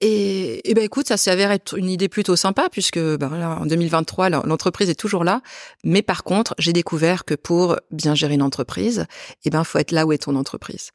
Et, 0.00 0.68
et 0.68 0.74
ben 0.74 0.84
écoute, 0.84 1.08
ça 1.08 1.16
s'avère 1.16 1.50
être 1.50 1.78
une 1.78 1.88
idée 1.88 2.08
plutôt 2.08 2.36
sympa 2.36 2.68
puisque 2.70 2.98
ben 2.98 3.38
là, 3.38 3.58
en 3.60 3.64
2023, 3.64 4.28
l'entreprise 4.28 4.90
est 4.90 4.98
toujours 4.98 5.24
là. 5.24 5.40
Mais 5.84 6.02
par 6.02 6.24
contre, 6.24 6.54
j'ai 6.58 6.72
découvert 6.72 7.24
que 7.24 7.34
pour 7.34 7.76
bien 7.90 8.14
gérer 8.14 8.34
une 8.34 8.42
entreprise, 8.42 9.06
eh 9.44 9.50
ben 9.50 9.64
faut 9.64 9.78
être 9.78 9.92
là 9.92 10.04
où 10.04 10.12
est 10.12 10.18
ton 10.18 10.36
entreprise. 10.36 10.90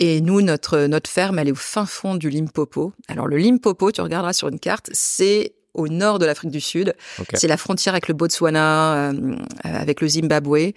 Et 0.00 0.20
nous, 0.20 0.40
notre 0.40 0.86
notre 0.86 1.08
ferme, 1.08 1.38
elle 1.38 1.48
est 1.48 1.52
au 1.52 1.54
fin 1.54 1.86
fond 1.86 2.16
du 2.16 2.30
Limpopo. 2.30 2.92
Alors 3.08 3.28
le 3.28 3.36
Limpopo, 3.36 3.92
tu 3.92 4.00
regarderas 4.00 4.32
sur 4.32 4.48
une 4.48 4.58
carte, 4.58 4.88
c'est 4.92 5.54
au 5.74 5.88
nord 5.88 6.18
de 6.18 6.26
l'Afrique 6.26 6.50
du 6.50 6.60
Sud. 6.60 6.94
C'est 7.34 7.48
la 7.48 7.56
frontière 7.56 7.94
avec 7.94 8.08
le 8.08 8.14
Botswana, 8.14 9.10
euh, 9.10 9.36
avec 9.62 10.00
le 10.00 10.08
Zimbabwe. 10.08 10.72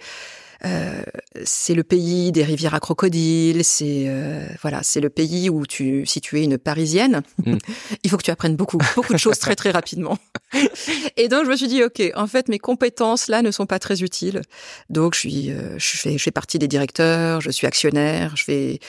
Euh, 0.64 1.02
c'est 1.44 1.74
le 1.74 1.82
pays 1.82 2.32
des 2.32 2.42
rivières 2.42 2.74
à 2.74 2.80
crocodiles. 2.80 3.64
C'est 3.64 4.04
euh, 4.06 4.46
voilà, 4.62 4.82
c'est 4.82 5.00
le 5.00 5.10
pays 5.10 5.50
où 5.50 5.66
tu, 5.66 6.06
si 6.06 6.20
tu 6.20 6.40
es 6.40 6.44
une 6.44 6.56
Parisienne, 6.56 7.22
hmm. 7.44 7.58
il 8.02 8.10
faut 8.10 8.16
que 8.16 8.22
tu 8.22 8.30
apprennes 8.30 8.56
beaucoup, 8.56 8.78
beaucoup 8.96 9.12
de 9.12 9.18
choses 9.18 9.38
très 9.38 9.56
très 9.56 9.72
rapidement. 9.72 10.16
Et 11.16 11.28
donc 11.28 11.44
je 11.44 11.50
me 11.50 11.56
suis 11.56 11.68
dit, 11.68 11.82
ok, 11.82 12.02
en 12.14 12.26
fait 12.26 12.48
mes 12.48 12.58
compétences 12.58 13.28
là 13.28 13.42
ne 13.42 13.50
sont 13.50 13.66
pas 13.66 13.78
très 13.78 14.02
utiles. 14.02 14.40
Donc 14.88 15.14
je 15.14 15.20
suis, 15.20 15.50
je 15.76 15.96
fais, 15.96 16.16
je 16.16 16.22
fais 16.22 16.30
partie 16.30 16.58
des 16.58 16.68
directeurs, 16.68 17.40
je 17.40 17.50
suis 17.50 17.66
actionnaire, 17.66 18.34
je 18.36 18.44
fais 18.44 18.80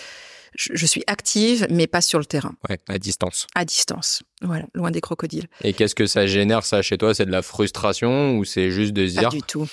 je, 0.55 0.85
suis 0.85 1.03
active, 1.07 1.67
mais 1.69 1.87
pas 1.87 2.01
sur 2.01 2.19
le 2.19 2.25
terrain. 2.25 2.55
Ouais, 2.69 2.79
à 2.87 2.97
distance. 2.97 3.47
À 3.55 3.65
distance, 3.65 4.23
voilà, 4.41 4.65
loin 4.73 4.91
des 4.91 5.01
crocodiles. 5.01 5.47
Et 5.63 5.73
qu'est-ce 5.73 5.95
que 5.95 6.05
ça 6.05 6.27
génère, 6.27 6.65
ça, 6.65 6.81
chez 6.81 6.97
toi? 6.97 7.13
C'est 7.13 7.25
de 7.25 7.31
la 7.31 7.41
frustration 7.41 8.37
ou 8.37 8.45
c'est 8.45 8.71
juste 8.71 8.93
de 8.93 9.07
se 9.07 9.13
dire... 9.13 9.29
Pas 9.29 9.35
du 9.35 9.41
tout. 9.41 9.67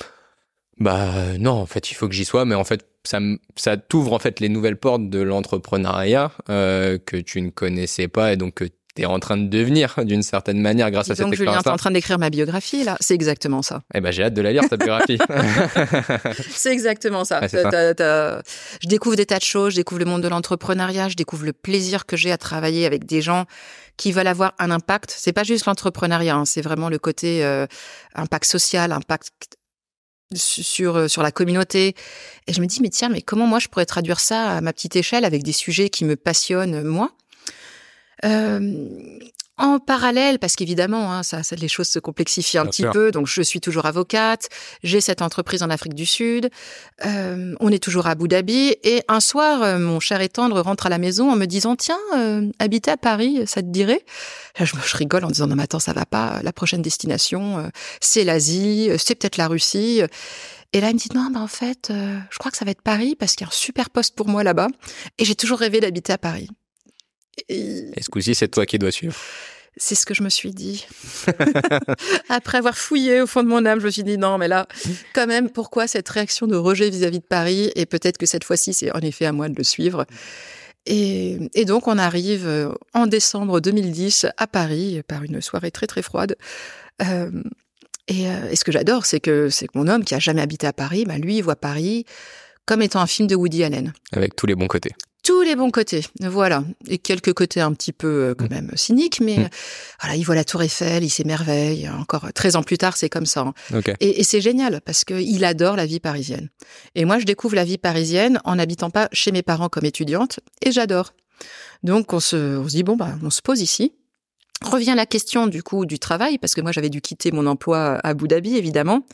Bah 0.79 1.39
non, 1.39 1.53
en 1.53 1.67
fait, 1.67 1.91
il 1.91 1.95
faut 1.95 2.09
que 2.09 2.15
j'y 2.15 2.25
sois, 2.25 2.45
mais 2.45 2.55
en 2.55 2.65
fait, 2.65 2.87
ça, 3.05 3.21
ça 3.57 3.77
t'ouvre 3.77 4.13
en 4.13 4.19
fait 4.19 4.41
les 4.41 4.49
nouvelles 4.49 4.77
portes 4.77 5.09
de 5.09 5.21
l'entrepreneuriat 5.21 6.33
euh, 6.49 6.99
que 6.99 7.17
tu 7.17 7.41
ne 7.41 7.51
connaissais 7.51 8.09
pas 8.09 8.33
et 8.33 8.37
donc 8.37 8.55
que 8.55 8.65
es 8.99 9.07
en 9.07 9.19
train 9.19 9.37
de 9.37 9.49
devenir 9.49 9.95
d'une 10.05 10.23
certaine 10.23 10.61
manière 10.61 10.91
grâce 10.91 11.11
à 11.11 11.15
cette 11.15 11.25
donc, 11.25 11.33
expérience. 11.33 11.57
Donc, 11.57 11.65
Julien, 11.65 11.75
en 11.75 11.79
train 11.79 11.91
d'écrire 11.91 12.19
ma 12.19 12.31
biographie, 12.31 12.85
là. 12.85 12.97
C'est 13.01 13.15
exactement 13.15 13.63
ça. 13.63 13.83
Eh 13.95 14.01
ben, 14.01 14.11
j'ai 14.11 14.25
hâte 14.25 14.35
de 14.35 14.43
la 14.43 14.53
lire, 14.53 14.69
ta 14.69 14.77
biographie. 14.77 15.19
c'est 16.51 16.73
exactement 16.73 17.25
ça. 17.25 17.41
Je 17.47 18.89
découvre 18.89 19.17
des 19.17 19.27
tas 19.27 19.39
de 19.39 19.45
choses, 19.45 19.73
je 19.73 19.77
découvre 19.77 20.01
le 20.01 20.07
monde 20.07 20.23
de 20.23 20.29
l'entrepreneuriat, 20.29 21.09
je 21.09 21.17
découvre 21.17 21.45
le 21.45 21.53
plaisir 21.53 22.07
que 22.07 22.17
j'ai 22.17 22.33
à 22.33 22.39
travailler 22.39 22.87
avec 22.87 23.07
des 23.07 23.23
gens 23.23 23.47
qui 23.97 24.13
veulent 24.13 24.27
avoir 24.27 24.55
un 24.59 24.71
impact. 24.71 25.15
C'est 25.17 25.33
pas 25.33 25.45
juste 25.45 25.67
l'entrepreneuriat, 25.67 26.35
hein, 26.35 26.45
c'est 26.45 26.63
vraiment 26.63 26.89
le 26.89 26.99
côté 26.99 27.45
euh, 27.45 27.67
impact 28.15 28.45
social, 28.45 28.93
impact 28.93 29.57
sur 30.35 30.97
euh, 30.97 31.09
sur 31.09 31.23
la 31.23 31.31
communauté 31.31 31.95
et 32.47 32.53
je 32.53 32.61
me 32.63 32.67
dis 32.67 32.81
mais 32.81 32.89
tiens 32.89 33.11
mais 33.11 33.21
comment 33.21 33.47
moi 33.47 33.59
je 33.59 33.69
pourrais 33.69 33.85
traduire 33.85 34.19
ça 34.19 34.53
à 34.53 34.61
ma 34.63 34.73
petite 34.73 34.97
échelle 34.97 35.27
avec 35.27 35.43
des 35.43 35.53
sujets 35.53 35.91
qui 35.91 36.07
me 36.07 36.17
passionnent 36.17 36.83
moi? 36.83 37.11
En 39.59 39.79
parallèle, 39.79 40.39
parce 40.39 40.57
qu'évidemment, 40.57 41.13
hein, 41.13 41.23
ça, 41.23 41.43
ça, 41.43 41.55
les 41.57 41.69
choses 41.69 41.89
se 41.89 41.99
complexifient 41.99 42.59
un 42.59 42.67
petit 42.67 42.85
peu. 42.93 43.11
Donc, 43.11 43.27
je 43.27 43.43
suis 43.43 43.61
toujours 43.61 43.87
avocate. 43.87 44.49
J'ai 44.83 45.01
cette 45.01 45.23
entreprise 45.23 45.63
en 45.63 45.71
Afrique 45.71 45.95
du 45.95 46.07
Sud. 46.07 46.51
Euh, 47.05 47.55
on 47.61 47.69
est 47.69 47.83
toujours 47.83 48.07
à 48.07 48.11
Abu 48.11 48.29
Dhabi. 48.29 48.75
Et 48.83 49.03
un 49.09 49.21
soir, 49.21 49.63
euh, 49.63 49.79
mon 49.79 50.01
cher 50.01 50.21
et 50.21 50.29
tendre 50.29 50.61
rentre 50.61 50.87
à 50.87 50.89
la 50.89 50.99
maison 50.99 51.31
en 51.31 51.37
me 51.37 51.47
disant 51.47 51.77
Tiens, 51.77 51.99
euh, 52.17 52.51
habiter 52.59 52.91
à 52.91 52.97
Paris, 52.97 53.43
ça 53.47 53.63
te 53.63 53.69
dirait? 53.69 54.05
Je, 54.59 54.65
je, 54.65 54.97
rigole 54.97 55.25
en 55.25 55.29
disant 55.29 55.47
Non, 55.47 55.55
mais 55.55 55.65
attends, 55.65 55.79
ça 55.79 55.93
va 55.93 56.07
pas. 56.07 56.41
La 56.43 56.53
prochaine 56.53 56.83
destination, 56.83 57.59
euh, 57.59 57.69
c'est 58.01 58.25
l'Asie, 58.25 58.89
euh, 58.91 58.97
c'est 58.99 59.15
peut-être 59.15 59.37
la 59.37 59.49
Russie. 59.49 60.03
Et 60.73 60.81
là, 60.81 60.89
il 60.89 60.95
me 60.95 60.99
dit 60.99 61.11
non, 61.15 61.29
bah 61.31 61.41
en 61.41 61.49
fait, 61.49 61.91
euh, 61.91 62.19
je 62.31 62.39
crois 62.39 62.51
que 62.51 62.57
ça 62.57 62.65
va 62.65 62.71
être 62.71 62.83
Paris 62.83 63.15
parce 63.19 63.35
qu'il 63.35 63.45
y 63.45 63.49
a 63.49 63.49
un 63.49 63.57
super 63.57 63.91
poste 63.91 64.17
pour 64.17 64.29
moi 64.29 64.43
là-bas. 64.43 64.69
Et 65.19 65.25
j'ai 65.25 65.35
toujours 65.35 65.59
rêvé 65.59 65.81
d'habiter 65.81 66.13
à 66.13 66.19
Paris. 66.19 66.49
Et, 67.49 67.91
et 67.97 68.03
ce 68.03 68.09
coup-ci, 68.09 68.35
c'est 68.35 68.49
toi 68.49 68.67
qui 68.67 68.79
dois 68.79 68.91
suivre. 68.91 69.15
C'est 69.77 69.95
ce 69.95 70.05
que 70.05 70.13
je 70.13 70.23
me 70.23 70.29
suis 70.29 70.51
dit. 70.51 70.87
Après 72.29 72.59
avoir 72.59 72.77
fouillé 72.77 73.23
au 73.23 73.27
fond 73.27 73.43
de 73.43 73.49
mon 73.49 73.65
âme, 73.65 73.81
je 73.81 73.87
me 73.87 73.91
suis 73.91 74.03
dit 74.03 74.19
non, 74.19 74.37
mais 74.37 74.49
là, 74.49 74.67
quand 75.15 75.27
même, 75.27 75.49
pourquoi 75.49 75.87
cette 75.87 76.09
réaction 76.09 76.47
de 76.47 76.57
rejet 76.57 76.91
vis-à-vis 76.91 77.21
de 77.21 77.25
Paris? 77.25 77.73
Et 77.75 77.87
peut-être 77.87 78.19
que 78.19 78.27
cette 78.27 78.45
fois-ci, 78.45 78.75
c'est 78.75 78.95
en 78.95 79.01
effet 79.01 79.25
à 79.25 79.33
moi 79.33 79.49
de 79.49 79.55
le 79.57 79.65
suivre. 79.65 80.05
Et, 80.85 81.39
et, 81.55 81.65
donc, 81.65 81.89
on 81.89 81.97
arrive 81.97 82.75
en 82.93 83.07
décembre 83.07 83.61
2010 83.61 84.27
à 84.37 84.47
Paris 84.47 85.01
par 85.07 85.23
une 85.23 85.41
soirée 85.41 85.71
très 85.71 85.87
très 85.87 86.03
froide. 86.03 86.37
Euh, 87.01 87.31
et, 88.09 88.25
et, 88.25 88.57
ce 88.57 88.65
que 88.65 88.73
j'adore, 88.73 89.07
c'est 89.07 89.21
que 89.21 89.49
c'est 89.49 89.69
que 89.69 89.79
mon 89.79 89.89
homme 89.89 90.05
qui 90.05 90.15
a 90.15 90.19
jamais 90.19 90.43
habité 90.43 90.67
à 90.67 90.73
Paris, 90.73 91.05
bah 91.07 91.17
lui, 91.19 91.39
il 91.39 91.43
voit 91.43 91.57
Paris 91.57 92.05
comme 92.67 92.83
étant 92.83 93.01
un 93.01 93.07
film 93.07 93.27
de 93.27 93.37
Woody 93.37 93.65
Allen. 93.65 93.93
Avec 94.13 94.37
tous 94.37 94.47
les 94.47 94.55
bons 94.55 94.67
côtés 94.69 94.93
tous 95.23 95.43
les 95.43 95.57
bons 95.57 95.71
côtés, 95.71 96.05
voilà, 96.21 96.65
et 96.89 96.99
quelques 96.99 97.33
côtés 97.33 97.61
un 97.61 97.73
petit 97.73 97.93
peu 97.93 98.35
quand 98.37 98.51
même 98.51 98.71
cyniques, 98.75 99.21
mais 99.21 99.39
mmh. 99.39 99.49
voilà, 100.01 100.17
il 100.17 100.25
voit 100.25 100.35
la 100.35 100.45
Tour 100.45 100.63
Eiffel, 100.63 101.05
il 101.05 101.11
s'émerveille. 101.11 101.89
Encore 101.89 102.33
13 102.33 102.57
ans 102.57 102.63
plus 102.63 102.79
tard, 102.79 102.97
c'est 102.97 103.09
comme 103.09 103.27
ça. 103.27 103.41
Hein. 103.41 103.55
Okay. 103.75 103.95
Et, 104.01 104.21
et 104.21 104.25
c'est 104.25 104.41
génial 104.41 104.81
parce 104.85 105.05
que 105.05 105.15
il 105.15 105.45
adore 105.45 105.77
la 105.77 105.87
vie 105.87 106.01
parisienne. 106.01 106.49
Et 106.95 107.05
moi, 107.05 107.19
je 107.19 107.25
découvre 107.25 107.55
la 107.55 107.65
vie 107.65 107.79
parisienne 107.79 108.41
en 108.45 108.57
n'habitant 108.57 108.91
pas 108.91 109.09
chez 109.13 109.33
mes 109.33 109.43
parents 109.43 109.69
comme 109.69 109.85
étudiante, 109.85 110.41
et 110.65 110.73
j'adore. 110.73 111.13
Donc 111.83 112.13
on 112.13 112.21
se, 112.21 112.59
on 112.59 112.69
se 112.69 112.75
dit 112.77 112.83
bon 112.83 112.97
bah, 112.97 113.17
on 113.23 113.31
se 113.31 113.43
pose 113.43 113.61
ici. 113.61 113.93
Revient 114.65 114.95
la 114.97 115.07
question 115.07 115.47
du 115.47 115.63
coup 115.63 115.87
du 115.87 115.99
travail 115.99 116.39
parce 116.39 116.55
que 116.55 116.61
moi 116.61 116.73
j'avais 116.73 116.89
dû 116.89 117.01
quitter 117.01 117.33
mon 117.33 117.47
emploi 117.47 117.97
à 117.97 118.09
Abu 118.09 118.29
Dhabi 118.29 118.57
évidemment. 118.57 119.05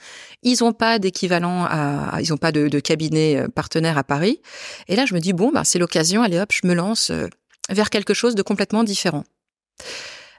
Ils 0.42 0.62
ont 0.62 0.72
pas 0.72 0.98
d'équivalent 0.98 1.64
à, 1.64 2.18
ils 2.20 2.32
ont 2.32 2.37
pas 2.37 2.52
de, 2.52 2.68
de, 2.68 2.80
cabinet 2.80 3.44
partenaire 3.54 3.98
à 3.98 4.04
Paris. 4.04 4.40
Et 4.88 4.96
là 4.96 5.06
je 5.06 5.14
me 5.14 5.20
dis 5.20 5.32
bon 5.32 5.50
bah 5.50 5.64
c'est 5.64 5.78
l'occasion, 5.78 6.22
allez 6.22 6.38
hop 6.38 6.52
je 6.52 6.66
me 6.66 6.74
lance 6.74 7.11
vers 7.70 7.90
quelque 7.90 8.14
chose 8.14 8.34
de 8.34 8.42
complètement 8.42 8.84
différent. 8.84 9.24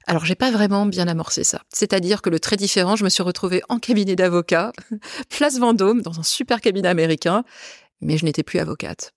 Alors 0.09 0.25
j'ai 0.25 0.35
pas 0.35 0.49
vraiment 0.49 0.87
bien 0.87 1.07
amorcé 1.07 1.43
ça. 1.43 1.61
C'est-à-dire 1.71 2.23
que 2.23 2.31
le 2.31 2.39
très 2.39 2.55
différent, 2.55 2.95
je 2.95 3.03
me 3.03 3.09
suis 3.09 3.21
retrouvée 3.21 3.61
en 3.69 3.77
cabinet 3.77 4.15
d'avocat, 4.15 4.73
place 5.29 5.59
Vendôme, 5.59 6.01
dans 6.01 6.19
un 6.19 6.23
super 6.23 6.61
cabinet 6.61 6.87
américain, 6.87 7.43
mais 8.01 8.17
je 8.17 8.25
n'étais 8.25 8.41
plus 8.41 8.57
avocate. 8.57 9.13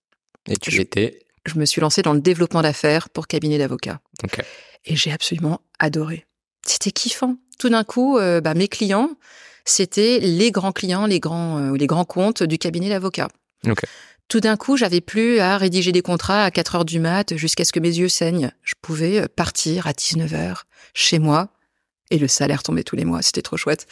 Et 0.48 0.56
tu 0.56 0.70
l'étais 0.70 1.20
Je 1.44 1.58
me 1.58 1.64
suis 1.64 1.80
lancée 1.80 2.02
dans 2.02 2.12
le 2.12 2.20
développement 2.20 2.62
d'affaires 2.62 3.08
pour 3.08 3.26
cabinet 3.26 3.58
d'avocat. 3.58 4.00
Okay. 4.24 4.42
Et 4.84 4.96
j'ai 4.96 5.12
absolument 5.12 5.60
adoré. 5.78 6.26
C'était 6.64 6.92
kiffant. 6.92 7.36
Tout 7.58 7.68
d'un 7.68 7.84
coup, 7.84 8.18
euh, 8.18 8.40
bah, 8.40 8.54
mes 8.54 8.68
clients, 8.68 9.10
c'était 9.64 10.18
les 10.20 10.50
grands 10.50 10.72
clients, 10.72 11.06
les 11.06 11.20
grands, 11.20 11.58
euh, 11.58 11.76
les 11.76 11.86
grands 11.86 12.04
comptes 12.04 12.42
du 12.42 12.58
cabinet 12.58 12.88
d'avocat. 12.88 13.28
Okay. 13.66 13.86
Tout 14.28 14.40
d'un 14.40 14.56
coup, 14.56 14.76
j'avais 14.76 15.00
plus 15.00 15.40
à 15.40 15.58
rédiger 15.58 15.92
des 15.92 16.02
contrats 16.02 16.44
à 16.44 16.50
4 16.50 16.76
heures 16.76 16.84
du 16.84 17.00
mat 17.00 17.36
jusqu'à 17.36 17.64
ce 17.64 17.72
que 17.72 17.80
mes 17.80 17.98
yeux 17.98 18.08
saignent. 18.08 18.50
Je 18.62 18.74
pouvais 18.80 19.28
partir 19.28 19.86
à 19.86 19.92
19 19.92 20.32
heures 20.34 20.64
chez 20.94 21.18
moi 21.18 21.48
et 22.12 22.18
le 22.18 22.28
salaire 22.28 22.62
tombait 22.62 22.84
tous 22.84 22.94
les 22.94 23.04
mois. 23.04 23.22
C'était 23.22 23.42
trop 23.42 23.56
chouette. 23.56 23.86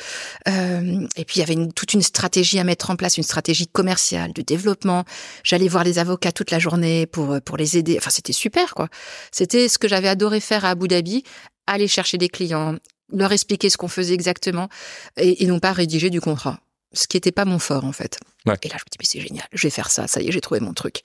Euh, 0.46 1.06
et 1.16 1.24
puis, 1.24 1.36
il 1.36 1.40
y 1.40 1.42
avait 1.42 1.54
une, 1.54 1.72
toute 1.72 1.94
une 1.94 2.02
stratégie 2.02 2.58
à 2.58 2.64
mettre 2.64 2.90
en 2.90 2.96
place, 2.96 3.16
une 3.16 3.24
stratégie 3.24 3.66
commerciale, 3.66 4.32
de 4.34 4.42
développement. 4.42 5.04
J'allais 5.42 5.68
voir 5.68 5.84
les 5.84 5.98
avocats 5.98 6.30
toute 6.30 6.50
la 6.50 6.58
journée 6.58 7.06
pour, 7.06 7.40
pour 7.40 7.56
les 7.56 7.78
aider. 7.78 7.96
Enfin, 7.96 8.10
c'était 8.10 8.34
super, 8.34 8.74
quoi. 8.74 8.88
C'était 9.32 9.68
ce 9.68 9.78
que 9.78 9.88
j'avais 9.88 10.08
adoré 10.08 10.40
faire 10.40 10.64
à 10.66 10.70
Abu 10.70 10.86
Dhabi, 10.86 11.24
aller 11.66 11.88
chercher 11.88 12.18
des 12.18 12.28
clients, 12.28 12.76
leur 13.10 13.32
expliquer 13.32 13.70
ce 13.70 13.78
qu'on 13.78 13.88
faisait 13.88 14.14
exactement 14.14 14.68
et, 15.16 15.42
et 15.42 15.46
non 15.46 15.58
pas 15.58 15.72
rédiger 15.72 16.10
du 16.10 16.20
contrat. 16.20 16.60
Ce 16.92 17.06
qui 17.06 17.16
n'était 17.16 17.32
pas 17.32 17.46
mon 17.46 17.58
fort, 17.58 17.84
en 17.84 17.92
fait. 17.92 18.18
Ouais. 18.46 18.56
Et 18.62 18.68
là, 18.68 18.76
je 18.78 18.82
me 18.82 18.90
dis, 18.90 18.98
mais 18.98 19.06
c'est 19.06 19.20
génial, 19.20 19.46
je 19.52 19.62
vais 19.66 19.70
faire 19.70 19.90
ça. 19.90 20.06
Ça 20.08 20.20
y 20.20 20.28
est, 20.28 20.32
j'ai 20.32 20.40
trouvé 20.40 20.60
mon 20.60 20.74
truc. 20.74 21.02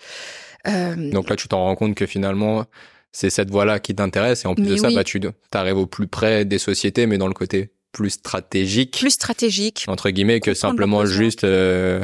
Euh... 0.67 1.11
Donc 1.11 1.29
là, 1.29 1.35
tu 1.35 1.47
t'en 1.47 1.63
rends 1.63 1.75
compte 1.75 1.95
que 1.95 2.05
finalement, 2.05 2.65
c'est 3.15 3.29
cette 3.29 3.49
voie-là 3.49 3.79
qui 3.79 3.95
t'intéresse 3.95 4.43
et 4.43 4.47
en 4.47 4.55
plus 4.55 4.63
mais 4.63 4.69
de 4.71 4.75
ça, 4.75 4.89
oui. 4.89 4.95
bah, 4.95 5.03
tu 5.05 5.21
arrives 5.53 5.77
au 5.77 5.85
plus 5.85 6.07
près 6.07 6.43
des 6.43 6.57
sociétés, 6.57 7.07
mais 7.07 7.17
dans 7.17 7.29
le 7.29 7.33
côté 7.33 7.69
plus 7.93 8.09
stratégique. 8.09 8.97
Plus 8.99 9.11
stratégique. 9.11 9.85
Entre 9.87 10.09
guillemets, 10.09 10.41
que 10.41 10.53
simplement 10.53 11.05
juste, 11.05 11.45
euh, 11.45 12.03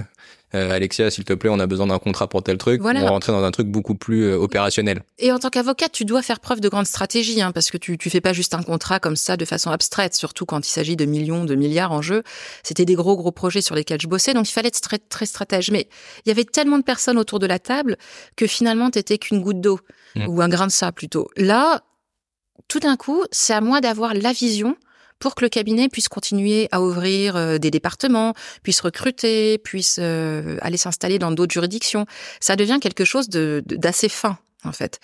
euh, 0.53 0.71
Alexia, 0.71 1.09
s'il 1.11 1.23
te 1.23 1.33
plaît, 1.33 1.49
on 1.49 1.59
a 1.59 1.67
besoin 1.67 1.87
d'un 1.87 1.99
contrat 1.99 2.27
pour 2.27 2.43
tel 2.43 2.57
truc. 2.57 2.81
Voilà. 2.81 3.01
On 3.01 3.03
va 3.03 3.09
rentrer 3.09 3.31
dans 3.31 3.43
un 3.43 3.51
truc 3.51 3.67
beaucoup 3.67 3.95
plus 3.95 4.23
euh, 4.23 4.37
opérationnel. 4.37 5.03
Et 5.19 5.31
en 5.31 5.39
tant 5.39 5.49
qu'avocat, 5.49 5.89
tu 5.89 6.05
dois 6.05 6.21
faire 6.21 6.39
preuve 6.39 6.59
de 6.59 6.69
grande 6.69 6.85
stratégie, 6.85 7.41
hein, 7.41 7.51
parce 7.51 7.71
que 7.71 7.77
tu, 7.77 7.97
tu 7.97 8.09
fais 8.09 8.21
pas 8.21 8.33
juste 8.33 8.53
un 8.53 8.63
contrat 8.63 8.99
comme 8.99 9.15
ça 9.15 9.37
de 9.37 9.45
façon 9.45 9.71
abstraite, 9.71 10.15
surtout 10.15 10.45
quand 10.45 10.65
il 10.65 10.71
s'agit 10.71 10.95
de 10.95 11.05
millions, 11.05 11.45
de 11.45 11.55
milliards 11.55 11.91
en 11.91 12.01
jeu. 12.01 12.23
C'était 12.63 12.85
des 12.85 12.95
gros, 12.95 13.15
gros 13.15 13.31
projets 13.31 13.61
sur 13.61 13.75
lesquels 13.75 14.01
je 14.01 14.07
bossais, 14.07 14.33
donc 14.33 14.49
il 14.49 14.53
fallait 14.53 14.69
être 14.69 14.81
très, 14.81 14.99
très 14.99 15.25
stratège. 15.25 15.71
Mais 15.71 15.87
il 16.25 16.29
y 16.29 16.31
avait 16.31 16.45
tellement 16.45 16.77
de 16.77 16.83
personnes 16.83 17.17
autour 17.17 17.39
de 17.39 17.47
la 17.47 17.59
table 17.59 17.97
que 18.35 18.47
finalement, 18.47 18.89
t'étais 18.89 19.17
qu'une 19.17 19.41
goutte 19.41 19.61
d'eau, 19.61 19.79
Mmh. 20.15 20.27
ou 20.27 20.41
un 20.41 20.49
grain 20.49 20.67
de 20.67 20.71
sable 20.71 20.93
plutôt. 20.93 21.29
Là, 21.37 21.81
tout 22.67 22.79
d'un 22.79 22.97
coup, 22.97 23.23
c'est 23.31 23.53
à 23.53 23.61
moi 23.61 23.81
d'avoir 23.81 24.13
la 24.13 24.33
vision 24.33 24.75
pour 25.21 25.35
que 25.35 25.45
le 25.45 25.49
cabinet 25.49 25.87
puisse 25.87 26.09
continuer 26.09 26.67
à 26.71 26.81
ouvrir 26.81 27.37
euh, 27.37 27.57
des 27.59 27.71
départements, 27.71 28.33
puisse 28.63 28.81
recruter, 28.81 29.57
puisse 29.59 29.97
euh, 30.01 30.57
aller 30.61 30.77
s'installer 30.77 31.19
dans 31.19 31.31
d'autres 31.31 31.53
juridictions. 31.53 32.05
Ça 32.41 32.57
devient 32.57 32.79
quelque 32.81 33.05
chose 33.05 33.29
de, 33.29 33.63
de, 33.65 33.77
d'assez 33.77 34.09
fin 34.09 34.37
en 34.63 34.71
fait. 34.71 34.99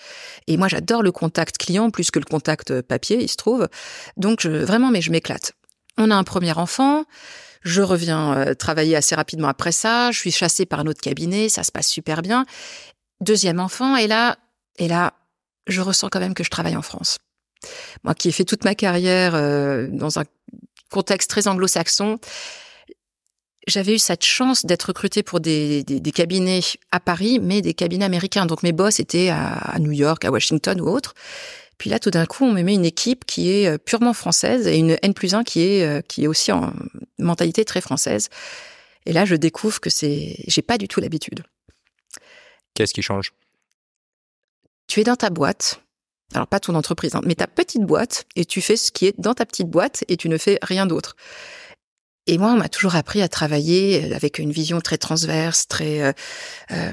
Et 0.46 0.56
moi, 0.56 0.68
j'adore 0.68 1.02
le 1.02 1.10
contact 1.10 1.58
client 1.58 1.90
plus 1.90 2.10
que 2.10 2.18
le 2.18 2.24
contact 2.24 2.80
papier, 2.82 3.20
il 3.20 3.28
se 3.28 3.36
trouve. 3.36 3.68
Donc, 4.16 4.40
je, 4.40 4.50
vraiment, 4.50 4.90
mais 4.90 5.00
je 5.00 5.10
m'éclate. 5.10 5.52
On 5.96 6.10
a 6.10 6.14
un 6.14 6.24
premier 6.24 6.52
enfant. 6.52 7.04
Je 7.62 7.82
reviens 7.82 8.36
euh, 8.36 8.54
travailler 8.54 8.94
assez 8.94 9.16
rapidement 9.16 9.48
après 9.48 9.72
ça. 9.72 10.12
Je 10.12 10.18
suis 10.18 10.30
chassée 10.30 10.64
par 10.64 10.80
un 10.80 10.86
autre 10.86 11.00
cabinet. 11.00 11.48
Ça 11.48 11.64
se 11.64 11.72
passe 11.72 11.88
super 11.88 12.22
bien. 12.22 12.46
Deuxième 13.20 13.58
enfant. 13.58 13.96
Et 13.96 14.06
là, 14.06 14.38
et 14.78 14.86
là, 14.86 15.14
je 15.66 15.80
ressens 15.80 16.08
quand 16.08 16.20
même 16.20 16.34
que 16.34 16.44
je 16.44 16.50
travaille 16.50 16.76
en 16.76 16.82
France. 16.82 17.18
Moi 18.04 18.14
qui 18.14 18.28
ai 18.28 18.32
fait 18.32 18.44
toute 18.44 18.64
ma 18.64 18.74
carrière 18.74 19.34
euh, 19.34 19.86
dans 19.90 20.18
un 20.18 20.24
contexte 20.90 21.30
très 21.30 21.48
anglo-saxon, 21.48 22.18
j'avais 23.66 23.94
eu 23.94 23.98
cette 23.98 24.24
chance 24.24 24.64
d'être 24.64 24.84
recrutée 24.84 25.22
pour 25.22 25.40
des, 25.40 25.84
des, 25.84 26.00
des, 26.00 26.12
cabinets 26.12 26.60
à 26.90 27.00
Paris, 27.00 27.38
mais 27.40 27.60
des 27.60 27.74
cabinets 27.74 28.06
américains. 28.06 28.46
Donc 28.46 28.62
mes 28.62 28.72
boss 28.72 28.98
étaient 29.00 29.28
à, 29.28 29.52
à 29.52 29.78
New 29.78 29.92
York, 29.92 30.24
à 30.24 30.30
Washington 30.30 30.80
ou 30.80 30.88
autre. 30.88 31.14
Puis 31.78 31.90
là, 31.90 32.00
tout 32.00 32.10
d'un 32.10 32.26
coup, 32.26 32.44
on 32.44 32.52
me 32.52 32.62
met 32.62 32.74
une 32.74 32.84
équipe 32.84 33.24
qui 33.24 33.50
est 33.50 33.68
euh, 33.68 33.78
purement 33.78 34.12
française 34.12 34.66
et 34.66 34.76
une 34.76 34.98
N 35.02 35.14
plus 35.14 35.34
1 35.34 35.44
qui 35.44 35.62
est, 35.62 35.84
euh, 35.84 36.00
qui 36.02 36.24
est 36.24 36.26
aussi 36.26 36.50
en 36.50 36.72
mentalité 37.18 37.64
très 37.64 37.80
française. 37.80 38.28
Et 39.06 39.12
là, 39.12 39.24
je 39.24 39.36
découvre 39.36 39.80
que 39.80 39.88
c'est, 39.88 40.36
j'ai 40.48 40.62
pas 40.62 40.76
du 40.76 40.88
tout 40.88 41.00
l'habitude. 41.00 41.44
Qu'est-ce 42.74 42.92
qui 42.92 43.02
change? 43.02 43.32
Tu 44.88 45.00
es 45.00 45.04
dans 45.04 45.16
ta 45.16 45.30
boîte, 45.30 45.80
alors 46.34 46.46
pas 46.46 46.60
ton 46.60 46.74
entreprise, 46.74 47.14
hein, 47.14 47.22
mais 47.24 47.34
ta 47.34 47.46
petite 47.46 47.82
boîte, 47.82 48.26
et 48.36 48.44
tu 48.44 48.60
fais 48.60 48.76
ce 48.76 48.92
qui 48.92 49.06
est 49.06 49.14
dans 49.18 49.34
ta 49.34 49.46
petite 49.46 49.68
boîte 49.68 50.04
et 50.08 50.16
tu 50.16 50.28
ne 50.28 50.36
fais 50.36 50.58
rien 50.62 50.86
d'autre. 50.86 51.16
Et 52.28 52.36
moi, 52.36 52.52
on 52.52 52.56
m'a 52.56 52.68
toujours 52.68 52.94
appris 52.94 53.22
à 53.22 53.28
travailler 53.28 54.12
avec 54.14 54.38
une 54.38 54.52
vision 54.52 54.82
très 54.82 54.98
transverse, 54.98 55.66
très, 55.66 56.02
euh, 56.02 56.12
euh, 56.72 56.92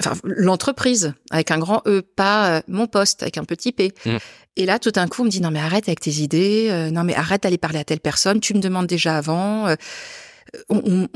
enfin, 0.00 0.16
l'entreprise 0.24 1.14
avec 1.30 1.52
un 1.52 1.58
grand 1.58 1.82
E, 1.86 2.02
pas 2.02 2.56
euh, 2.56 2.62
mon 2.66 2.88
poste 2.88 3.22
avec 3.22 3.38
un 3.38 3.44
petit 3.44 3.70
P. 3.70 3.92
Mmh. 4.04 4.16
Et 4.56 4.66
là, 4.66 4.80
tout 4.80 4.90
d'un 4.90 5.06
coup, 5.06 5.22
on 5.22 5.26
me 5.26 5.30
dit 5.30 5.40
non 5.40 5.52
mais 5.52 5.60
arrête 5.60 5.88
avec 5.88 6.00
tes 6.00 6.10
idées, 6.10 6.66
euh, 6.70 6.90
non 6.90 7.04
mais 7.04 7.14
arrête 7.14 7.44
d'aller 7.44 7.58
parler 7.58 7.78
à 7.78 7.84
telle 7.84 8.00
personne, 8.00 8.40
tu 8.40 8.54
me 8.54 8.60
demandes 8.60 8.88
déjà 8.88 9.16
avant. 9.16 9.72
Euh, 10.54 10.60
on, 10.68 11.08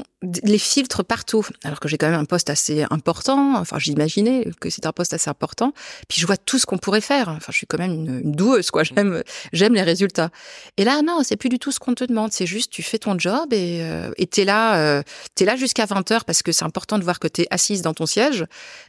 les 0.45 0.59
filtres 0.59 1.05
partout. 1.05 1.47
Alors 1.65 1.81
que 1.81 1.89
j'ai 1.89 1.99
quand 1.99 2.09
même 2.09 2.19
un 2.19 2.25
poste 2.25 2.51
assez 2.51 2.85
important. 2.91 3.57
Enfin, 3.57 3.79
j'imaginais 3.79 4.49
que 4.61 4.71
c'est 4.71 4.87
un 4.87 4.93
poste 4.93 5.13
assez 5.15 5.31
important. 5.31 5.73
Puis 6.09 6.21
je 6.21 6.27
vois 6.27 6.37
tout 6.37 6.59
ce 6.59 6.67
qu'on 6.67 6.79
pourrait 6.79 7.01
faire. 7.01 7.29
Enfin, 7.29 7.53
je 7.53 7.59
suis 7.59 7.67
quand 7.67 7.79
même 7.79 7.93
une, 7.93 8.33
doueuse, 8.33 8.71
quoi. 8.71 8.83
J'aime, 8.83 9.23
j'aime 9.53 9.75
les 9.75 9.83
résultats. 9.83 10.31
Et 10.77 10.85
là, 10.85 11.03
non, 11.03 11.21
c'est 11.23 11.37
plus 11.37 11.49
du 11.49 11.59
tout 11.59 11.73
ce 11.73 11.79
qu'on 11.79 11.95
te 11.95 12.05
demande. 12.05 12.33
C'est 12.33 12.47
juste, 12.47 12.73
tu 12.73 12.83
fais 12.83 12.99
ton 12.99 13.19
job 13.19 13.53
et 13.53 13.81
euh, 13.83 14.11
t'es 14.31 14.45
là, 14.45 14.79
euh, 14.79 15.03
t'es 15.35 15.45
là 15.45 15.57
jusqu'à 15.57 15.87
20 15.87 16.11
heures 16.11 16.25
parce 16.25 16.43
que 16.43 16.53
c'est 16.53 16.65
important 16.65 16.99
de 16.99 17.05
voir 17.05 17.19
que 17.19 17.29
t'es 17.29 17.47
assise 17.51 17.83
dans 17.83 17.95
ton 17.95 18.07
siège. 18.07 18.45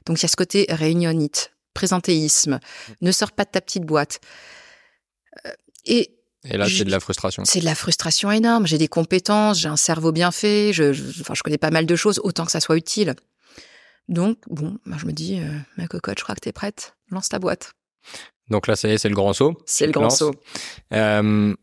Donc 0.05 0.19
il 0.19 0.23
y 0.23 0.25
a 0.25 0.29
ce 0.29 0.35
côté 0.35 0.65
réunionite, 0.69 1.51
présentéisme. 1.73 2.59
Ne 3.01 3.11
sors 3.11 3.31
pas 3.31 3.43
de 3.43 3.49
ta 3.51 3.61
petite 3.61 3.83
boîte. 3.83 4.19
Euh, 5.45 5.51
et 5.85 6.16
et 6.49 6.57
là, 6.57 6.67
c'est 6.69 6.85
de 6.85 6.91
la 6.91 6.99
frustration. 6.99 7.43
C'est 7.45 7.59
de 7.59 7.65
la 7.65 7.75
frustration 7.75 8.31
énorme. 8.31 8.67
J'ai 8.67 8.77
des 8.77 8.87
compétences, 8.87 9.59
j'ai 9.59 9.67
un 9.67 9.77
cerveau 9.77 10.11
bien 10.11 10.31
fait, 10.31 10.71
je, 10.73 10.91
enfin, 11.21 11.33
je 11.33 11.43
connais 11.43 11.57
pas 11.57 11.71
mal 11.71 11.85
de 11.85 11.95
choses, 11.95 12.19
autant 12.23 12.45
que 12.45 12.51
ça 12.51 12.59
soit 12.59 12.77
utile. 12.77 13.15
Donc, 14.07 14.37
bon, 14.47 14.77
bah, 14.85 14.95
je 14.99 15.05
me 15.05 15.11
dis, 15.11 15.39
euh, 15.39 15.47
ma 15.77 15.87
cocotte, 15.87 16.19
je 16.19 16.23
crois 16.23 16.35
que 16.35 16.41
tu 16.41 16.49
es 16.49 16.53
prête. 16.53 16.95
Lance 17.11 17.29
ta 17.29 17.39
boîte. 17.39 17.73
Donc 18.49 18.67
là, 18.67 18.75
ça 18.75 18.87
y 18.87 18.91
est, 18.91 18.97
c'est 18.97 19.09
le 19.09 19.15
grand 19.15 19.33
saut. 19.33 19.57
C'est 19.65 19.85
le 19.85 19.91
grand 19.91 20.09
saut. 20.09 20.33
Euh, 20.93 21.53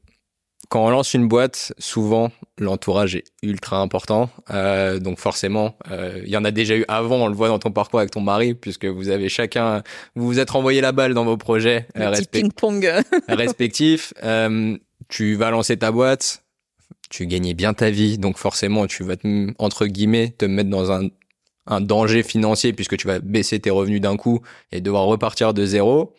quand 0.69 0.85
on 0.85 0.91
lance 0.91 1.15
une 1.15 1.29
boîte, 1.29 1.73
souvent 1.79 2.31
l'entourage 2.59 3.17
est 3.17 3.25
ultra 3.43 3.79
important. 3.79 4.31
Euh, 4.51 4.99
donc 4.99 5.19
forcément, 5.19 5.77
euh, 5.91 6.21
il 6.25 6.31
y 6.31 6.37
en 6.37 6.45
a 6.45 6.51
déjà 6.51 6.77
eu 6.77 6.85
avant. 6.89 7.17
On 7.17 7.29
le 7.29 7.35
voit 7.35 7.49
dans 7.49 7.59
ton 7.59 7.71
parcours 7.71 8.01
avec 8.01 8.11
ton 8.11 8.21
mari, 8.21 8.55
puisque 8.55 8.85
vous 8.85 9.09
avez 9.09 9.29
chacun, 9.29 9.83
vous 10.15 10.27
vous 10.27 10.39
êtes 10.39 10.51
renvoyé 10.51 10.81
la 10.81 10.93
balle 10.93 11.15
dans 11.15 11.25
vos 11.25 11.37
projets 11.37 11.87
euh, 11.97 12.11
respectifs. 13.29 14.15
Euh, 14.23 14.77
tu 15.09 15.35
vas 15.35 15.51
lancer 15.51 15.77
ta 15.77 15.91
boîte, 15.91 16.45
tu 17.11 17.27
gagnais 17.27 17.55
bien 17.55 17.75
ta 17.75 17.91
vie, 17.91 18.19
donc 18.19 18.39
forcément 18.39 18.87
tu 18.87 19.05
vas 19.05 19.17
te, 19.17 19.53
entre 19.59 19.87
guillemets 19.87 20.35
te 20.37 20.45
mettre 20.45 20.71
dans 20.71 20.93
un 20.93 21.09
un 21.67 21.81
danger 21.81 22.23
financier 22.23 22.73
puisque 22.73 22.97
tu 22.97 23.07
vas 23.07 23.19
baisser 23.19 23.59
tes 23.59 23.71
revenus 23.71 24.01
d'un 24.01 24.17
coup 24.17 24.41
et 24.73 24.81
devoir 24.81 25.05
repartir 25.05 25.55
de 25.55 25.65
zéro. 25.65 26.15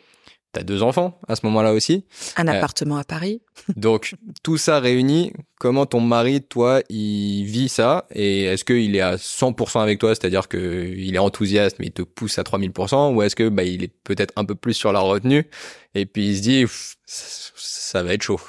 T'as 0.52 0.62
deux 0.62 0.82
enfants 0.82 1.20
à 1.28 1.36
ce 1.36 1.44
moment-là 1.44 1.74
aussi. 1.74 2.04
Un 2.36 2.48
euh, 2.48 2.52
appartement 2.52 2.96
à 2.96 3.04
Paris. 3.04 3.42
donc 3.76 4.14
tout 4.42 4.56
ça 4.56 4.80
réuni, 4.80 5.32
comment 5.58 5.84
ton 5.84 6.00
mari, 6.00 6.42
toi, 6.42 6.80
il 6.88 7.44
vit 7.44 7.68
ça? 7.68 8.06
Et 8.14 8.44
est-ce 8.44 8.64
qu'il 8.64 8.96
est 8.96 9.00
à 9.00 9.16
100% 9.16 9.82
avec 9.82 9.98
toi, 9.98 10.14
c'est-à-dire 10.14 10.48
que 10.48 10.92
il 10.96 11.14
est 11.14 11.18
enthousiaste 11.18 11.76
mais 11.78 11.86
il 11.86 11.92
te 11.92 12.02
pousse 12.02 12.38
à 12.38 12.42
3000% 12.42 13.14
ou 13.14 13.22
est-ce 13.22 13.36
que 13.36 13.48
bah 13.48 13.64
il 13.64 13.84
est 13.84 13.92
peut-être 14.04 14.32
un 14.36 14.44
peu 14.44 14.54
plus 14.54 14.74
sur 14.74 14.92
la 14.92 15.00
retenue? 15.00 15.46
Et 15.94 16.06
puis 16.06 16.30
il 16.30 16.36
se 16.36 16.42
dit 16.42 16.64
ça 17.04 18.02
va 18.02 18.14
être 18.14 18.22
chaud. 18.22 18.40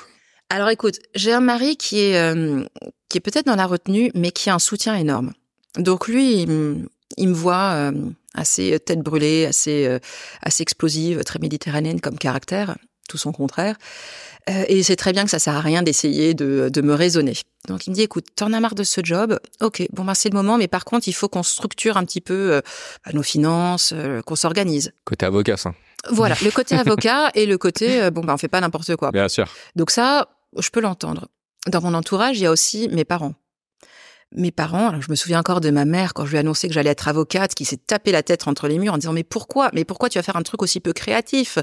Alors 0.50 0.70
écoute, 0.70 1.00
j'ai 1.14 1.34
un 1.34 1.42
mari 1.42 1.76
qui 1.76 2.00
est 2.00 2.18
euh, 2.18 2.64
qui 3.10 3.18
est 3.18 3.22
peut-être 3.22 3.48
dans 3.48 3.56
la 3.56 3.66
retenue 3.66 4.12
mais 4.16 4.32
qui 4.32 4.50
a 4.50 4.56
un 4.56 4.60
soutien 4.60 4.96
énorme. 4.96 5.34
Donc 5.78 6.08
lui, 6.08 6.42
il, 6.42 7.28
me 7.28 7.34
voit 7.34 7.72
euh, 7.74 7.92
assez 8.38 8.74
euh, 8.74 8.80
tête 8.80 9.00
brûlée, 9.00 9.46
assez 9.46 9.86
euh, 9.86 10.00
assez 10.42 10.62
explosive, 10.62 11.24
très 11.24 11.40
méditerranéenne 11.40 12.00
comme 12.00 12.18
caractère, 12.18 12.78
tout 13.10 13.18
son 13.18 13.32
contraire. 13.32 13.76
Euh, 14.50 14.64
et 14.68 14.82
c'est 14.84 14.96
très 14.96 15.12
bien 15.12 15.26
que 15.26 15.30
ça 15.30 15.40
sert 15.40 15.56
à 15.56 15.62
rien 15.62 15.82
d'essayer 15.82 16.34
de, 16.34 16.70
de 16.72 16.82
me 16.82 16.94
raisonner. 16.94 17.34
Donc 17.68 17.86
il 17.88 17.90
me 17.90 17.96
dit 17.96 18.04
écoute, 18.04 18.26
t'en 18.36 18.54
as 18.54 18.60
marre 18.60 18.76
de 18.76 18.84
ce 18.84 19.02
job, 19.04 19.40
ok, 19.62 19.86
bon 19.92 20.06
ben 20.06 20.14
c'est 20.14 20.30
le 20.30 20.36
moment, 20.38 20.58
mais 20.58 20.70
par 20.70 20.86
contre 20.86 21.10
il 21.10 21.14
faut 21.14 21.28
qu'on 21.28 21.44
structure 21.44 21.98
un 21.98 22.06
petit 22.06 22.22
peu 22.22 22.62
bah, 23.06 23.12
nos 23.14 23.24
finances, 23.24 23.94
qu'on 24.26 24.36
s'organise. 24.38 24.94
Côté 25.04 25.26
avocat, 25.26 25.58
ça. 25.58 25.74
Voilà, 26.10 26.36
le 26.44 26.52
côté 26.52 26.76
avocat 26.76 27.30
et 27.36 27.46
le 27.46 27.58
côté 27.58 28.10
bon 28.12 28.22
ben 28.22 28.36
on 28.36 28.38
fait 28.38 28.48
pas 28.48 28.62
n'importe 28.62 28.96
quoi. 28.96 29.12
Bien 29.12 29.28
sûr. 29.28 29.54
Donc 29.76 29.92
ça, 29.92 30.30
je 30.58 30.70
peux 30.70 30.80
l'entendre. 30.80 31.28
Dans 31.68 31.82
mon 31.82 31.94
entourage, 31.94 32.38
il 32.38 32.44
y 32.44 32.46
a 32.46 32.52
aussi 32.52 32.88
mes 32.88 33.04
parents 33.04 33.34
mes 34.36 34.52
parents, 34.52 35.00
je 35.00 35.10
me 35.10 35.16
souviens 35.16 35.40
encore 35.40 35.62
de 35.62 35.70
ma 35.70 35.86
mère 35.86 36.14
quand 36.14 36.26
je 36.26 36.32
lui 36.32 36.38
ai 36.38 36.40
annoncé 36.40 36.68
que 36.68 36.74
j'allais 36.74 36.90
être 36.90 37.08
avocate, 37.08 37.56
qui 37.56 37.66
s'est 37.66 37.78
tapé 37.78 38.12
la 38.12 38.24
tête 38.24 38.48
entre 38.48 38.68
les 38.68 38.78
murs 38.78 38.94
en 38.94 38.98
disant 38.98 39.14
mais 39.14 39.24
pourquoi, 39.24 39.70
mais 39.74 39.86
pourquoi 39.86 40.10
tu 40.10 40.18
vas 40.18 40.24
faire 40.24 40.36
un 40.36 40.44
truc 40.44 40.62
aussi 40.62 40.80
peu 40.80 40.94
créatif? 40.94 41.58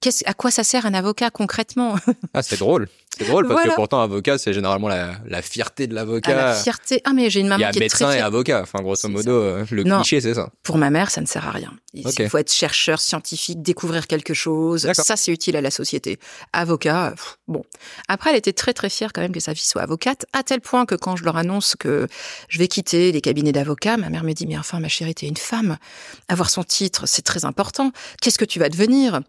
Qu'est-ce, 0.00 0.22
à 0.28 0.34
quoi 0.34 0.50
ça 0.50 0.64
sert 0.64 0.86
un 0.86 0.94
avocat 0.94 1.30
concrètement? 1.30 1.96
Ah 2.34 2.42
c'est 2.42 2.58
drôle, 2.58 2.88
c'est 3.16 3.24
drôle 3.24 3.48
parce 3.48 3.62
que 3.62 3.74
pourtant 3.74 4.02
avocat 4.02 4.36
c'est 4.36 4.52
généralement 4.52 4.88
la, 4.88 5.14
la, 5.26 5.40
fierté 5.40 5.86
de 5.86 5.94
l'avocat. 5.94 6.32
Ah, 6.32 6.44
la 6.48 6.54
fierté. 6.54 7.00
Ah 7.04 7.12
mais 7.14 7.30
j'ai 7.30 7.40
une 7.40 7.48
maman 7.48 7.70
qui 7.70 7.78
est 7.78 7.88
très 7.88 8.04
médecin 8.04 8.12
et 8.12 8.20
avocat. 8.20 8.60
Enfin 8.62 8.82
grosso 8.82 9.08
modo 9.08 9.30
euh, 9.30 9.64
le 9.70 9.84
cliché 9.84 10.20
c'est 10.20 10.34
ça. 10.34 10.50
Pour 10.62 10.76
ma 10.76 10.90
mère 10.90 11.10
ça 11.10 11.20
ne 11.20 11.26
sert 11.26 11.46
à 11.46 11.50
rien. 11.50 11.72
Il 11.94 12.28
faut 12.28 12.38
être 12.38 12.52
chercheur 12.52 13.00
scientifique, 13.00 13.62
découvrir 13.62 14.06
quelque 14.06 14.34
chose. 14.34 14.92
Ça 14.92 15.16
c'est 15.16 15.32
utile 15.32 15.56
à 15.56 15.62
la 15.62 15.70
société. 15.70 16.18
Avocat, 16.52 17.14
bon. 17.48 17.64
Après 18.08 18.30
elle 18.30 18.36
était 18.36 18.52
très 18.52 18.74
très 18.74 18.90
fière 18.90 19.12
quand 19.12 19.22
même 19.22 19.32
que 19.32 19.40
sa 19.40 19.54
fille 19.54 19.66
soit 19.66 19.82
avocate, 19.82 20.26
à 20.32 20.42
tel 20.42 20.60
point 20.60 20.84
que 20.84 20.94
quand 20.94 21.16
je 21.16 21.24
leur 21.24 21.36
annonce 21.36 21.74
que 21.74 22.06
je 22.48 22.58
vais 22.58 22.68
quitter 22.68 23.12
les 23.12 23.20
cabinets 23.20 23.52
d'avocats, 23.52 23.96
ma 23.96 24.10
mère 24.10 24.24
me 24.24 24.32
dit 24.32 24.46
mais 24.46 24.58
enfin 24.58 24.78
ma 24.78 24.88
chérie 24.88 25.14
t'es 25.14 25.26
une 25.26 25.36
femme, 25.36 25.78
avoir 26.28 26.50
son 26.50 26.64
titre 26.64 27.06
c'est 27.06 27.22
très 27.22 27.44
important. 27.44 27.92
Qu'est-ce 28.20 28.38
que 28.38 28.44
tu 28.44 28.58
vas 28.58 28.68
devenir? 28.68 29.20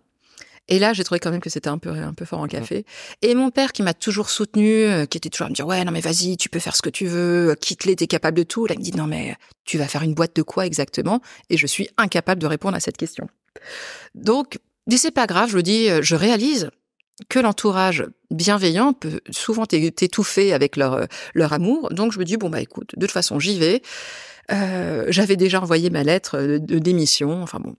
Et 0.70 0.80
là, 0.80 0.94
j'ai 0.94 1.04
trouvé 1.04 1.20
quand 1.20 1.32
même 1.32 1.40
que 1.40 1.50
c'était 1.50 1.70
un 1.70 1.78
peu 1.78 1.90
un 1.90 2.14
peu 2.14 2.26
fort 2.26 2.40
en 2.40 2.48
café. 2.48 2.86
Et 3.22 3.36
mon 3.36 3.52
père, 3.52 3.72
qui 3.72 3.84
m'a 3.84 3.94
toujours 3.94 4.30
soutenu, 4.30 4.84
euh, 4.84 5.06
qui 5.06 5.18
était 5.18 5.30
toujours 5.30 5.48
à 5.48 5.50
me 5.50 5.56
dire 5.56 5.66
ouais 5.66 5.84
non 5.84 5.92
mais 5.92 6.02
vas-y, 6.02 6.38
tu 6.38 6.50
peux 6.50 6.60
faire 6.60 6.76
ce 6.76 6.82
que 6.82 6.90
tu 6.90 7.06
veux, 7.06 7.56
quitte-les, 7.60 7.96
t'es 7.96 8.08
capable 8.08 8.38
de 8.38 8.44
tout. 8.44 8.66
Là, 8.66 8.76
il 8.76 8.80
me 8.80 8.84
dit 8.84 8.96
non 8.96 9.08
mais 9.08 9.36
tu 9.66 9.78
vas 9.78 9.88
faire 9.88 10.04
une 10.04 10.14
boîte 10.14 10.36
de 10.36 10.42
quoi 10.42 10.66
exactement? 10.66 11.22
Et 11.50 11.58
je 11.58 11.68
suis 11.68 11.90
incapable 11.98 12.42
de 12.42 12.48
répondre 12.48 12.76
à 12.76 12.80
cette 12.80 12.98
question. 12.98 13.28
Donc, 14.16 14.60
c'est 14.96 15.12
pas 15.12 15.28
grave, 15.28 15.50
je 15.50 15.60
dis, 15.60 15.90
euh, 15.90 16.02
je 16.02 16.16
réalise 16.16 16.70
que 17.30 17.40
l'entourage 17.40 18.06
bienveillant 18.30 18.94
peut 18.94 19.22
souvent 19.32 19.66
t'étouffer 19.66 20.54
avec 20.54 20.76
leur 20.76 21.08
leur 21.34 21.54
amour. 21.54 21.90
Donc 21.90 22.12
je 22.12 22.20
me 22.20 22.26
dis 22.26 22.38
bon 22.38 22.50
bah 22.50 22.62
écoute, 22.62 22.92
de 22.96 23.06
toute 23.06 23.14
façon 23.14 23.40
j'y 23.40 23.58
vais. 23.58 23.82
Euh, 24.52 25.06
j'avais 25.10 25.36
déjà 25.36 25.62
envoyé 25.62 25.90
ma 25.90 26.04
lettre 26.04 26.40
de, 26.40 26.80
démission. 26.80 27.44
Enfin 27.44 27.60
bon, 27.60 27.76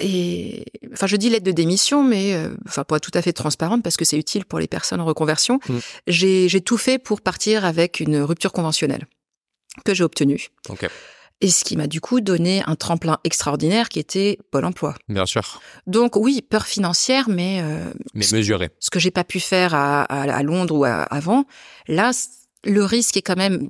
et 0.00 0.64
enfin 0.92 1.06
je 1.06 1.16
dis 1.16 1.30
lettre 1.30 1.44
de 1.44 1.52
démission, 1.52 2.02
mais 2.02 2.34
euh, 2.34 2.48
enfin 2.66 2.84
pour 2.84 2.96
être 2.96 3.08
tout 3.08 3.16
à 3.16 3.22
fait 3.22 3.32
transparente 3.32 3.82
parce 3.82 3.96
que 3.96 4.04
c'est 4.04 4.18
utile 4.18 4.44
pour 4.44 4.58
les 4.58 4.66
personnes 4.66 5.00
en 5.00 5.04
reconversion. 5.04 5.60
Mmh. 5.68 5.78
J'ai 6.08 6.60
tout 6.60 6.78
fait 6.78 6.98
pour 6.98 7.20
partir 7.20 7.64
avec 7.64 8.00
une 8.00 8.18
rupture 8.18 8.52
conventionnelle 8.52 9.06
que 9.84 9.94
j'ai 9.94 10.04
obtenue. 10.04 10.48
Et 11.40 11.50
ce 11.50 11.64
qui 11.64 11.76
m'a 11.76 11.86
du 11.86 12.00
coup 12.00 12.20
donné 12.20 12.62
un 12.66 12.76
tremplin 12.76 13.18
extraordinaire 13.24 13.88
qui 13.88 13.98
était 13.98 14.38
Pôle 14.50 14.64
Emploi. 14.64 14.94
Bien 15.08 15.26
sûr. 15.26 15.60
Donc 15.86 16.16
oui, 16.16 16.42
peur 16.42 16.64
financière, 16.64 17.28
mais 17.28 17.60
euh, 17.60 17.92
mais 18.14 18.24
mesurée. 18.32 18.70
Ce 18.78 18.88
que 18.88 18.98
j'ai 18.98 19.10
pas 19.10 19.24
pu 19.24 19.40
faire 19.40 19.74
à, 19.74 20.02
à, 20.02 20.42
Londres 20.42 20.76
ou 20.76 20.84
avant, 20.84 21.44
là, 21.86 22.12
le 22.64 22.84
risque 22.84 23.16
est 23.16 23.22
quand 23.22 23.36
même 23.36 23.68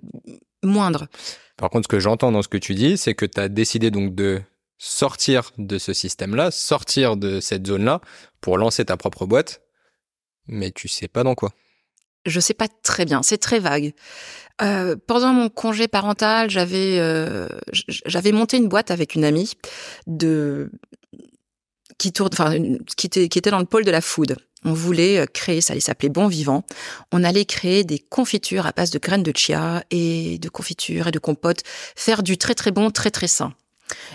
moindre. 0.62 1.08
Par 1.56 1.70
contre, 1.70 1.84
ce 1.84 1.88
que 1.88 2.00
j'entends 2.00 2.32
dans 2.32 2.42
ce 2.42 2.48
que 2.48 2.56
tu 2.58 2.74
dis, 2.74 2.96
c'est 2.96 3.14
que 3.14 3.26
tu 3.26 3.40
as 3.40 3.48
décidé 3.48 3.90
donc 3.90 4.14
de 4.14 4.42
sortir 4.78 5.52
de 5.56 5.78
ce 5.78 5.92
système-là, 5.92 6.50
sortir 6.50 7.16
de 7.16 7.40
cette 7.40 7.66
zone-là 7.66 8.00
pour 8.40 8.58
lancer 8.58 8.84
ta 8.84 8.96
propre 8.96 9.26
boîte, 9.26 9.62
mais 10.46 10.70
tu 10.72 10.88
sais 10.88 11.08
pas 11.08 11.22
dans 11.22 11.34
quoi. 11.34 11.52
Je 12.26 12.40
sais 12.40 12.54
pas 12.54 12.68
très 12.82 13.04
bien, 13.04 13.22
c'est 13.22 13.38
très 13.38 13.58
vague. 13.60 13.92
Euh, 14.62 14.96
pendant 15.06 15.32
mon 15.32 15.48
congé 15.48 15.88
parental, 15.88 16.48
j'avais 16.48 16.98
euh, 16.98 17.48
j'avais 17.72 18.32
monté 18.32 18.56
une 18.56 18.68
boîte 18.68 18.90
avec 18.90 19.14
une 19.14 19.24
amie 19.24 19.52
de 20.06 20.70
qui 21.98 22.12
tourne, 22.12 22.30
enfin 22.32 22.56
qui 22.96 23.06
était 23.06 23.28
qui 23.28 23.38
était 23.38 23.50
dans 23.50 23.58
le 23.58 23.66
pôle 23.66 23.84
de 23.84 23.90
la 23.90 24.00
food. 24.00 24.36
On 24.64 24.72
voulait 24.72 25.18
euh, 25.18 25.26
créer, 25.26 25.60
ça 25.60 25.72
allait 25.72 25.80
s'appeler 25.80 26.08
Bon 26.08 26.26
Vivant. 26.26 26.64
On 27.12 27.22
allait 27.22 27.44
créer 27.44 27.84
des 27.84 27.98
confitures 27.98 28.66
à 28.66 28.72
base 28.72 28.90
de 28.90 28.98
graines 28.98 29.22
de 29.22 29.32
chia 29.36 29.84
et 29.90 30.38
de 30.38 30.48
confitures 30.48 31.08
et 31.08 31.10
de 31.10 31.18
compotes, 31.18 31.62
faire 31.96 32.22
du 32.22 32.38
très 32.38 32.54
très 32.54 32.70
bon, 32.70 32.90
très 32.90 33.10
très 33.10 33.28
sain. 33.28 33.52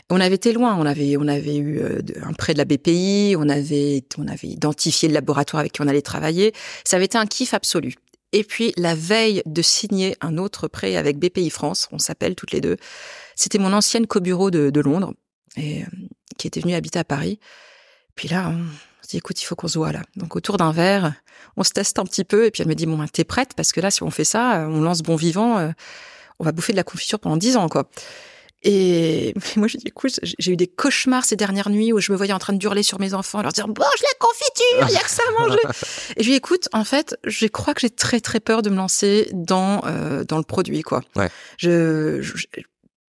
On 0.09 0.19
avait 0.19 0.35
été 0.35 0.51
loin, 0.51 0.75
on 0.75 0.85
avait 0.85 1.15
on 1.17 1.27
avait 1.27 1.57
eu 1.57 1.79
euh, 1.79 2.01
un 2.23 2.33
prêt 2.33 2.53
de 2.53 2.57
la 2.57 2.65
BPI, 2.65 3.35
on 3.37 3.47
avait 3.49 4.03
on 4.17 4.27
avait 4.27 4.47
identifié 4.47 5.07
le 5.07 5.13
laboratoire 5.13 5.59
avec 5.59 5.73
qui 5.73 5.81
on 5.81 5.87
allait 5.87 6.01
travailler. 6.01 6.53
Ça 6.83 6.95
avait 6.95 7.05
été 7.05 7.17
un 7.17 7.27
kiff 7.27 7.53
absolu. 7.53 7.95
Et 8.31 8.43
puis 8.43 8.73
la 8.77 8.95
veille 8.95 9.41
de 9.45 9.61
signer 9.61 10.15
un 10.21 10.37
autre 10.37 10.67
prêt 10.67 10.95
avec 10.95 11.17
BPI 11.17 11.49
France, 11.49 11.87
on 11.91 11.99
s'appelle 11.99 12.35
toutes 12.35 12.51
les 12.51 12.61
deux. 12.61 12.77
C'était 13.35 13.59
mon 13.59 13.73
ancienne 13.73 14.07
co-bureau 14.07 14.51
de, 14.51 14.69
de 14.69 14.81
Londres 14.81 15.13
et 15.55 15.83
euh, 15.83 15.85
qui 16.37 16.47
était 16.47 16.59
venue 16.59 16.73
habiter 16.73 16.99
à 16.99 17.03
Paris. 17.03 17.39
Puis 18.15 18.27
là, 18.27 18.53
dit, 19.09 19.17
écoute, 19.17 19.41
il 19.41 19.45
faut 19.45 19.55
qu'on 19.55 19.67
se 19.67 19.77
voit 19.77 19.91
là. 19.91 20.01
Donc 20.15 20.35
autour 20.35 20.57
d'un 20.57 20.71
verre, 20.71 21.13
on 21.57 21.63
se 21.63 21.71
teste 21.71 21.99
un 21.99 22.05
petit 22.05 22.23
peu 22.23 22.45
et 22.45 22.51
puis 22.51 22.61
elle 22.61 22.69
me 22.69 22.75
dit, 22.75 22.85
bon, 22.85 22.97
ben, 22.97 23.07
t'es 23.07 23.23
prête? 23.23 23.53
Parce 23.55 23.71
que 23.71 23.81
là, 23.81 23.91
si 23.91 24.03
on 24.03 24.11
fait 24.11 24.23
ça, 24.23 24.67
on 24.69 24.81
lance 24.81 25.01
bon 25.01 25.15
vivant, 25.15 25.57
euh, 25.57 25.71
on 26.39 26.45
va 26.45 26.51
bouffer 26.51 26.73
de 26.73 26.77
la 26.77 26.83
confiture 26.83 27.19
pendant 27.19 27.37
dix 27.37 27.57
ans, 27.57 27.67
quoi. 27.69 27.89
Et 28.63 29.33
moi, 29.55 29.67
je 29.67 29.77
dis, 29.77 29.87
écoute, 29.87 30.19
j'ai 30.21 30.51
eu 30.51 30.57
des 30.57 30.67
cauchemars 30.67 31.25
ces 31.25 31.35
dernières 31.35 31.69
nuits 31.69 31.93
où 31.93 31.99
je 31.99 32.11
me 32.11 32.17
voyais 32.17 32.33
en 32.33 32.39
train 32.39 32.53
de 32.53 32.63
hurler 32.63 32.83
sur 32.83 32.99
mes 32.99 33.13
enfants, 33.13 33.41
leur 33.41 33.51
dire, 33.51 33.67
mange 33.67 33.77
la 33.77 34.17
confiture, 34.19 34.89
il 34.89 34.93
y 34.93 34.97
a 34.97 35.01
que 35.01 35.09
ça 35.09 35.23
à 35.27 35.41
manger. 35.41 35.59
et 36.17 36.23
je 36.23 36.27
lui 36.29 36.35
écoute, 36.35 36.67
en 36.73 36.83
fait, 36.83 37.17
je 37.25 37.47
crois 37.47 37.73
que 37.73 37.81
j'ai 37.81 37.89
très, 37.89 38.19
très 38.19 38.39
peur 38.39 38.61
de 38.61 38.69
me 38.69 38.75
lancer 38.75 39.29
dans, 39.33 39.81
euh, 39.85 40.23
dans 40.23 40.37
le 40.37 40.43
produit, 40.43 40.81
quoi. 40.81 41.01
Ouais. 41.15 41.29
Je, 41.57 42.21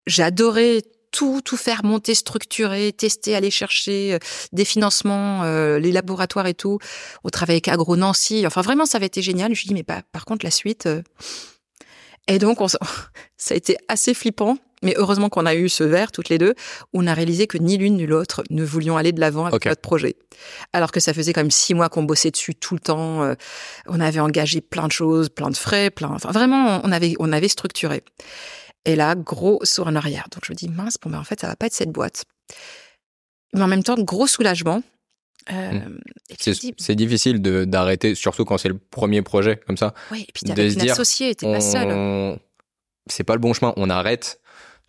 j'ai 0.07 0.23
adoré 0.23 0.83
tout, 1.11 1.41
tout 1.45 1.57
faire 1.57 1.85
monter, 1.85 2.15
structurer, 2.15 2.93
tester, 2.93 3.35
aller 3.35 3.51
chercher 3.51 4.15
euh, 4.15 4.19
des 4.53 4.65
financements, 4.65 5.43
euh, 5.45 5.79
les 5.79 5.93
laboratoires 5.93 6.47
et 6.47 6.55
tout. 6.55 6.79
On 7.25 7.29
travaille 7.29 7.57
avec 7.57 7.69
Agro 7.69 7.97
Nancy. 7.97 8.47
Enfin, 8.47 8.63
vraiment, 8.63 8.87
ça 8.87 8.97
avait 8.97 9.07
été 9.07 9.23
génial. 9.23 9.55
Je 9.55 9.63
lui 9.63 9.69
dis, 9.69 9.75
mais 9.75 9.83
pas, 9.83 10.03
par 10.13 10.25
contre, 10.25 10.45
la 10.45 10.51
suite. 10.51 10.87
Euh. 10.87 11.03
Et 12.29 12.39
donc, 12.39 12.61
on, 12.61 12.69
ça 13.37 13.55
a 13.55 13.55
été 13.55 13.77
assez 13.89 14.15
flippant. 14.15 14.59
Mais 14.83 14.95
heureusement 14.97 15.29
qu'on 15.29 15.47
a 15.47 15.55
eu 15.55 15.69
ce 15.69 15.83
verre 15.83 16.13
toutes 16.13 16.29
les 16.29 16.39
deux, 16.39 16.55
où 16.93 17.03
on 17.03 17.07
a 17.07 17.15
réalisé 17.15 17.47
que 17.47 17.59
ni 17.59 17.79
l'une 17.79 17.97
ni 17.97 18.07
l'autre 18.07 18.45
ne 18.51 18.65
voulions 18.65 18.97
aller 18.97 19.13
de 19.13 19.21
l'avant 19.21 19.47
avec 19.47 19.67
notre 19.67 19.81
projet. 19.81 20.17
Alors 20.73 20.93
que 20.93 21.01
ça 21.01 21.13
faisait 21.13 21.33
quand 21.33 21.41
même 21.41 21.51
six 21.51 21.75
mois 21.75 21.89
qu'on 21.89 22.05
bossait 22.05 22.31
dessus 22.31 22.55
tout 22.55 22.75
le 22.75 22.81
temps. 22.81 23.25
Euh, 23.25 23.35
on 23.87 24.01
avait 24.01 24.21
engagé 24.21 24.61
plein 24.61 24.87
de 24.87 24.93
choses, 24.93 25.31
plein 25.31 25.51
de 25.51 25.57
frais, 25.57 25.91
plein. 25.91 26.11
Enfin, 26.11 26.31
vraiment, 26.31 26.81
on 26.85 26.93
avait, 26.93 27.15
on 27.19 27.33
avait 27.33 27.49
structuré. 27.49 28.05
Et 28.89 28.97
là, 28.97 29.15
gros 29.15 29.61
saut 29.65 29.85
en 29.85 29.95
arrière. 29.95 30.29
Donc 30.33 30.47
je 30.47 30.53
me 30.53 30.57
dis 30.57 30.69
mince, 30.71 30.97
bon 31.01 31.11
ben 31.11 31.19
en 31.19 31.25
fait, 31.25 31.39
ça 31.39 31.47
va 31.47 31.57
pas 31.57 31.67
être 31.67 31.75
cette 31.75 31.91
boîte. 31.91 32.25
Mais 33.53 33.61
en 33.61 33.67
même 33.67 33.83
temps, 33.83 33.97
gros 33.99 34.27
soulagement. 34.27 34.83
Euh, 35.53 35.73
mmh. 35.73 36.75
C'est 36.79 36.95
difficile 36.95 37.41
d'arrêter, 37.41 38.15
surtout 38.15 38.47
quand 38.47 38.57
c'est 38.57 38.69
le 38.69 38.79
premier 38.79 39.21
projet 39.21 39.61
comme 39.67 39.77
ça. 39.77 39.93
Oui, 40.11 40.25
et 40.27 40.33
puis 40.33 40.45
t'avais 40.45 40.73
une 40.73 40.91
associée, 40.91 41.35
t'es 41.35 41.53
pas 41.53 41.61
seul. 41.61 42.39
C'est 43.11 43.25
pas 43.25 43.35
le 43.35 43.41
bon 43.41 43.53
chemin, 43.53 43.75
on 43.77 43.91
arrête. 43.91 44.41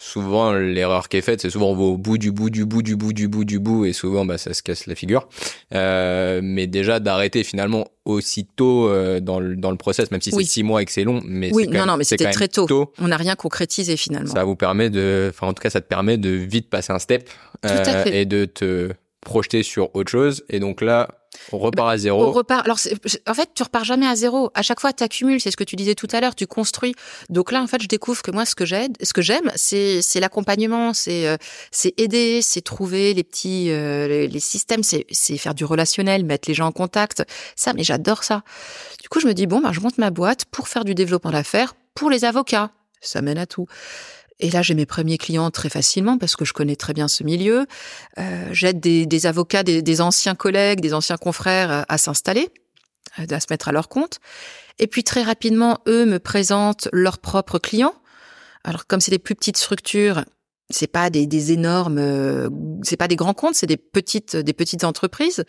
Souvent, 0.02 0.54
l'erreur 0.54 1.10
qui 1.10 1.18
est 1.18 1.22
faite, 1.22 1.42
c'est 1.42 1.50
souvent 1.50 1.72
on 1.72 1.76
va 1.76 1.84
au 1.84 1.98
bout 1.98 2.18
du 2.18 2.32
bout 2.32 2.50
du 2.50 2.66
bout 2.66 2.82
du 2.82 2.96
bout 2.96 3.12
du 3.12 3.28
bout 3.28 3.44
du 3.44 3.60
bout, 3.60 3.84
et 3.84 3.92
souvent, 3.92 4.24
bah, 4.24 4.38
ça 4.38 4.54
se 4.54 4.64
casse 4.64 4.88
la 4.88 4.96
figure. 4.96 5.28
Euh, 5.76 6.40
mais 6.42 6.68
déjà, 6.68 7.02
d'arrêter 7.02 7.44
finalement 7.44 7.86
aussitôt 8.06 8.88
euh, 8.88 9.20
dans, 9.20 9.42
le, 9.42 9.58
dans 9.58 9.72
le 9.72 9.78
process, 9.78 10.10
même 10.10 10.22
si 10.22 10.32
c'est 10.32 10.44
six 10.44 10.64
mois 10.64 10.82
et 10.82 10.86
que 10.86 10.94
c'est 10.94 11.04
long. 11.04 11.22
Mais 11.26 11.52
oui, 11.54 11.68
non, 11.68 11.86
non, 11.86 11.98
mais 11.98 12.06
c'était 12.06 12.32
très 12.32 12.48
tôt. 12.48 12.94
On 12.98 13.10
n'a 13.10 13.18
rien 13.18 13.36
concrétisé 13.36 13.98
finalement. 13.98 14.34
Ça 14.34 14.46
vous 14.46 14.56
permet 14.56 14.90
de, 14.90 15.32
enfin, 15.34 15.48
en 15.48 15.54
tout 15.54 15.62
cas, 15.62 15.70
ça 15.70 15.82
te 15.82 15.88
permet 15.88 16.18
de 16.18 16.30
vite 16.30 16.70
passer 16.70 16.94
un 16.94 17.00
step 17.00 17.30
euh, 17.66 18.06
et 18.06 18.26
de 18.26 18.46
te 18.46 18.92
projeter 19.20 19.64
sur 19.64 19.94
autre 19.98 20.10
chose. 20.10 20.46
Et 20.50 20.62
donc 20.62 20.80
là, 20.80 21.10
on 21.52 21.58
repart 21.58 21.90
à 21.90 21.98
zéro. 21.98 22.24
On 22.24 22.32
repart. 22.32 22.66
Alors, 22.66 22.78
en 23.28 23.34
fait, 23.34 23.50
tu 23.54 23.64
repars 23.64 23.84
jamais 23.84 24.08
à 24.08 24.16
zéro. 24.16 24.52
À 24.54 24.62
chaque 24.62 24.80
fois, 24.80 24.94
tu 24.94 25.04
accumules. 25.04 25.40
C'est 25.40 25.52
ce 25.52 25.58
que 25.58 25.64
tu 25.64 25.76
disais 25.76 25.96
tout 25.96 26.08
à 26.12 26.22
l'heure. 26.22 26.36
Tu 26.36 26.48
construis. 26.48 26.94
Donc 27.30 27.52
là, 27.52 27.62
en 27.62 27.68
fait, 27.68 27.82
je 27.82 27.88
découvre 27.88 28.22
que 28.22 28.32
moi, 28.32 28.46
ce 28.46 28.56
que 28.56 28.66
j'aide, 28.66 28.96
ce 29.02 29.14
que 29.14 29.22
j'aime, 29.22 29.52
c'est 29.56 30.02
l'accompagnement, 30.20 30.94
c'est 30.94 31.28
euh, 31.28 31.38
c'est 31.72 31.94
aider, 32.00 32.42
c'est 32.42 32.62
trouver 32.62 33.14
les 33.14 33.24
petits 33.24 33.72
euh, 33.72 34.28
les, 34.28 34.40
systèmes, 34.40 34.84
c'est 34.84 35.06
c'est 35.12 35.38
faire 35.38 35.54
du 35.54 35.66
relationnel, 35.66 36.26
mettre 36.26 36.48
les 36.48 36.54
gens 36.54 36.68
en 36.68 36.72
contact. 36.72 37.24
Ça, 37.56 37.74
mais 37.74 37.84
j'adore 37.84 38.24
ça. 38.24 38.44
Du 39.02 39.10
coup, 39.10 39.20
je 39.20 39.28
me 39.28 39.34
dis 39.34 39.48
bon, 39.48 39.60
ben, 39.60 39.72
je 39.72 39.80
monte 39.80 39.98
ma 39.98 40.12
boîte 40.12 40.46
pour 40.46 40.68
faire 40.68 40.86
du 40.86 40.96
développement 40.96 41.32
d'affaires 41.32 41.76
pour 41.96 42.10
les 42.10 42.26
avocats. 42.26 42.72
Ça 43.02 43.22
mène 43.22 43.38
à 43.38 43.46
tout. 43.46 43.66
Et 44.40 44.50
là, 44.50 44.62
j'ai 44.62 44.74
mes 44.74 44.86
premiers 44.86 45.18
clients 45.18 45.52
très 45.52 45.70
facilement 45.70 46.18
parce 46.18 46.36
que 46.36 46.46
je 46.46 46.54
connais 46.54 46.76
très 46.76 46.94
bien 46.94 47.08
ce 47.08 47.24
milieu. 47.24 47.66
Euh, 48.18 48.50
J'aide 48.52 48.80
des, 48.80 49.06
des, 49.06 49.26
avocats, 49.26 49.64
des, 49.64 49.82
des, 49.82 50.02
anciens 50.02 50.36
collègues, 50.36 50.80
des 50.80 50.94
anciens 50.94 51.18
confrères 51.18 51.72
à, 51.72 51.86
à 51.90 51.98
s'installer, 51.98 52.50
euh, 53.20 53.26
à 53.30 53.40
se 53.40 53.48
mettre 53.50 53.68
à 53.68 53.72
leur 53.72 53.90
compte. 53.90 54.20
Et 54.80 54.88
puis 54.88 55.04
très 55.04 55.24
rapidement, 55.24 55.80
eux 55.88 56.06
me 56.06 56.20
présentent 56.20 56.88
leurs 56.94 57.18
propres 57.20 57.60
clients. 57.60 57.96
Alors 58.64 58.88
comme 58.88 59.02
c'est 59.02 59.12
des 59.12 59.20
plus 59.20 59.36
petites 59.36 59.58
structures, 59.58 60.24
c'est 60.70 60.88
pas 60.88 61.10
des, 61.10 61.26
des 61.26 61.52
énormes, 61.52 61.98
euh, 61.98 62.50
c'est 62.84 62.98
pas 62.98 63.08
des 63.08 63.16
grands 63.16 63.34
comptes, 63.34 63.56
c'est 63.56 63.68
des 63.68 63.78
petites, 63.78 64.36
des 64.36 64.54
petites 64.54 64.84
entreprises. 64.84 65.44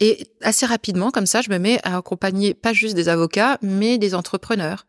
Et 0.00 0.26
assez 0.40 0.66
rapidement, 0.66 1.10
comme 1.10 1.26
ça, 1.26 1.42
je 1.42 1.50
me 1.50 1.58
mets 1.58 1.80
à 1.84 1.98
accompagner 1.98 2.54
pas 2.54 2.72
juste 2.72 2.94
des 2.94 3.08
avocats, 3.08 3.58
mais 3.62 3.98
des 3.98 4.14
entrepreneurs. 4.14 4.86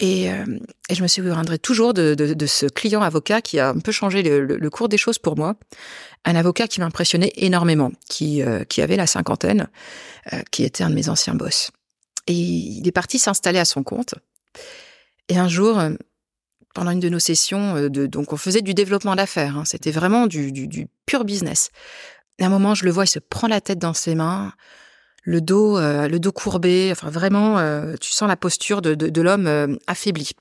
Et, 0.00 0.30
euh, 0.30 0.44
et, 0.88 0.94
je 0.94 1.02
me 1.02 1.08
souviendrai 1.08 1.58
toujours 1.58 1.94
de, 1.94 2.16
ce 2.46 2.66
client 2.66 3.02
avocat 3.02 3.40
qui 3.40 3.60
a 3.60 3.68
un 3.68 3.78
peu 3.78 3.92
changé 3.92 4.22
le, 4.22 4.70
cours 4.70 4.88
des 4.88 4.98
choses 4.98 5.18
pour 5.18 5.36
moi. 5.36 5.54
Un 6.24 6.34
avocat 6.34 6.66
qui 6.66 6.80
m'impressionnait 6.80 7.32
énormément, 7.36 7.92
qui, 8.08 8.42
euh, 8.42 8.64
avait 8.78 8.96
la 8.96 9.06
cinquantaine, 9.06 9.68
euh, 10.32 10.40
qui 10.50 10.64
était 10.64 10.82
un 10.82 10.90
de 10.90 10.94
mes 10.94 11.08
anciens 11.08 11.34
boss. 11.34 11.70
Et 12.26 12.32
il 12.34 12.86
est 12.86 12.92
parti 12.92 13.18
s'installer 13.18 13.58
à 13.58 13.64
son 13.64 13.82
compte. 13.82 14.14
Et 15.28 15.38
un 15.38 15.48
jour, 15.48 15.80
pendant 16.74 16.90
une 16.90 17.00
de 17.00 17.08
nos 17.08 17.18
sessions, 17.18 17.88
de, 17.88 18.06
donc 18.06 18.32
on 18.32 18.36
faisait 18.36 18.62
du 18.62 18.74
développement 18.74 19.16
d'affaires, 19.16 19.56
hein, 19.56 19.64
c'était 19.64 19.90
vraiment 19.90 20.26
du, 20.26 20.52
du, 20.52 20.66
du 20.66 20.88
pur 21.06 21.24
business. 21.24 21.70
À 22.40 22.46
un 22.46 22.48
moment, 22.48 22.74
je 22.74 22.84
le 22.84 22.90
vois, 22.90 23.04
il 23.04 23.08
se 23.08 23.18
prend 23.18 23.46
la 23.46 23.60
tête 23.60 23.78
dans 23.78 23.94
ses 23.94 24.14
mains 24.14 24.52
le 25.22 25.40
dos, 25.40 25.78
euh, 25.78 26.08
le 26.08 26.18
dos 26.18 26.32
courbé, 26.32 26.90
enfin 26.90 27.08
vraiment, 27.08 27.58
euh, 27.58 27.94
tu 28.00 28.10
sens 28.10 28.28
la 28.28 28.36
posture 28.36 28.82
de, 28.82 28.94
de, 28.94 29.22
l'homme 29.22 29.46
euh, 29.46 29.76
affaibli. 29.86 30.32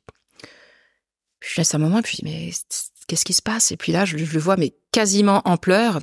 Puis 1.39 1.51
je 1.53 1.61
laisse 1.61 1.73
un 1.75 1.77
moment, 1.77 1.99
et 1.99 2.03
puis 2.03 2.19
mais 2.23 2.51
qu'est-ce 3.07 3.25
qui 3.25 3.33
se 3.33 3.41
passe? 3.41 3.71
Et 3.71 3.77
puis 3.77 3.91
là, 3.91 4.05
je, 4.05 4.17
le 4.17 4.39
vois, 4.39 4.57
mais 4.57 4.73
quasiment 4.91 5.41
en 5.45 5.57
pleurs. 5.57 5.99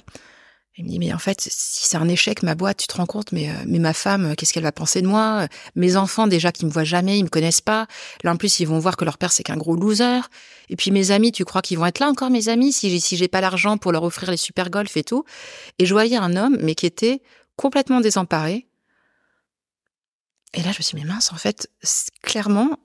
Il 0.77 0.85
me 0.85 0.91
dit, 0.91 1.01
mais 1.01 1.13
en 1.13 1.19
fait, 1.19 1.41
si 1.41 1.89
c'est 1.89 1.97
un 1.97 2.07
échec, 2.07 2.45
ma 2.45 2.55
boîte, 2.55 2.77
tu 2.77 2.87
te 2.87 2.97
rends 2.97 3.07
compte, 3.07 3.33
mais, 3.33 3.51
mais 3.67 3.81
ma 3.81 3.93
femme, 3.93 4.37
qu'est-ce 4.37 4.53
qu'elle 4.53 4.63
va 4.63 4.71
penser 4.71 5.03
de 5.03 5.09
moi? 5.09 5.49
Mes 5.75 5.97
enfants, 5.97 6.29
déjà, 6.29 6.53
qui 6.53 6.67
me 6.67 6.71
voient 6.71 6.85
jamais, 6.85 7.19
ils 7.19 7.25
me 7.25 7.29
connaissent 7.29 7.61
pas. 7.61 7.89
Là, 8.23 8.31
en 8.31 8.37
plus, 8.37 8.61
ils 8.61 8.65
vont 8.65 8.79
voir 8.79 8.97
que 8.97 9.05
leur 9.05 9.19
père, 9.19 9.33
c'est 9.33 9.43
qu'un 9.43 9.57
gros 9.57 9.75
loser. 9.75 10.21
Et 10.69 10.77
puis 10.77 10.93
mes 10.93 11.11
amis, 11.11 11.33
tu 11.33 11.45
crois 11.45 11.63
qu'ils 11.63 11.79
vont 11.79 11.87
être 11.87 11.99
là 11.99 12.07
encore, 12.09 12.31
mes 12.31 12.49
amis, 12.49 12.73
si 12.73 12.91
j'ai, 12.91 13.01
si 13.01 13.17
j'ai 13.17 13.27
pas 13.27 13.41
l'argent 13.41 13.77
pour 13.77 13.91
leur 13.91 14.05
offrir 14.05 14.31
les 14.31 14.37
super 14.37 14.71
golf 14.71 14.97
et 14.97 15.03
tout? 15.03 15.25
Et 15.81 15.87
je 15.87 15.93
voyais 15.93 16.17
un 16.17 16.37
homme, 16.37 16.57
mais 16.61 16.77
qui 16.77 16.87
était 16.87 17.23
complètement 17.57 18.01
désemparé, 18.01 18.68
et 20.55 20.63
là, 20.63 20.73
je 20.73 20.79
me 20.79 20.83
suis 20.83 20.97
dit, 20.97 21.03
mais 21.03 21.09
mince, 21.09 21.33
en 21.33 21.37
fait, 21.37 21.71
clairement, 22.23 22.79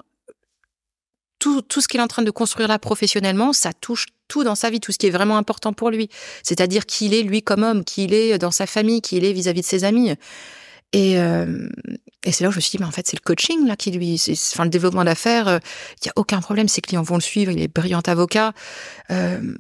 tout, 1.39 1.61
tout 1.61 1.82
ce 1.82 1.88
qu'il 1.88 1.99
est 1.99 2.03
en 2.03 2.07
train 2.07 2.22
de 2.22 2.32
construire 2.32 2.68
là 2.68 2.80
professionnellement, 2.80 3.53
ça 3.53 3.74
touche 3.74 4.07
tout 4.28 4.43
dans 4.43 4.55
sa 4.55 4.70
vie, 4.70 4.80
tout 4.80 4.91
ce 4.91 4.97
qui 4.97 5.07
est 5.07 5.11
vraiment 5.11 5.38
important 5.38 5.74
pour 5.74 5.89
lui. 5.89 6.09
C'est-à-dire 6.43 6.86
qu'il 6.86 7.14
est, 7.14 7.24
lui, 7.24 7.41
comme 7.41 7.64
homme, 7.64 7.84
qu'il 7.84 8.14
est 8.14 8.38
dans 8.38 8.51
sa 8.51 8.66
famille, 8.66 9.01
qu'il 9.01 9.26
est 9.26 9.34
vis-à-vis 9.34 9.61
de 9.61 9.66
ses 9.66 9.84
amis. 9.84 10.14
Et, 10.93 11.20
euh, 11.20 11.68
et 12.24 12.32
c'est 12.32 12.43
là 12.43 12.49
où 12.49 12.51
je 12.51 12.57
me 12.57 12.61
suis 12.61 12.72
dit, 12.72 12.78
mais 12.80 12.88
en 12.88 12.91
fait, 12.91 13.07
c'est 13.07 13.18
le 13.18 13.24
coaching 13.24 13.68
là 13.68 13.76
qui 13.76 13.91
lui, 13.91 14.22
enfin 14.53 14.64
le 14.64 14.70
développement 14.70 15.03
d'affaires, 15.03 15.47
euh, 15.47 15.59
il 16.01 16.05
y 16.05 16.09
a 16.09 16.14
aucun 16.16 16.39
problème, 16.39 16.68
ses 16.68 16.82
clients 16.82 17.01
vont 17.01 17.16
le 17.16 17.22
suivre, 17.22 17.51
il 17.51 17.61
est 17.61 17.68
brillant 17.68 18.01
avocat. 18.01 18.53
Euh, 19.09 19.55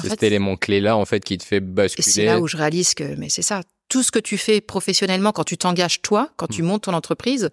c'est 0.00 0.08
cet 0.08 0.22
élément 0.22 0.56
clé 0.56 0.80
là 0.80 0.96
en 0.96 1.04
fait 1.04 1.22
qui 1.22 1.36
te 1.36 1.44
fait 1.44 1.60
basculer. 1.60 2.08
Et 2.08 2.10
c'est 2.10 2.24
là 2.24 2.40
où 2.40 2.46
je 2.46 2.56
réalise 2.56 2.94
que, 2.94 3.14
mais 3.16 3.28
c'est 3.28 3.42
ça, 3.42 3.60
tout 3.90 4.02
ce 4.02 4.10
que 4.10 4.18
tu 4.18 4.38
fais 4.38 4.62
professionnellement, 4.62 5.32
quand 5.32 5.44
tu 5.44 5.58
t'engages 5.58 6.00
toi, 6.00 6.30
quand 6.36 6.46
tu 6.46 6.62
mm. 6.62 6.66
montes 6.66 6.82
ton 6.84 6.94
entreprise, 6.94 7.50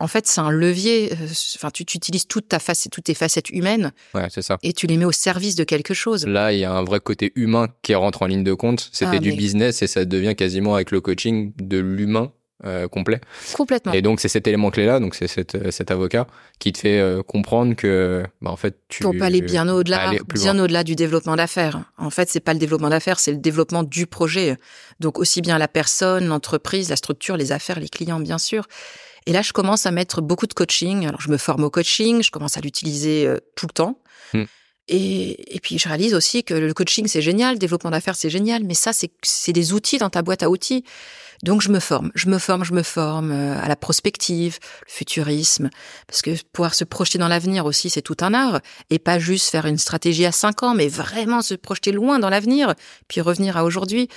en 0.00 0.08
fait, 0.08 0.26
c'est 0.26 0.40
un 0.40 0.50
levier. 0.50 1.12
Euh, 1.12 1.26
enfin, 1.56 1.70
tu, 1.70 1.82
utilises 1.82 2.26
toute 2.26 2.48
ta 2.48 2.58
face, 2.58 2.88
toutes 2.90 3.04
tes 3.04 3.14
facettes 3.14 3.50
humaines. 3.50 3.92
Ouais, 4.14 4.26
c'est 4.30 4.42
ça. 4.42 4.58
Et 4.62 4.72
tu 4.72 4.88
les 4.88 4.96
mets 4.96 5.04
au 5.04 5.12
service 5.12 5.54
de 5.54 5.62
quelque 5.62 5.94
chose. 5.94 6.26
Là, 6.26 6.52
il 6.52 6.58
y 6.58 6.64
a 6.64 6.72
un 6.72 6.82
vrai 6.82 6.98
côté 6.98 7.32
humain 7.36 7.68
qui 7.82 7.94
rentre 7.94 8.22
en 8.22 8.26
ligne 8.26 8.42
de 8.42 8.54
compte. 8.54 8.88
C'était 8.92 9.16
ah, 9.16 9.20
du 9.20 9.32
business 9.32 9.82
et 9.82 9.86
ça 9.86 10.04
devient 10.04 10.34
quasiment 10.34 10.74
avec 10.74 10.90
le 10.90 11.00
coaching 11.00 11.52
de 11.58 11.78
l'humain 11.78 12.32
euh, 12.64 12.86
complet. 12.86 13.20
Complètement. 13.54 13.92
Et 13.92 14.00
donc 14.00 14.20
c'est 14.20 14.28
cet 14.28 14.46
élément 14.46 14.70
clé 14.70 14.86
là, 14.86 15.00
donc 15.00 15.16
c'est 15.16 15.26
cet, 15.26 15.56
euh, 15.56 15.72
cet 15.72 15.90
avocat 15.90 16.28
qui 16.60 16.72
te 16.72 16.78
fait 16.78 17.00
euh, 17.00 17.20
comprendre 17.20 17.74
que, 17.74 18.22
bah, 18.40 18.52
en 18.52 18.56
fait, 18.56 18.78
tu 18.88 19.02
pour 19.02 19.14
pas 19.18 19.26
aller 19.26 19.42
bien 19.42 19.68
au-delà, 19.68 20.12
bien 20.32 20.56
au-delà 20.58 20.84
du 20.84 20.94
développement 20.94 21.34
d'affaires. 21.34 21.82
En 21.98 22.10
fait, 22.10 22.30
c'est 22.30 22.40
pas 22.40 22.52
le 22.52 22.60
développement 22.60 22.90
d'affaires, 22.90 23.18
c'est 23.18 23.32
le 23.32 23.38
développement 23.38 23.82
du 23.82 24.06
projet. 24.06 24.56
Donc 25.00 25.18
aussi 25.18 25.40
bien 25.42 25.58
la 25.58 25.66
personne, 25.66 26.26
l'entreprise, 26.26 26.90
la 26.90 26.96
structure, 26.96 27.36
les 27.36 27.50
affaires, 27.50 27.80
les 27.80 27.88
clients, 27.88 28.20
bien 28.20 28.38
sûr. 28.38 28.68
Et 29.26 29.32
là, 29.32 29.42
je 29.42 29.52
commence 29.52 29.84
à 29.84 29.90
mettre 29.90 30.20
beaucoup 30.20 30.46
de 30.46 30.54
coaching. 30.54 31.08
Alors, 31.08 31.20
je 31.20 31.30
me 31.30 31.38
forme 31.38 31.64
au 31.64 31.70
coaching, 31.70 32.22
je 32.22 32.30
commence 32.30 32.56
à 32.56 32.60
l'utiliser 32.60 33.28
tout 33.56 33.66
le 33.66 33.72
temps. 33.72 33.98
Hmm. 34.32 34.44
Et, 34.86 35.56
et, 35.56 35.60
puis 35.60 35.78
je 35.78 35.88
réalise 35.88 36.14
aussi 36.14 36.44
que 36.44 36.52
le 36.52 36.72
coaching 36.74 37.06
c'est 37.08 37.22
génial, 37.22 37.54
le 37.54 37.58
développement 37.58 37.90
d'affaires 37.90 38.16
c'est 38.16 38.28
génial, 38.28 38.64
mais 38.64 38.74
ça 38.74 38.92
c'est 38.92 39.52
des 39.52 39.72
outils 39.72 39.96
dans 39.96 40.10
ta 40.10 40.20
boîte 40.20 40.42
à 40.42 40.50
outils. 40.50 40.84
Donc 41.42 41.62
je 41.62 41.68
me 41.70 41.80
forme, 41.80 42.10
je 42.14 42.28
me 42.28 42.38
forme, 42.38 42.64
je 42.64 42.72
me 42.72 42.82
forme 42.82 43.32
euh, 43.32 43.60
à 43.60 43.68
la 43.68 43.76
prospective, 43.76 44.58
le 44.86 44.92
futurisme, 44.92 45.70
parce 46.06 46.22
que 46.22 46.30
pouvoir 46.52 46.74
se 46.74 46.84
projeter 46.84 47.18
dans 47.18 47.28
l'avenir 47.28 47.66
aussi, 47.66 47.90
c'est 47.90 48.02
tout 48.02 48.16
un 48.20 48.34
art, 48.34 48.60
et 48.90 48.98
pas 48.98 49.18
juste 49.18 49.50
faire 49.50 49.66
une 49.66 49.78
stratégie 49.78 50.26
à 50.26 50.32
cinq 50.32 50.62
ans, 50.62 50.74
mais 50.74 50.88
vraiment 50.88 51.42
se 51.42 51.54
projeter 51.54 51.92
loin 51.92 52.18
dans 52.18 52.30
l'avenir, 52.30 52.74
puis 53.08 53.20
revenir 53.20 53.56
à 53.56 53.64
aujourd'hui. 53.64 54.08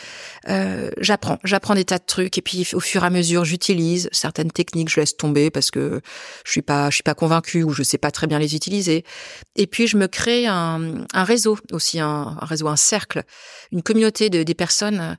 Euh, 0.50 0.90
j'apprends, 1.00 1.40
j'apprends 1.44 1.76
des 1.76 1.86
tas 1.86 2.00
de 2.00 2.06
trucs, 2.06 2.38
et 2.38 2.42
puis 2.42 2.68
au 2.74 2.80
fur 2.80 3.04
et 3.04 3.08
à 3.08 3.10
mesure, 3.10 3.46
j'utilise 3.46 4.10
certaines 4.12 4.52
techniques, 4.52 4.90
je 4.90 5.00
laisse 5.00 5.18
tomber 5.18 5.50
parce 5.50 5.72
que 5.72 6.02
je 6.46 6.52
suis 6.52 6.62
pas, 6.62 6.90
je 6.90 6.96
suis 6.96 7.04
pas 7.04 7.16
convaincue 7.16 7.64
ou 7.64 7.72
je 7.72 7.84
sais 7.84 7.98
pas 7.98 8.12
très 8.12 8.28
bien 8.28 8.40
les 8.40 8.56
utiliser. 8.56 9.04
Et 9.56 9.68
puis 9.68 9.88
je 9.88 9.98
me 9.98 10.08
crée 10.08 10.48
un, 10.48 11.06
un 11.14 11.24
réseau 11.24 11.58
aussi, 11.72 12.00
un, 12.00 12.38
un 12.40 12.46
réseau, 12.46 12.68
un 12.68 12.76
cercle, 12.76 13.24
une 13.72 13.82
communauté 13.82 14.30
de 14.30 14.44
des 14.44 14.56
personnes 14.56 15.18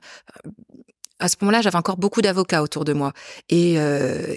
à 1.19 1.27
ce 1.27 1.35
moment-là, 1.41 1.61
j'avais 1.61 1.77
encore 1.77 1.97
beaucoup 1.97 2.21
d'avocats 2.21 2.63
autour 2.63 2.85
de 2.85 2.93
moi 2.93 3.13
et 3.49 3.75
euh, 3.77 4.35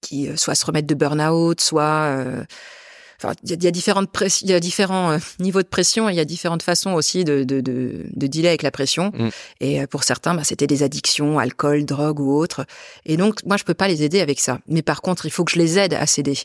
qui 0.00 0.28
euh, 0.28 0.36
soit 0.36 0.54
se 0.54 0.66
remettre 0.66 0.86
de 0.86 0.94
burn-out, 0.94 1.60
soit 1.60 1.82
euh, 1.82 2.44
Enfin, 3.24 3.34
il 3.44 3.62
y, 3.62 3.66
a 3.66 3.70
différentes 3.70 4.10
il 4.42 4.50
y 4.50 4.52
a 4.52 4.60
différents 4.60 5.12
euh, 5.12 5.18
niveaux 5.38 5.62
de 5.62 5.68
pression 5.68 6.08
et 6.08 6.12
il 6.12 6.16
y 6.16 6.20
a 6.20 6.24
différentes 6.24 6.62
façons 6.62 6.92
aussi 6.92 7.24
de, 7.24 7.44
de, 7.44 7.60
de, 7.60 8.04
de 8.12 8.26
dealer 8.26 8.48
avec 8.48 8.62
la 8.62 8.70
pression. 8.70 9.12
Mm. 9.14 9.28
Et 9.60 9.80
euh, 9.80 9.86
pour 9.86 10.04
certains, 10.04 10.34
bah, 10.34 10.44
c'était 10.44 10.66
des 10.66 10.82
addictions, 10.82 11.38
alcool, 11.38 11.84
drogue 11.84 12.20
ou 12.20 12.36
autre. 12.36 12.66
Et 13.06 13.16
donc, 13.16 13.44
moi, 13.44 13.56
je 13.56 13.64
peux 13.64 13.74
pas 13.74 13.88
les 13.88 14.02
aider 14.02 14.20
avec 14.20 14.40
ça. 14.40 14.58
Mais 14.66 14.82
par 14.82 15.00
contre, 15.00 15.26
il 15.26 15.30
faut 15.30 15.44
que 15.44 15.52
je 15.52 15.58
les 15.58 15.78
aide 15.78 15.94
à 15.94 16.06
céder. 16.06 16.38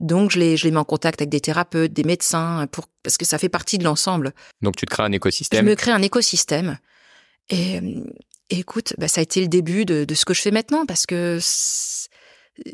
Donc, 0.00 0.30
je 0.30 0.38
les, 0.38 0.56
je 0.56 0.64
les 0.64 0.70
mets 0.70 0.78
en 0.78 0.84
contact 0.84 1.20
avec 1.20 1.30
des 1.30 1.40
thérapeutes, 1.40 1.92
des 1.92 2.04
médecins, 2.04 2.66
pour 2.70 2.86
parce 3.02 3.16
que 3.18 3.24
ça 3.24 3.38
fait 3.38 3.48
partie 3.48 3.78
de 3.78 3.84
l'ensemble. 3.84 4.32
Donc, 4.62 4.76
tu 4.76 4.84
te 4.84 4.90
crées 4.90 5.04
un 5.04 5.12
écosystème. 5.12 5.64
Je 5.64 5.70
me 5.70 5.76
crée 5.76 5.92
un 5.92 6.02
écosystème. 6.02 6.78
Et, 7.50 7.80
écoute, 8.50 8.94
bah, 8.98 9.08
ça 9.08 9.20
a 9.20 9.22
été 9.22 9.40
le 9.40 9.48
début 9.48 9.84
de, 9.84 10.04
de, 10.04 10.14
ce 10.14 10.24
que 10.24 10.34
je 10.34 10.42
fais 10.42 10.50
maintenant 10.50 10.86
parce 10.86 11.06
que 11.06 11.38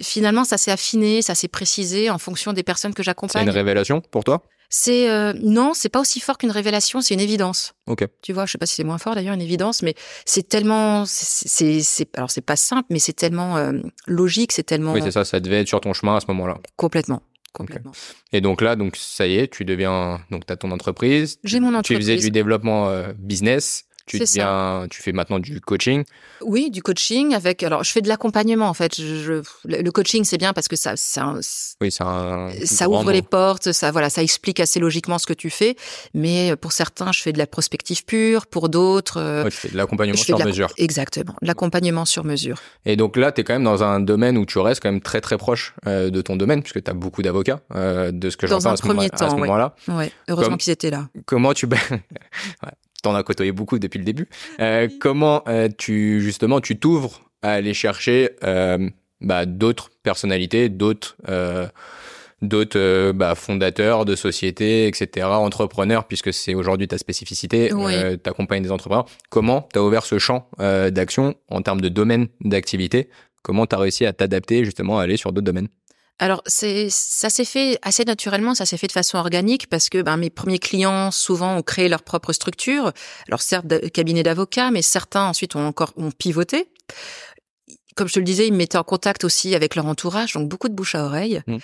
finalement, 0.01 0.45
ça 0.45 0.59
s'est 0.59 0.71
affiné, 0.71 1.23
ça 1.23 1.35
s'est 1.35 1.49
précisé 1.49 2.11
en 2.11 2.19
fonction 2.19 2.53
des 2.53 2.63
personnes 2.63 2.95
que 2.95 3.03
j'accompagne. 3.03 3.45
C'est 3.45 3.51
une 3.51 3.57
révélation 3.57 4.01
pour 4.01 4.25
toi? 4.25 4.45
C'est 4.75 5.11
euh, 5.11 5.35
non, 5.43 5.73
c'est 5.75 5.91
pas 5.91 6.01
aussi 6.01 6.19
fort 6.19 6.39
qu'une 6.39 6.51
révélation, 6.51 7.03
c'est 7.03 7.13
une 7.13 7.21
évidence. 7.21 7.75
Ok. 7.87 8.07
Tu 8.23 8.33
vois, 8.33 8.47
je 8.47 8.53
sais 8.53 8.59
pas 8.59 8.65
si 8.65 8.77
c'est 8.77 8.85
moins 8.85 8.97
fort 8.97 9.15
d'ailleurs 9.15 9.35
une 9.35 9.43
évidence, 9.43 9.83
mais 9.83 9.95
c'est 10.25 10.49
tellement, 10.49 11.05
c'est, 11.07 11.83
alors 12.17 12.31
c'est 12.31 12.41
pas 12.41 12.57
simple, 12.57 12.87
mais 12.89 12.99
c'est 12.99 13.13
tellement 13.13 13.59
euh, 13.59 13.73
logique, 14.07 14.51
c'est 14.51 14.63
tellement. 14.63 14.95
Oui, 14.95 15.03
c'est 15.03 15.11
ça. 15.11 15.27
Ça 15.27 15.41
devait 15.41 15.61
être 15.61 15.69
sur 15.69 15.83
ton 15.83 15.93
chemin 15.93 16.17
à 16.17 16.21
ce 16.21 16.27
moment-là. 16.29 16.57
Complètement. 16.77 17.23
Complètement. 17.53 17.93
Et 18.33 18.41
donc 18.41 18.63
là, 18.63 18.75
donc 18.75 18.97
ça 18.97 19.27
y 19.27 19.37
est, 19.37 19.53
tu 19.53 19.67
deviens, 19.67 20.21
donc 20.31 20.51
as 20.51 20.57
ton 20.57 20.71
entreprise. 20.71 21.39
J'ai 21.45 21.61
mon 21.61 21.75
entreprise. 21.75 21.99
Tu 21.99 22.03
faisais 22.03 22.17
du 22.17 22.31
développement 22.31 22.89
euh, 22.89 23.13
business. 23.19 23.85
Tu 24.07 24.19
deviens, 24.19 24.87
tu 24.91 25.03
fais 25.03 25.13
maintenant 25.13 25.39
du 25.39 25.61
coaching. 25.61 26.05
Oui, 26.41 26.71
du 26.71 26.83
coaching 26.83 27.35
avec. 27.35 27.63
Alors, 27.63 27.85
je 27.85 27.93
fais 27.93 28.01
de 28.01 28.09
l'accompagnement 28.09 28.69
en 28.69 28.75
fait. 28.75 29.01
Je, 29.01 29.43
le 29.65 29.91
coaching, 29.91 30.25
c'est 30.25 30.39
bien 30.39 30.53
parce 30.53 30.69
que 30.69 30.77
ça, 30.77 30.97
ça, 30.97 31.35
oui, 31.81 31.91
ça, 31.91 32.49
ça 32.65 32.89
ouvre 32.89 33.13
les 33.13 33.23
portes. 33.23 33.73
Ça, 33.73 33.91
voilà, 33.91 34.11
ça 34.11 34.23
explique 34.23 34.61
assez 34.61 34.81
logiquement 34.81 35.19
ce 35.19 35.27
que 35.27 35.33
tu 35.33 35.51
fais. 35.51 35.77
Mais 36.15 36.57
pour 36.57 36.73
certains, 36.73 37.13
je 37.13 37.23
fais 37.23 37.33
de 37.33 37.39
la 37.39 37.47
prospective 37.47 38.05
pure. 38.05 38.47
Pour 38.47 38.69
d'autres, 38.69 39.21
euh, 39.21 39.45
tu 39.45 39.51
fais 39.51 39.69
de 39.69 39.77
l'accompagnement 39.77 40.17
sur 40.17 40.45
mesure. 40.45 40.69
Exactement, 40.77 41.35
l'accompagnement 41.43 42.05
sur 42.05 42.25
mesure. 42.25 42.59
Et 42.85 42.97
donc 42.97 43.17
là, 43.17 43.33
tu 43.33 43.41
es 43.41 43.45
quand 43.45 43.55
même 43.55 43.65
dans 43.65 43.83
un 43.83 44.01
domaine 44.01 44.37
où 44.39 44.47
tu 44.47 44.59
restes 44.59 44.83
quand 44.83 44.91
même 44.91 45.01
très 45.01 45.21
très 45.21 45.39
proche 45.39 45.75
euh, 45.87 46.11
de 46.11 46.23
ton 46.23 46.37
domaine, 46.37 46.63
puisque 46.63 46.83
tu 46.83 46.91
as 46.91 46.95
beaucoup 46.95 47.23
d'avocats, 47.23 47.61
euh, 47.75 48.11
de 48.13 48.31
ce 48.31 48.37
que 48.37 48.47
j'entends 48.47 48.73
à 48.73 48.77
ce 48.77 48.87
moment-là. 48.87 49.75
Ouais. 49.89 50.13
Heureusement 50.29 50.57
qu'ils 50.57 50.73
étaient 50.73 50.91
là. 50.91 51.09
Comment 51.27 51.55
tu 51.55 51.67
t'en 53.03 53.15
as 53.15 53.23
côtoyé 53.23 53.53
beaucoup 53.53 53.79
depuis 53.79 53.99
le 53.99 54.05
début. 54.05 54.29
Euh, 54.61 54.89
comment 55.01 55.43
euh, 55.49 55.69
tu 55.77 56.21
justement 56.21 56.61
tu 56.61 56.79
t'ouvres 56.79 57.21
à 57.43 57.53
aller 57.53 57.75
chercher 57.75 58.31
euh, 58.45 58.89
bah, 59.21 59.45
d'autres 59.47 59.91
personnalités, 60.03 60.69
d'autres 60.69 61.17
d'autres 62.41 63.13
bah, 63.13 63.37
fondateurs 63.37 64.05
de 64.05 64.17
sociétés, 64.17 64.89
etc., 64.89 65.27
entrepreneurs, 65.27 66.07
puisque 66.07 66.33
c'est 66.33 66.55
aujourd'hui 66.55 66.89
ta 66.89 66.99
spécificité, 66.99 67.69
tu 67.69 68.29
accompagnes 68.29 68.65
des 68.65 68.73
entrepreneurs. 68.73 69.07
Comment 69.31 69.69
tu 69.73 69.79
as 69.79 69.83
ouvert 69.85 70.05
ce 70.05 70.19
champ 70.19 70.49
d'action 70.59 71.37
en 71.49 71.63
termes 71.63 71.81
de 71.81 71.89
domaine 71.89 72.27
d'activité? 72.41 73.09
Comment 73.43 73.67
tu 73.67 73.77
as 73.77 73.79
réussi 73.79 74.07
à 74.07 74.13
t'adapter 74.13 74.65
justement 74.65 74.99
à 74.99 75.05
aller 75.05 75.17
sur 75.17 75.33
d'autres 75.33 75.45
domaines? 75.45 75.69
Alors, 76.19 76.43
c'est, 76.47 76.87
ça 76.89 77.31
s'est 77.31 77.45
fait 77.45 77.79
assez 77.83 78.05
naturellement, 78.05 78.55
ça 78.55 78.65
s'est 78.65 78.77
fait 78.77 78.87
de 78.87 78.93
façon 78.93 79.19
organique 79.19 79.69
parce 79.69 79.89
que 79.89 80.03
ben, 80.03 80.17
mes 80.17 80.31
premiers 80.31 80.61
clients, 80.61 81.11
souvent, 81.11 81.57
ont 81.57 81.63
créé 81.63 81.89
leur 81.89 82.03
propre 82.03 82.33
structure. 82.33 82.93
Alors, 83.27 83.43
certes, 83.43 83.91
cabinet 83.91 84.23
d'avocats, 84.23 84.71
mais 84.71 84.83
certains 84.83 85.25
ensuite 85.25 85.57
ont 85.57 85.67
encore 85.67 85.93
ont 85.97 86.13
pivoté. 86.13 86.69
Comme 87.97 88.09
je 88.09 88.15
te 88.15 88.19
le 88.21 88.25
disais, 88.25 88.47
ils 88.47 88.53
me 88.53 88.59
mettaient 88.59 88.79
en 88.79 88.85
contact 88.85 89.25
aussi 89.25 89.55
avec 89.55 89.75
leur 89.75 89.87
entourage, 89.87 90.35
donc 90.35 90.49
beaucoup 90.49 90.69
de 90.69 90.75
bouche 90.75 90.95
à 90.95 91.05
oreille. 91.05 91.43
Mmh. 91.47 91.57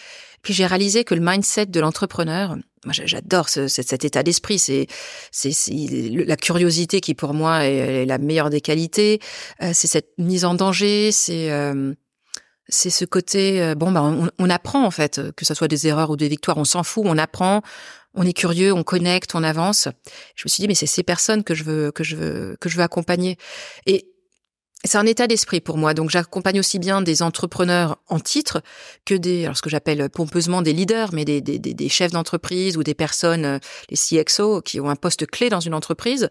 Puis 0.43 0.55
j'ai 0.55 0.67
réalisé 0.67 1.05
que 1.05 1.15
le 1.15 1.21
mindset 1.21 1.67
de 1.67 1.81
l'entrepreneur, 1.81 2.57
moi 2.85 2.93
j'adore 2.93 3.49
ce, 3.49 3.67
cet 3.67 4.05
état 4.05 4.23
d'esprit, 4.23 4.59
c'est 4.59 4.87
c'est 5.31 5.53
la 6.11 6.37
curiosité 6.37 7.01
qui 7.01 7.15
pour 7.15 7.35
moi 7.35 7.65
est, 7.65 8.07
la 8.07 8.19
meilleure 8.19 8.51
des 8.51 8.61
qualités, 8.61 9.21
euh, 9.63 9.71
c'est 9.73 9.89
cette 9.89 10.11
mise 10.19 10.45
en 10.45 10.55
danger, 10.55 11.13
c'est 11.13 11.51
euh, 11.51 11.95
c'est 12.69 12.91
ce 12.91 13.05
côté 13.05 13.63
euh, 13.63 13.75
bon 13.75 13.93
bah 13.93 14.03
on, 14.39 14.51
apprend 14.51 14.85
en 14.85 14.91
fait 14.91 15.21
que 15.37 15.45
ce 15.45 15.55
soit 15.55 15.69
des 15.69 15.87
erreurs 15.87 16.11
ou 16.11 16.17
des 16.17 16.29
victoires 16.29 16.59
on 16.59 16.65
s'en 16.65 16.83
fout 16.83 17.05
on 17.07 17.17
apprend 17.17 17.63
on 18.15 18.25
est 18.25 18.33
curieux 18.33 18.73
on 18.73 18.83
connecte 18.83 19.35
on 19.35 19.43
avance. 19.43 19.89
Je 20.35 20.45
me 20.45 20.49
suis 20.49 20.63
dit 20.63 20.69
mais 20.69 20.75
c'est 20.75 20.87
ces 20.87 21.03
personnes 21.03 21.45
que 21.45 21.55
je 21.55 21.65
veux 21.65 21.91
que 21.93 22.05
je 22.05 22.17
veux 22.17 22.57
que 22.61 22.69
je 22.69 22.77
veux 22.77 22.83
accompagner. 22.83 23.37
Et 23.87 24.07
c'est 24.85 24.99
un 24.99 25.07
état 25.07 25.27
d'esprit 25.27 25.61
pour 25.61 25.77
moi. 25.77 25.93
Donc 25.93 26.11
j'accompagne 26.11 26.61
aussi 26.61 26.79
bien 26.79 27.03
des 27.03 27.23
entrepreneurs 27.23 27.99
en 28.09 28.21
titre 28.21 28.63
que 29.05 29.15
des 29.15 29.45
alors 29.45 29.57
ce 29.57 29.63
que 29.63 29.71
j'appelle 29.71 30.09
pompeusement 30.11 30.63
des 30.63 30.73
leaders 30.73 31.13
mais 31.13 31.25
des 31.25 31.41
des, 31.41 31.59
des 31.59 31.89
chefs 31.89 32.13
d'entreprise 32.13 32.77
ou 32.77 32.83
des 32.83 32.95
personnes 32.95 33.45
euh, 33.45 33.59
les 33.91 33.97
CXO 33.97 34.63
qui 34.63 34.81
ont 34.81 34.91
un 34.91 34.97
poste 34.97 35.27
clé 35.27 35.49
dans 35.49 35.61
une 35.61 35.75
entreprise 35.75 36.31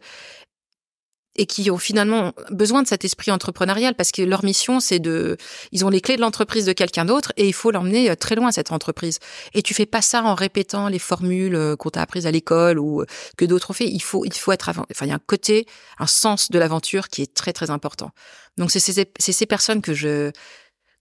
et 1.38 1.45
qui 1.45 1.69
ont 1.71 1.77
finalement 1.77 2.33
besoin 2.51 2.83
de 2.83 2.88
cet 2.88 3.05
esprit 3.05 3.31
entrepreneurial 3.31 3.95
parce 3.95 4.11
que 4.11 4.21
leur 4.21 4.43
mission 4.43 4.79
c'est 4.79 4.99
de 4.99 5.38
ils 5.71 5.85
ont 5.85 5.89
les 5.89 6.01
clés 6.01 6.15
de 6.15 6.21
l'entreprise 6.21 6.65
de 6.65 6.73
quelqu'un 6.73 7.05
d'autre 7.05 7.31
et 7.38 7.47
il 7.47 7.53
faut 7.53 7.71
l'emmener 7.71 8.09
euh, 8.09 8.15
très 8.15 8.35
loin 8.35 8.51
cette 8.51 8.71
entreprise. 8.71 9.19
Et 9.53 9.61
tu 9.61 9.73
fais 9.73 9.85
pas 9.85 10.01
ça 10.01 10.23
en 10.23 10.35
répétant 10.35 10.89
les 10.89 10.99
formules 10.99 11.55
euh, 11.55 11.75
qu'on 11.75 11.89
t'a 11.89 12.01
apprises 12.01 12.25
à 12.25 12.31
l'école 12.31 12.79
ou 12.79 13.01
euh, 13.01 13.05
que 13.38 13.45
d'autres 13.45 13.71
ont 13.71 13.73
fait. 13.73 13.88
Il 13.88 14.01
faut 14.01 14.25
il 14.25 14.33
faut 14.33 14.51
être 14.51 14.69
enfin 14.69 15.05
il 15.05 15.07
y 15.07 15.11
a 15.11 15.15
un 15.15 15.19
côté 15.25 15.65
un 15.99 16.07
sens 16.07 16.49
de 16.51 16.59
l'aventure 16.59 17.07
qui 17.07 17.21
est 17.21 17.33
très 17.33 17.53
très 17.53 17.69
important. 17.69 18.11
Donc 18.57 18.71
c'est 18.71 18.79
ces, 18.79 19.07
ces 19.19 19.45
personnes 19.45 19.81
que 19.81 19.93
je 19.93 20.31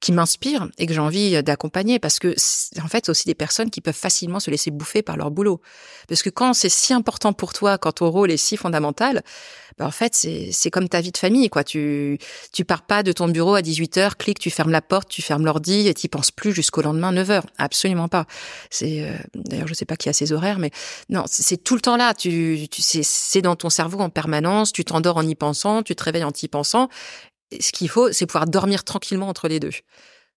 qui 0.01 0.13
m'inspirent 0.13 0.69
et 0.79 0.87
que 0.87 0.93
j'ai 0.93 1.01
envie 1.01 1.43
d'accompagner 1.43 1.99
parce 1.99 2.19
que 2.19 2.35
en 2.83 2.89
fait 2.89 3.07
c'est 3.07 3.11
aussi 3.11 3.25
des 3.25 3.35
personnes 3.35 3.71
qui 3.71 3.81
peuvent 3.81 3.95
facilement 3.95 4.41
se 4.41 4.51
laisser 4.51 4.71
bouffer 4.71 5.03
par 5.03 5.17
leur 5.17 5.31
boulot. 5.31 5.61
Parce 6.09 6.23
que 6.23 6.29
quand 6.29 6.53
c'est 6.53 6.69
si 6.69 6.93
important 6.93 7.33
pour 7.33 7.53
toi 7.53 7.79
quand 7.79 7.93
ton 7.93 8.11
rôle 8.11 8.31
est 8.31 8.37
si 8.37 8.57
fondamental 8.57 9.23
bah 9.79 9.87
en 9.87 9.91
fait 9.91 10.15
c'est 10.15 10.71
comme 10.71 10.89
ta 10.89 11.01
vie 11.01 11.13
de 11.13 11.17
famille 11.17 11.49
quoi. 11.49 11.65
Tu 11.65 12.19
tu 12.53 12.65
pars 12.65 12.83
pas 12.83 13.03
de 13.03 13.13
ton 13.13 13.29
bureau 13.29 13.55
à 13.55 13.63
18h 13.63 14.17
clique 14.17 14.39
tu 14.39 14.51
fermes 14.51 14.71
la 14.71 14.83
porte 14.83 15.09
tu 15.09 15.23
fermes 15.23 15.45
l'ordi 15.45 15.89
et 15.89 15.95
tu 15.95 16.09
penses 16.09 16.31
plus 16.31 16.53
jusqu'au 16.53 16.83
lendemain 16.83 17.13
9h 17.13 17.43
absolument 17.57 18.09
pas. 18.09 18.27
C'est 18.71 19.03
euh, 19.03 19.17
d'ailleurs 19.35 19.69
je 19.69 19.75
sais 19.75 19.87
pas 19.87 19.97
qui 19.97 20.11
a 20.11 20.13
ses 20.13 20.33
horaires 20.33 20.59
mais 20.59 20.71
non 21.09 21.25
c'est 21.27 21.63
tout 21.63 21.75
le 21.75 21.81
temps 21.81 21.97
là. 21.97 22.13
Tu 22.13 22.69
tu 22.71 22.83
c'est 22.83 23.43
dans 23.43 23.57
ton 23.57 23.71
cerveau 23.71 24.01
en 24.01 24.11
permanence. 24.11 24.73
Tu 24.73 24.85
t'endors 24.85 25.17
en 25.17 25.27
y 25.27 25.35
pensant 25.35 25.83
tu 25.83 25.97
te 25.97 26.05
réveilles 26.05 26.25
en 26.25 26.33
y 26.33 26.49
pensant 26.49 26.89
ce 27.59 27.73
qu'il 27.73 27.89
faut, 27.89 28.13
c'est 28.13 28.27
pouvoir 28.27 28.47
dormir 28.47 28.85
tranquillement 28.85 29.29
entre 29.29 29.49
les 29.49 29.61
deux. 29.61 29.71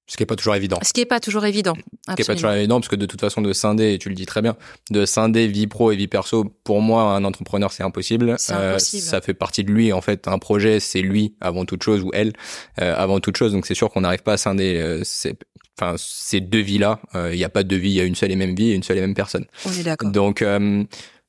Ce 0.10 0.18
qui 0.18 0.24
n'est 0.24 0.28
pas 0.28 0.36
toujours 0.36 0.56
évident. 0.56 0.80
Ce 0.82 0.92
qui 0.92 1.02
n'est 1.02 1.06
pas 1.06 1.20
toujours 1.20 1.46
évident. 1.46 1.76
Ce 1.76 2.16
qui 2.16 2.22
n'est 2.22 2.26
pas 2.26 2.34
toujours 2.34 2.52
évident, 2.52 2.80
parce 2.80 2.88
que 2.88 2.96
de 2.96 3.06
toute 3.06 3.22
façon, 3.22 3.44
de 3.44 3.54
scinder, 3.54 3.94
et 3.94 4.00
tu 4.00 4.10
le 4.10 4.16
dis 4.16 4.26
très 4.26 4.42
bien, 4.42 4.58
de 4.90 5.06
scinder 5.06 5.48
vie 5.48 5.68
pro 5.68 5.92
et 5.92 5.96
vie 5.96 6.08
perso, 6.08 6.46
pour 6.64 6.82
moi, 6.82 7.16
un 7.16 7.24
entrepreneur, 7.24 7.72
c'est 7.72 7.84
impossible. 7.84 8.36
Euh, 8.50 8.72
impossible. 8.72 9.04
ça 9.04 9.22
fait 9.22 9.36
partie 9.36 9.64
de 9.64 9.72
lui, 9.72 9.94
en 9.94 10.02
fait. 10.02 10.28
Un 10.28 10.40
projet, 10.40 10.80
c'est 10.80 11.02
lui 11.02 11.36
avant 11.42 11.64
toute 11.64 11.84
chose, 11.84 12.02
ou 12.02 12.10
elle 12.14 12.34
euh, 12.82 12.96
avant 12.98 13.20
toute 13.20 13.38
chose. 13.38 13.52
Donc 13.52 13.68
c'est 13.68 13.76
sûr 13.76 13.92
qu'on 13.92 14.02
n'arrive 14.02 14.24
pas 14.24 14.34
à 14.34 14.38
scinder 14.38 14.78
euh, 14.78 15.02
ces, 15.04 15.36
enfin, 15.80 15.94
ces 16.00 16.42
deux 16.42 16.62
vies-là. 16.62 17.02
Il 17.14 17.38
n'y 17.38 17.44
a 17.44 17.50
pas 17.50 17.64
de 17.64 17.76
vie, 17.76 17.92
il 17.92 17.96
y 17.96 18.02
a 18.02 18.04
une 18.04 18.16
seule 18.16 18.32
et 18.32 18.36
même 18.36 18.56
vie 18.56 18.72
et 18.72 18.74
une 18.74 18.84
seule 18.84 18.98
et 18.98 19.02
même 19.02 19.14
personne. 19.14 19.46
On 19.64 19.72
est 19.72 19.84
d'accord. 19.84 20.10
Donc, 20.10 20.44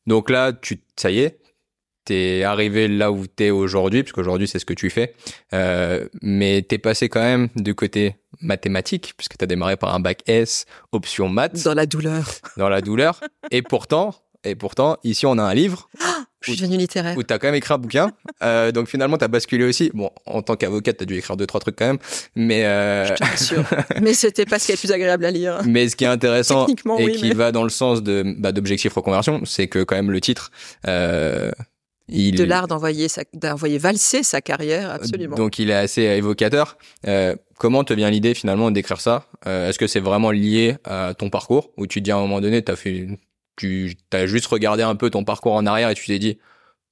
donc 0.07 0.31
là, 0.31 0.55
tu, 0.55 0.83
ça 0.97 1.11
y 1.11 1.18
est, 1.18 1.39
t'es 2.11 2.43
arrivé 2.43 2.89
là 2.89 3.13
où 3.13 3.29
t'es 3.29 3.51
aujourd'hui, 3.51 4.03
puisque 4.03 4.19
aujourd'hui 4.19 4.49
c'est 4.49 4.59
ce 4.59 4.65
que 4.65 4.75
tu 4.75 4.91
fais, 4.91 5.15
euh, 5.55 6.09
mais 6.23 6.61
t'es 6.63 6.79
passé 6.79 7.09
quand 7.09 7.21
même 7.21 7.49
du 7.55 7.77
côté 7.77 8.17
mathématique, 8.41 9.15
puisque 9.17 9.37
t'as 9.37 9.47
démarré 9.47 9.77
par 9.77 9.95
un 9.95 10.01
bac 10.01 10.23
S, 10.27 10.67
option 10.91 11.29
maths. 11.29 11.63
Dans 11.63 11.75
la 11.75 11.87
douleur. 11.87 12.29
Dans 12.57 12.69
la 12.69 12.81
douleur. 12.81 13.21
et 13.53 13.63
pourtant, 13.63 14.13
et 14.43 14.57
pourtant, 14.57 14.97
ici 15.05 15.25
on 15.25 15.39
a 15.39 15.45
un 15.45 15.55
livre. 15.55 15.89
je 16.41 16.51
suis 16.51 16.61
devenu 16.61 16.79
littéraire. 16.79 17.17
Où 17.17 17.23
t'as 17.23 17.39
quand 17.39 17.47
même 17.47 17.55
écrit 17.55 17.75
un 17.75 17.79
bouquin. 17.79 18.11
Euh, 18.43 18.73
donc 18.73 18.89
finalement, 18.89 19.17
t'as 19.17 19.29
basculé 19.29 19.63
aussi. 19.63 19.93
Bon, 19.95 20.11
en 20.27 20.43
tant 20.43 20.57
qu'avocate, 20.57 20.97
t'as 20.97 21.05
dû 21.05 21.17
écrire 21.17 21.37
deux, 21.37 21.47
trois 21.47 21.61
trucs 21.61 21.77
quand 21.77 21.87
même. 21.87 21.99
Mais, 22.35 22.65
euh... 22.65 23.07
Je 23.07 23.15
t'assure. 23.15 23.65
mais 24.03 24.15
c'était 24.15 24.47
pas 24.47 24.59
ce 24.59 24.67
qui 24.67 24.73
est 24.73 24.75
le 24.75 24.81
plus 24.81 24.91
agréable 24.91 25.25
à 25.27 25.31
lire. 25.31 25.61
Mais 25.65 25.89
ce 25.89 25.95
qui 25.95 26.03
est 26.03 26.09
intéressant 26.09 26.67
et 26.99 27.13
qui 27.13 27.31
va 27.35 27.53
dans 27.53 27.63
le 27.63 27.71
sens 27.71 28.03
de, 28.03 28.35
bah, 28.37 28.51
d'objectif 28.51 28.95
reconversion, 28.95 29.43
c'est 29.45 29.69
que 29.69 29.85
quand 29.85 29.95
même 29.95 30.11
le 30.11 30.21
titre, 30.21 30.51
euh, 30.89 31.53
de 32.11 32.45
l'art 32.45 32.67
d'envoyer 32.67 33.07
d'envoyer 33.35 33.79
valser 33.79 34.23
sa 34.23 34.41
carrière, 34.41 34.91
absolument. 34.91 35.37
Donc 35.37 35.59
il 35.59 35.71
est 35.71 35.75
assez 35.75 36.03
évocateur. 36.03 36.77
Euh, 37.07 37.35
comment 37.59 37.85
te 37.85 37.93
vient 37.93 38.11
l'idée 38.11 38.35
finalement 38.35 38.71
d'écrire 38.71 39.01
ça? 39.01 39.27
Euh, 39.47 39.69
Est-ce 39.69 39.79
que 39.79 39.87
c'est 39.87 40.01
vraiment 40.01 40.31
lié 40.31 40.77
à 40.85 41.15
ton 41.17 41.31
parcours? 41.31 41.71
Ou 41.77 41.87
tu 41.87 42.01
te 42.01 42.05
dis 42.05 42.11
à 42.11 42.17
un 42.17 42.21
moment 42.21 42.41
donné, 42.41 42.63
fait, 42.77 43.07
tu 43.57 43.97
as 44.13 44.27
juste 44.27 44.47
regardé 44.47 44.83
un 44.83 44.97
peu 44.97 45.11
ton 45.11 45.25
parcours 45.25 45.53
en 45.53 45.67
arrière 45.67 45.91
et 45.91 45.95
tu 45.95 46.07
t'es 46.07 46.19
dit, 46.19 46.39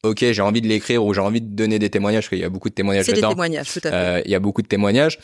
ok, 0.05 0.25
j'ai 0.31 0.43
envie 0.43 0.61
de 0.61 0.69
l'écrire 0.69 1.05
ou 1.05 1.13
j'ai 1.13 1.21
envie 1.21 1.41
de 1.41 1.55
donner 1.55 1.79
des 1.79 1.91
témoignages 1.91 2.25
parce 2.25 2.31
qu'il 2.31 2.39
y 2.39 2.45
a 2.45 2.51
beaucoup 2.51 2.69
de 2.69 2.75
témoignages. 2.75 3.07
C'est 3.07 3.15
des 3.15 3.21
témoignages, 3.21 3.73
tout 3.73 3.81
à 3.85 3.91
fait. 3.91 3.95
Euh, 3.95 4.23
il 4.25 4.31
y 4.31 4.35
a 4.35 4.41
beaucoup 4.41 4.63
de 4.63 4.69
témoignages. 4.69 5.19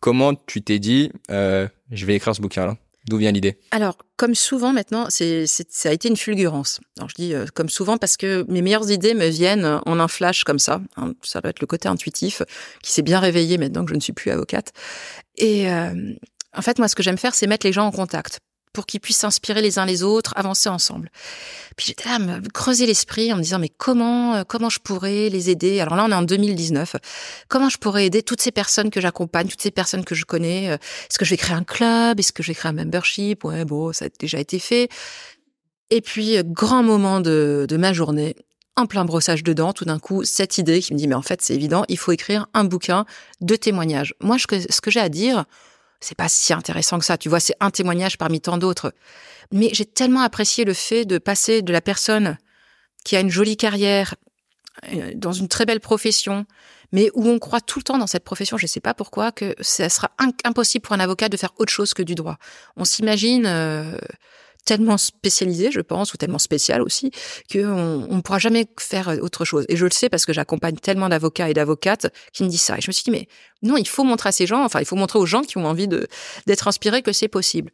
comment 0.00 0.34
tu 0.34 0.62
t'es 0.62 0.78
dit, 0.78 1.10
je 1.28 2.06
vais 2.06 2.14
écrire 2.14 2.34
ce 2.34 2.40
bouquin-là? 2.40 2.76
D'où 3.08 3.16
vient 3.16 3.32
l'idée? 3.32 3.58
Alors, 3.70 3.96
comme 4.16 4.34
souvent 4.34 4.72
maintenant, 4.72 5.06
c'est, 5.08 5.46
ça 5.46 5.88
a 5.88 5.92
été 5.92 6.08
une 6.08 6.16
fulgurance. 6.16 6.80
Alors, 6.98 7.08
je 7.08 7.14
dis 7.14 7.34
euh, 7.34 7.46
comme 7.54 7.68
souvent 7.68 7.96
parce 7.96 8.16
que 8.16 8.44
mes 8.48 8.60
meilleures 8.60 8.90
idées 8.90 9.14
me 9.14 9.28
viennent 9.28 9.80
en 9.86 9.98
un 9.98 10.08
flash 10.08 10.44
comme 10.44 10.58
ça. 10.58 10.80
Hein, 10.96 11.14
ça 11.22 11.40
doit 11.40 11.50
être 11.50 11.60
le 11.60 11.66
côté 11.66 11.88
intuitif 11.88 12.42
qui 12.82 12.92
s'est 12.92 13.02
bien 13.02 13.20
réveillé 13.20 13.56
maintenant 13.56 13.84
que 13.84 13.90
je 13.90 13.94
ne 13.94 14.00
suis 14.00 14.12
plus 14.12 14.30
avocate. 14.30 14.72
Et 15.36 15.70
euh, 15.70 16.12
en 16.54 16.62
fait, 16.62 16.78
moi, 16.78 16.88
ce 16.88 16.94
que 16.94 17.02
j'aime 17.02 17.18
faire, 17.18 17.34
c'est 17.34 17.46
mettre 17.46 17.66
les 17.66 17.72
gens 17.72 17.86
en 17.86 17.92
contact 17.92 18.40
pour 18.72 18.86
qu'ils 18.86 19.00
puissent 19.00 19.18
s'inspirer 19.18 19.62
les 19.62 19.78
uns 19.78 19.86
les 19.86 20.02
autres, 20.02 20.32
avancer 20.36 20.68
ensemble. 20.68 21.10
Puis 21.76 21.86
j'étais 21.86 22.08
là 22.08 22.16
à 22.16 22.18
me 22.18 22.40
creuser 22.48 22.86
l'esprit 22.86 23.32
en 23.32 23.36
me 23.36 23.42
disant 23.42 23.58
mais 23.58 23.68
comment 23.68 24.34
euh, 24.34 24.44
comment 24.46 24.68
je 24.68 24.78
pourrais 24.78 25.28
les 25.28 25.50
aider? 25.50 25.80
Alors 25.80 25.96
là 25.96 26.04
on 26.06 26.10
est 26.10 26.14
en 26.14 26.22
2019. 26.22 26.96
Comment 27.48 27.68
je 27.68 27.78
pourrais 27.78 28.06
aider 28.06 28.22
toutes 28.22 28.40
ces 28.40 28.52
personnes 28.52 28.90
que 28.90 29.00
j'accompagne, 29.00 29.48
toutes 29.48 29.62
ces 29.62 29.70
personnes 29.70 30.04
que 30.04 30.14
je 30.14 30.24
connais? 30.24 30.70
Euh, 30.70 30.74
Est-ce 30.74 31.18
que 31.18 31.24
je 31.24 31.30
vais 31.30 31.36
créer 31.36 31.56
un 31.56 31.64
club? 31.64 32.18
Est-ce 32.20 32.32
que 32.32 32.42
je 32.42 32.48
vais 32.48 32.54
créer 32.54 32.70
un 32.70 32.74
membership? 32.74 33.44
Ouais 33.44 33.64
bon 33.64 33.92
ça 33.92 34.06
a 34.06 34.08
déjà 34.18 34.38
été 34.38 34.58
fait. 34.58 34.88
Et 35.90 36.00
puis 36.00 36.36
euh, 36.36 36.42
grand 36.44 36.82
moment 36.82 37.20
de, 37.20 37.66
de 37.68 37.76
ma 37.76 37.92
journée, 37.92 38.34
en 38.78 38.86
plein 38.86 39.04
brossage 39.04 39.42
dedans, 39.42 39.72
tout 39.72 39.84
d'un 39.84 39.98
coup, 39.98 40.22
cette 40.22 40.56
idée 40.56 40.80
qui 40.80 40.94
me 40.94 40.98
dit, 40.98 41.08
mais 41.08 41.16
en 41.16 41.22
fait, 41.22 41.42
c'est 41.42 41.54
évident, 41.54 41.84
il 41.88 41.98
faut 41.98 42.12
écrire 42.12 42.46
un 42.54 42.62
bouquin 42.62 43.06
de 43.40 43.56
témoignages. 43.56 44.14
Moi, 44.20 44.36
ce 44.38 44.46
que 44.80 44.90
j'ai 44.90 45.00
à 45.00 45.08
dire, 45.08 45.46
c'est 46.00 46.16
pas 46.16 46.28
si 46.28 46.52
intéressant 46.52 46.98
que 46.98 47.04
ça. 47.04 47.18
Tu 47.18 47.28
vois, 47.28 47.40
c'est 47.40 47.56
un 47.60 47.70
témoignage 47.70 48.18
parmi 48.18 48.40
tant 48.40 48.58
d'autres. 48.58 48.92
Mais 49.52 49.70
j'ai 49.72 49.84
tellement 49.84 50.20
apprécié 50.20 50.64
le 50.64 50.74
fait 50.74 51.04
de 51.04 51.18
passer 51.18 51.62
de 51.62 51.72
la 51.72 51.80
personne 51.80 52.38
qui 53.04 53.16
a 53.16 53.20
une 53.20 53.30
jolie 53.30 53.56
carrière, 53.56 54.14
euh, 54.92 55.12
dans 55.14 55.32
une 55.32 55.48
très 55.48 55.64
belle 55.64 55.80
profession, 55.80 56.46
mais 56.92 57.10
où 57.14 57.26
on 57.26 57.38
croit 57.38 57.60
tout 57.60 57.78
le 57.78 57.84
temps 57.84 57.98
dans 57.98 58.06
cette 58.06 58.24
profession, 58.24 58.56
je 58.56 58.64
ne 58.64 58.68
sais 58.68 58.80
pas 58.80 58.94
pourquoi, 58.94 59.32
que 59.32 59.54
ça 59.60 59.88
sera 59.88 60.10
impossible 60.44 60.82
pour 60.82 60.94
un 60.94 61.00
avocat 61.00 61.28
de 61.28 61.36
faire 61.36 61.52
autre 61.58 61.72
chose 61.72 61.94
que 61.94 62.02
du 62.02 62.14
droit. 62.14 62.38
On 62.76 62.84
s'imagine 62.84 63.46
euh, 63.46 63.96
tellement 64.68 64.98
spécialisé, 64.98 65.70
je 65.70 65.80
pense, 65.80 66.12
ou 66.12 66.18
tellement 66.18 66.38
spécial 66.38 66.82
aussi, 66.82 67.10
qu'on 67.50 68.06
ne 68.06 68.20
pourra 68.20 68.38
jamais 68.38 68.66
faire 68.78 69.08
autre 69.22 69.46
chose. 69.46 69.64
Et 69.70 69.76
je 69.76 69.86
le 69.86 69.90
sais 69.90 70.10
parce 70.10 70.26
que 70.26 70.34
j'accompagne 70.34 70.76
tellement 70.76 71.08
d'avocats 71.08 71.48
et 71.48 71.54
d'avocates 71.54 72.12
qui 72.34 72.44
me 72.44 72.50
disent 72.50 72.60
ça. 72.60 72.76
Et 72.76 72.82
je 72.82 72.88
me 72.88 72.92
suis 72.92 73.02
dit, 73.02 73.10
mais 73.10 73.28
non, 73.62 73.78
il 73.78 73.88
faut 73.88 74.04
montrer 74.04 74.28
à 74.28 74.32
ces 74.32 74.46
gens, 74.46 74.62
enfin, 74.62 74.80
il 74.80 74.84
faut 74.84 74.94
montrer 74.94 75.18
aux 75.18 75.24
gens 75.24 75.40
qui 75.40 75.56
ont 75.56 75.64
envie 75.64 75.88
d'être 75.88 76.68
inspirés 76.68 77.00
que 77.00 77.12
c'est 77.12 77.28
possible. 77.28 77.72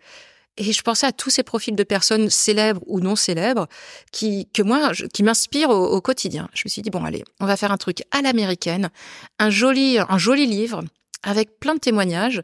Et 0.56 0.72
je 0.72 0.82
pensais 0.82 1.08
à 1.08 1.10
tous 1.10 1.30
ces 1.30 1.42
profils 1.42 1.74
de 1.74 1.82
personnes 1.82 2.30
célèbres 2.30 2.80
ou 2.86 3.00
non 3.00 3.16
célèbres 3.16 3.66
qui, 4.12 4.48
que 4.54 4.62
moi, 4.62 4.92
qui 5.12 5.24
m'inspirent 5.24 5.70
au, 5.70 6.00
quotidien. 6.00 6.48
Je 6.54 6.62
me 6.64 6.70
suis 6.70 6.80
dit, 6.80 6.90
bon, 6.90 7.04
allez, 7.04 7.24
on 7.40 7.46
va 7.46 7.56
faire 7.56 7.72
un 7.72 7.76
truc 7.76 8.04
à 8.12 8.22
l'américaine, 8.22 8.90
un 9.40 9.50
joli, 9.50 9.98
un 9.98 10.18
joli 10.18 10.46
livre 10.46 10.84
avec 11.24 11.58
plein 11.58 11.74
de 11.74 11.80
témoignages. 11.80 12.40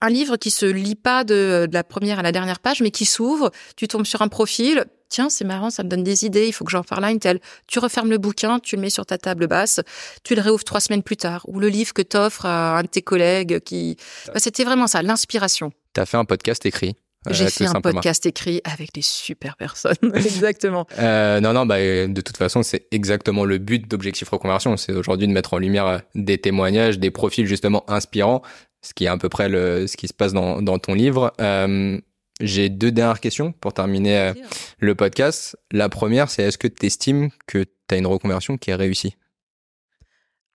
Un 0.00 0.10
livre 0.10 0.36
qui 0.36 0.50
se 0.50 0.66
lit 0.66 0.94
pas 0.94 1.24
de, 1.24 1.66
de 1.68 1.74
la 1.74 1.82
première 1.82 2.20
à 2.20 2.22
la 2.22 2.32
dernière 2.32 2.60
page, 2.60 2.80
mais 2.80 2.90
qui 2.90 3.04
s'ouvre. 3.04 3.50
Tu 3.76 3.88
tombes 3.88 4.06
sur 4.06 4.22
un 4.22 4.28
profil. 4.28 4.84
Tiens, 5.08 5.30
c'est 5.30 5.44
marrant, 5.44 5.70
ça 5.70 5.82
me 5.82 5.88
donne 5.88 6.04
des 6.04 6.24
idées. 6.24 6.46
Il 6.46 6.52
faut 6.52 6.64
que 6.64 6.70
j'en 6.70 6.82
parle 6.82 7.04
à 7.04 7.10
une 7.10 7.18
telle. 7.18 7.40
Tu 7.66 7.78
refermes 7.78 8.10
le 8.10 8.18
bouquin, 8.18 8.60
tu 8.60 8.76
le 8.76 8.82
mets 8.82 8.90
sur 8.90 9.06
ta 9.06 9.18
table 9.18 9.46
basse, 9.46 9.80
tu 10.22 10.34
le 10.34 10.42
réouvres 10.42 10.64
trois 10.64 10.80
semaines 10.80 11.02
plus 11.02 11.16
tard. 11.16 11.44
Ou 11.48 11.60
le 11.60 11.68
livre 11.68 11.94
que 11.94 12.02
t'offres 12.02 12.46
à 12.46 12.78
un 12.78 12.82
de 12.82 12.88
tes 12.88 13.02
collègues 13.02 13.60
qui. 13.60 13.96
Bah, 14.26 14.34
c'était 14.36 14.64
vraiment 14.64 14.86
ça, 14.86 15.02
l'inspiration. 15.02 15.72
Tu 15.94 16.00
as 16.00 16.06
fait 16.06 16.18
un 16.18 16.24
podcast 16.24 16.64
écrit 16.66 16.94
j'ai 17.30 17.50
fait 17.50 17.66
un 17.66 17.80
podcast 17.80 18.24
écrit 18.26 18.60
avec 18.64 18.92
des 18.92 19.02
super 19.02 19.56
personnes, 19.56 19.96
exactement. 20.14 20.86
Euh, 20.98 21.40
non, 21.40 21.52
non, 21.52 21.66
bah, 21.66 21.78
de 21.78 22.20
toute 22.20 22.36
façon, 22.36 22.62
c'est 22.62 22.86
exactement 22.90 23.44
le 23.44 23.58
but 23.58 23.88
d'Objectif 23.88 24.28
Reconversion. 24.28 24.76
C'est 24.76 24.92
aujourd'hui 24.92 25.26
de 25.26 25.32
mettre 25.32 25.54
en 25.54 25.58
lumière 25.58 25.86
euh, 25.86 25.98
des 26.14 26.38
témoignages, 26.38 26.98
des 26.98 27.10
profils 27.10 27.46
justement 27.46 27.88
inspirants, 27.90 28.42
ce 28.82 28.94
qui 28.94 29.04
est 29.04 29.08
à 29.08 29.16
peu 29.16 29.28
près 29.28 29.48
le, 29.48 29.86
ce 29.86 29.96
qui 29.96 30.08
se 30.08 30.14
passe 30.14 30.32
dans, 30.32 30.62
dans 30.62 30.78
ton 30.78 30.94
livre. 30.94 31.32
Euh, 31.40 32.00
j'ai 32.40 32.68
deux 32.68 32.92
dernières 32.92 33.20
questions 33.20 33.52
pour 33.52 33.74
terminer 33.74 34.18
euh, 34.18 34.34
le 34.78 34.94
podcast. 34.94 35.56
La 35.72 35.88
première, 35.88 36.30
c'est 36.30 36.44
est-ce 36.44 36.58
que 36.58 36.68
tu 36.68 36.86
estimes 36.86 37.30
que 37.46 37.64
tu 37.64 37.94
as 37.94 37.96
une 37.96 38.06
reconversion 38.06 38.56
qui 38.56 38.70
est 38.70 38.74
réussie? 38.74 39.16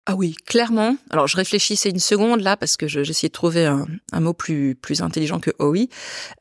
Ah 0.05 0.15
oui, 0.15 0.35
clairement. 0.45 0.97
Alors 1.11 1.27
je 1.27 1.37
réfléchissais 1.37 1.89
une 1.89 1.99
seconde 1.99 2.41
là 2.41 2.57
parce 2.57 2.75
que 2.75 2.87
j'essayais 2.87 3.29
de 3.29 3.33
trouver 3.33 3.65
un, 3.65 3.87
mot 4.19 4.33
plus 4.33 4.75
plus 4.75 5.01
intelligent 5.01 5.39
que 5.39 5.51
oh 5.59 5.69
oui. 5.69 5.89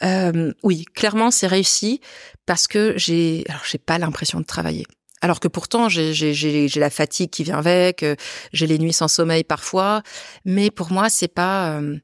Euh, 0.03 0.53
oui, 0.64 0.85
clairement 0.85 1.30
c'est 1.30 1.47
réussi 1.47 2.01
parce 2.45 2.66
que 2.66 2.95
j'ai 2.97 3.45
alors 3.49 3.62
j'ai 3.64 3.78
pas 3.78 3.99
l'impression 3.99 4.41
de 4.41 4.45
travailler. 4.45 4.85
Alors 5.23 5.39
que 5.39 5.49
pourtant 5.49 5.89
j'ai 5.89 6.68
la 6.77 6.91
fatigue 6.91 7.31
qui 7.31 7.45
vient 7.45 7.59
avec, 7.59 8.03
euh, 8.03 8.16
j'ai 8.53 8.66
les 8.66 8.79
nuits 8.79 8.93
sans 8.93 9.09
sommeil 9.09 9.45
parfois, 9.45 10.03
mais 10.45 10.70
pour 10.70 10.93
moi 10.93 11.09
c'est 11.09 11.33
pas 11.33 11.79
euh, 11.79 11.97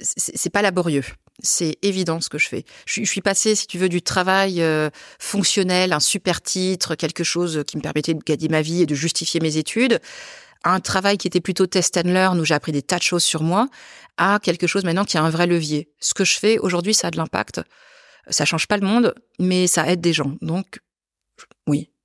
c'est 0.00 0.50
pas 0.50 0.62
laborieux 0.62 1.04
c'est 1.42 1.78
évident 1.82 2.20
ce 2.20 2.28
que 2.28 2.38
je 2.38 2.48
fais. 2.48 2.64
Je, 2.86 3.02
suis 3.04 3.22
passée, 3.22 3.54
si 3.54 3.66
tu 3.66 3.78
veux, 3.78 3.88
du 3.88 4.02
travail 4.02 4.60
euh, 4.60 4.90
fonctionnel, 5.18 5.92
un 5.94 6.00
super 6.00 6.42
titre, 6.42 6.94
quelque 6.94 7.24
chose 7.24 7.62
qui 7.66 7.78
me 7.78 7.82
permettait 7.82 8.12
de 8.12 8.20
gagner 8.24 8.48
ma 8.48 8.60
vie 8.62 8.82
et 8.82 8.86
de 8.86 8.94
justifier 8.94 9.40
mes 9.40 9.56
études, 9.56 10.00
à 10.64 10.74
un 10.74 10.80
travail 10.80 11.16
qui 11.16 11.26
était 11.26 11.40
plutôt 11.40 11.66
test 11.66 11.96
and 11.96 12.08
learn, 12.08 12.38
où 12.38 12.44
j'ai 12.44 12.54
appris 12.54 12.72
des 12.72 12.82
tas 12.82 12.98
de 12.98 13.02
choses 13.02 13.24
sur 13.24 13.42
moi, 13.42 13.68
à 14.18 14.38
quelque 14.42 14.66
chose 14.66 14.84
maintenant 14.84 15.04
qui 15.04 15.16
a 15.16 15.22
un 15.22 15.30
vrai 15.30 15.46
levier. 15.46 15.88
Ce 16.00 16.12
que 16.12 16.24
je 16.24 16.38
fais 16.38 16.58
aujourd'hui, 16.58 16.92
ça 16.92 17.08
a 17.08 17.10
de 17.10 17.16
l'impact. 17.16 17.62
Ça 18.28 18.44
change 18.44 18.66
pas 18.66 18.76
le 18.76 18.86
monde, 18.86 19.14
mais 19.38 19.66
ça 19.66 19.90
aide 19.90 20.00
des 20.00 20.12
gens. 20.12 20.36
Donc, 20.42 20.78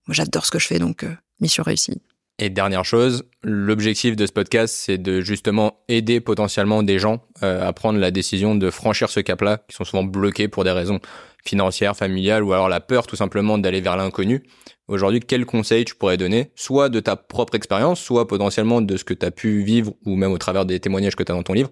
moi 0.07 0.13
j'adore 0.13 0.45
ce 0.45 0.51
que 0.51 0.59
je 0.59 0.67
fais, 0.67 0.79
donc 0.79 1.03
euh, 1.03 1.15
mission 1.39 1.63
réussie. 1.63 2.01
Et 2.37 2.49
dernière 2.49 2.83
chose, 2.83 3.23
l'objectif 3.43 4.17
de 4.17 4.25
ce 4.25 4.33
podcast, 4.33 4.75
c'est 4.77 4.97
de 4.97 5.21
justement 5.21 5.79
aider 5.87 6.19
potentiellement 6.19 6.83
des 6.83 6.99
gens 6.99 7.23
euh, 7.43 7.65
à 7.65 7.71
prendre 7.71 7.97
la 7.97 8.11
décision 8.11 8.55
de 8.55 8.69
franchir 8.69 9.09
ce 9.09 9.21
cap-là, 9.21 9.63
qui 9.69 9.75
sont 9.75 9.85
souvent 9.85 10.03
bloqués 10.03 10.49
pour 10.49 10.65
des 10.65 10.71
raisons 10.71 10.99
financières, 11.45 11.95
familiales, 11.95 12.43
ou 12.43 12.51
alors 12.51 12.67
la 12.67 12.81
peur 12.81 13.07
tout 13.07 13.15
simplement 13.15 13.57
d'aller 13.57 13.79
vers 13.79 13.95
l'inconnu. 13.95 14.43
Aujourd'hui, 14.89 15.21
quel 15.21 15.45
conseil 15.45 15.85
tu 15.85 15.95
pourrais 15.95 16.17
donner, 16.17 16.51
soit 16.55 16.89
de 16.89 16.99
ta 16.99 17.15
propre 17.15 17.55
expérience, 17.55 18.01
soit 18.01 18.27
potentiellement 18.27 18.81
de 18.81 18.97
ce 18.97 19.05
que 19.05 19.13
tu 19.13 19.25
as 19.25 19.31
pu 19.31 19.63
vivre, 19.63 19.93
ou 20.05 20.17
même 20.17 20.33
au 20.33 20.37
travers 20.37 20.65
des 20.65 20.81
témoignages 20.81 21.15
que 21.15 21.23
tu 21.23 21.31
as 21.31 21.35
dans 21.35 21.43
ton 21.43 21.53
livre, 21.53 21.71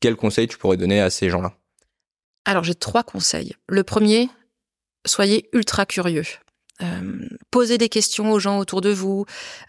quel 0.00 0.16
conseil 0.16 0.48
tu 0.48 0.58
pourrais 0.58 0.76
donner 0.76 1.00
à 1.00 1.08
ces 1.08 1.30
gens-là? 1.30 1.54
Alors 2.44 2.62
j'ai 2.62 2.74
trois 2.74 3.04
conseils. 3.04 3.54
Le 3.68 3.84
premier, 3.84 4.28
soyez 5.06 5.48
ultra 5.54 5.86
curieux. 5.86 6.24
Euh, 6.82 7.28
posez 7.50 7.78
des 7.78 7.88
questions 7.88 8.30
aux 8.30 8.38
gens 8.38 8.58
autour 8.58 8.80
de 8.80 8.90
vous, 8.90 9.24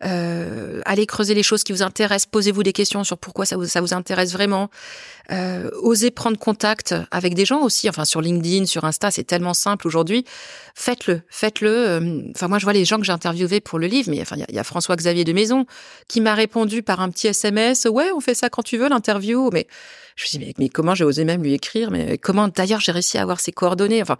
euh, 0.05 0.81
allez 0.85 1.05
creuser 1.05 1.33
les 1.33 1.43
choses 1.43 1.63
qui 1.63 1.71
vous 1.71 1.81
intéressent, 1.81 2.27
posez-vous 2.27 2.61
des 2.61 2.73
questions 2.73 3.03
sur 3.03 3.17
pourquoi 3.17 3.45
ça 3.45 3.57
vous, 3.57 3.93
intéresse 3.93 4.33
vraiment, 4.33 4.69
euh, 5.31 5.69
osez 5.81 6.11
prendre 6.11 6.37
contact 6.37 6.93
avec 7.09 7.33
des 7.33 7.45
gens 7.45 7.61
aussi, 7.61 7.89
enfin 7.89 8.05
sur 8.05 8.21
LinkedIn, 8.21 8.65
sur 8.65 8.83
Insta, 8.83 9.09
c'est 9.11 9.23
tellement 9.23 9.53
simple 9.53 9.87
aujourd'hui, 9.87 10.25
faites-le, 10.75 11.21
faites-le. 11.29 11.69
Euh, 11.69 12.21
enfin 12.35 12.47
moi 12.47 12.59
je 12.59 12.65
vois 12.65 12.73
les 12.73 12.85
gens 12.85 12.99
que 12.99 13.05
j'ai 13.05 13.11
interviewés 13.11 13.59
pour 13.61 13.79
le 13.79 13.87
livre, 13.87 14.11
mais 14.11 14.21
enfin 14.21 14.35
il 14.35 14.55
y, 14.55 14.59
a 14.59 14.63
François-Xavier 14.63 15.23
de 15.23 15.33
Maison 15.33 15.65
qui 16.07 16.21
m'a 16.21 16.35
répondu 16.35 16.83
par 16.83 16.99
un 16.99 17.09
petit 17.09 17.27
SMS, 17.27 17.85
ouais 17.85 18.11
on 18.15 18.19
fait 18.19 18.35
ça 18.35 18.49
quand 18.49 18.63
tu 18.63 18.77
veux 18.77 18.89
l'interview, 18.89 19.49
mais 19.51 19.67
je 20.19 20.25
me 20.25 20.43
dis, 20.43 20.47
mais, 20.47 20.53
mais 20.57 20.69
comment 20.69 20.95
j'ai 20.95 21.03
osé 21.03 21.23
même 21.23 21.43
lui 21.43 21.53
écrire 21.53 21.91
Mais 21.91 22.17
comment, 22.17 22.47
d'ailleurs, 22.47 22.81
j'ai 22.81 22.91
réussi 22.91 23.17
à 23.17 23.21
avoir 23.21 23.39
ses 23.39 23.51
coordonnées 23.51 24.01
Enfin, 24.01 24.17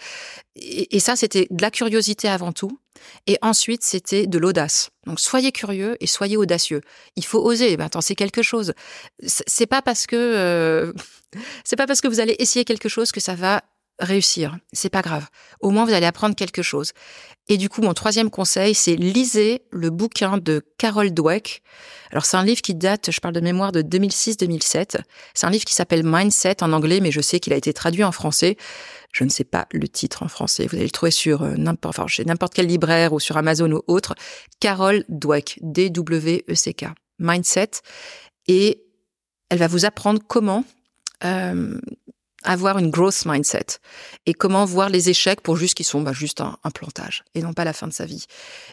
et, 0.56 1.00
ça, 1.00 1.16
c'était 1.16 1.48
de 1.50 1.62
la 1.62 1.72
curiosité 1.72 2.28
avant 2.28 2.52
tout. 2.52 2.80
Et 3.28 3.38
ensuite, 3.42 3.84
c'était 3.84 4.28
de 4.28 4.38
l'audace. 4.38 4.92
Donc, 5.06 5.20
soyez 5.20 5.52
curieux 5.52 5.98
et 6.00 6.08
soyez 6.08 6.38
audacieux. 6.38 6.82
Il 7.16 7.26
faut 7.26 7.40
oser. 7.40 7.76
Ben, 7.78 7.86
attends, 7.86 8.02
c'est 8.02 8.16
quelque 8.16 8.42
chose. 8.42 8.74
C'est 9.26 9.68
pas 9.68 9.82
parce 9.82 10.06
que 10.08 10.16
euh, 10.16 10.94
c'est 11.64 11.76
pas 11.76 11.88
parce 11.88 12.02
que 12.02 12.08
vous 12.08 12.20
allez 12.20 12.36
essayer 12.40 12.66
quelque 12.66 12.90
chose 12.90 13.12
que 13.12 13.20
ça 13.20 13.36
va 13.36 13.64
réussir. 14.00 14.58
C'est 14.74 14.90
pas 14.90 15.02
grave. 15.02 15.28
Au 15.60 15.72
moins, 15.72 15.86
vous 15.86 15.94
allez 15.94 16.06
apprendre 16.06 16.36
quelque 16.36 16.62
chose. 16.62 16.94
Et 17.48 17.58
du 17.58 17.68
coup, 17.68 17.82
mon 17.82 17.94
troisième 17.94 18.30
conseil, 18.30 18.76
c'est 18.76 18.96
lisez 18.96 19.64
le 19.72 19.90
bouquin 19.90 20.38
de 20.38 20.64
Carol 20.78 21.12
Dweck. 21.12 21.64
Alors, 22.12 22.26
c'est 22.26 22.38
un 22.38 22.44
livre 22.44 22.62
qui 22.62 22.76
date, 22.76 23.12
je 23.12 23.20
parle 23.20 23.34
de 23.34 23.40
mémoire, 23.40 23.72
de 23.72 23.82
2006-2007. 23.82 24.98
C'est 25.34 25.48
un 25.48 25.50
livre 25.50 25.66
qui 25.66 25.74
s'appelle 25.74 26.04
Mindset 26.06 26.64
en 26.64 26.72
anglais, 26.74 27.00
mais 27.00 27.12
je 27.12 27.22
sais 27.22 27.40
qu'il 27.40 27.52
a 27.54 27.56
été 27.56 27.74
traduit 27.74 28.04
en 28.04 28.12
français. 28.12 28.56
Je 29.12 29.24
ne 29.24 29.30
sais 29.30 29.44
pas 29.44 29.68
le 29.72 29.88
titre 29.88 30.22
en 30.22 30.28
français. 30.28 30.68
Vous 30.68 30.76
allez 30.76 30.86
le 30.86 30.92
trouver 30.92 31.12
sur 31.12 31.42
euh, 31.42 31.56
n'importe, 31.56 31.98
enfin, 31.98 32.08
chez 32.08 32.24
n'importe 32.24 32.54
quel 32.54 32.68
libraire 32.68 33.14
ou 33.14 33.20
sur 33.20 33.38
Amazon 33.38 33.72
ou 33.72 33.82
autre. 33.88 34.14
Carol 34.60 35.04
Dweck, 35.10 35.58
D-W-E-C-K. 35.62 36.86
Mindset. 37.18 37.72
Et 38.48 38.84
elle 39.50 39.58
va 39.58 39.68
vous 39.68 39.86
apprendre 39.86 40.22
comment 40.28 40.64
euh, 41.24 41.80
avoir 42.44 42.78
une 42.78 42.90
growth 42.90 43.26
mindset 43.26 43.80
et 44.26 44.34
comment 44.34 44.66
voir 44.66 44.90
les 44.90 45.10
échecs 45.10 45.42
pour 45.42 45.58
juste 45.58 45.74
qu'ils 45.74 45.86
sont 45.86 46.02
bah, 46.02 46.14
juste 46.14 46.42
un, 46.42 46.56
plantage 46.74 47.24
et 47.36 47.42
non 47.42 47.54
pas 47.54 47.66
la 47.66 47.74
fin 47.74 47.88
de 47.88 47.94
sa 47.94 48.06
vie. 48.06 48.26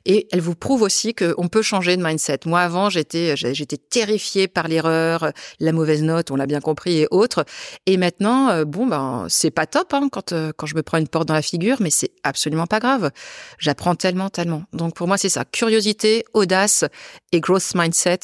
Et 0.04 0.28
elle 0.30 0.40
vous 0.40 0.54
prouve 0.54 0.82
aussi 0.82 1.14
qu'on 1.14 1.48
peut 1.48 1.62
changer 1.62 1.96
de 1.96 2.02
mindset. 2.02 2.40
Moi 2.46 2.60
avant 2.60 2.90
j'étais 2.90 3.36
j'étais 3.36 3.76
terrifiée 3.76 4.48
par 4.48 4.68
l'erreur, 4.68 5.32
la 5.58 5.72
mauvaise 5.72 6.02
note, 6.02 6.30
on 6.30 6.36
l'a 6.36 6.46
bien 6.46 6.60
compris 6.60 7.00
et 7.00 7.08
autres. 7.10 7.44
Et 7.86 7.96
maintenant 7.96 8.50
euh, 8.50 8.64
bon 8.64 8.86
ben 8.86 9.26
c'est 9.28 9.50
pas 9.50 9.66
top 9.66 9.94
hein, 9.94 10.08
quand 10.10 10.32
euh, 10.32 10.52
quand 10.56 10.66
je 10.66 10.76
me 10.76 10.82
prends 10.82 10.98
une 10.98 11.08
porte 11.08 11.26
dans 11.26 11.34
la 11.34 11.42
figure, 11.42 11.78
mais 11.80 11.90
c'est 11.90 12.12
absolument 12.22 12.66
pas 12.66 12.78
grave. 12.78 13.10
J'apprends 13.58 13.94
tellement 13.94 14.30
tellement. 14.30 14.64
Donc 14.72 14.94
pour 14.94 15.08
moi 15.08 15.18
c'est 15.18 15.28
ça 15.28 15.44
curiosité, 15.44 16.24
audace 16.34 16.84
et 17.32 17.40
growth 17.40 17.74
mindset 17.74 18.20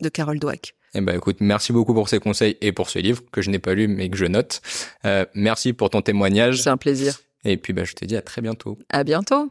de 0.00 0.08
Carol 0.08 0.38
Dweck. 0.38 0.74
Eh 0.94 1.00
ben 1.00 1.16
écoute, 1.16 1.36
merci 1.40 1.72
beaucoup 1.72 1.94
pour 1.94 2.08
ces 2.08 2.18
conseils 2.18 2.56
et 2.60 2.72
pour 2.72 2.90
ce 2.90 2.98
livre 2.98 3.22
que 3.30 3.42
je 3.42 3.50
n'ai 3.50 3.60
pas 3.60 3.74
lu 3.74 3.86
mais 3.86 4.08
que 4.08 4.16
je 4.16 4.26
note. 4.26 4.60
Euh, 5.04 5.24
merci 5.34 5.72
pour 5.72 5.90
ton 5.90 6.02
témoignage. 6.02 6.62
C'est 6.62 6.70
un 6.70 6.76
plaisir. 6.76 7.20
Et 7.44 7.56
puis 7.56 7.72
bah, 7.72 7.84
je 7.84 7.94
te 7.94 8.04
dis 8.04 8.16
à 8.16 8.22
très 8.22 8.42
bientôt. 8.42 8.78
À 8.88 9.04
bientôt. 9.04 9.50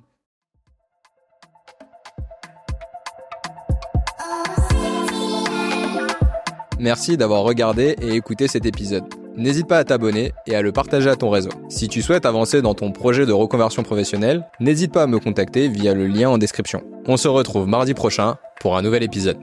Merci 6.78 7.18
d'avoir 7.18 7.44
regardé 7.44 7.96
et 8.02 8.16
écouté 8.16 8.48
cet 8.48 8.66
épisode. 8.66 9.04
N'hésite 9.36 9.68
pas 9.68 9.78
à 9.78 9.84
t'abonner 9.84 10.32
et 10.48 10.56
à 10.56 10.62
le 10.62 10.72
partager 10.72 11.10
à 11.10 11.16
ton 11.16 11.30
réseau. 11.30 11.50
Si 11.70 11.88
tu 11.88 12.02
souhaites 12.02 12.26
avancer 12.26 12.62
dans 12.62 12.74
ton 12.74 12.92
projet 12.92 13.26
de 13.26 13.32
reconversion 13.32 13.84
professionnelle, 13.84 14.46
n'hésite 14.60 14.92
pas 14.94 15.04
à 15.04 15.08
me 15.08 15.20
contacter 15.20 15.68
via 15.68 15.94
le 15.94 16.08
lien 16.08 16.30
en 16.30 16.38
description. 16.38 16.84
On 17.06 17.18
se 17.18 17.28
retrouve 17.28 17.68
mardi 17.68 17.94
prochain 17.94 18.38
pour 18.62 18.78
un 18.78 18.82
nouvel 18.82 19.04
épisode. 19.04 19.38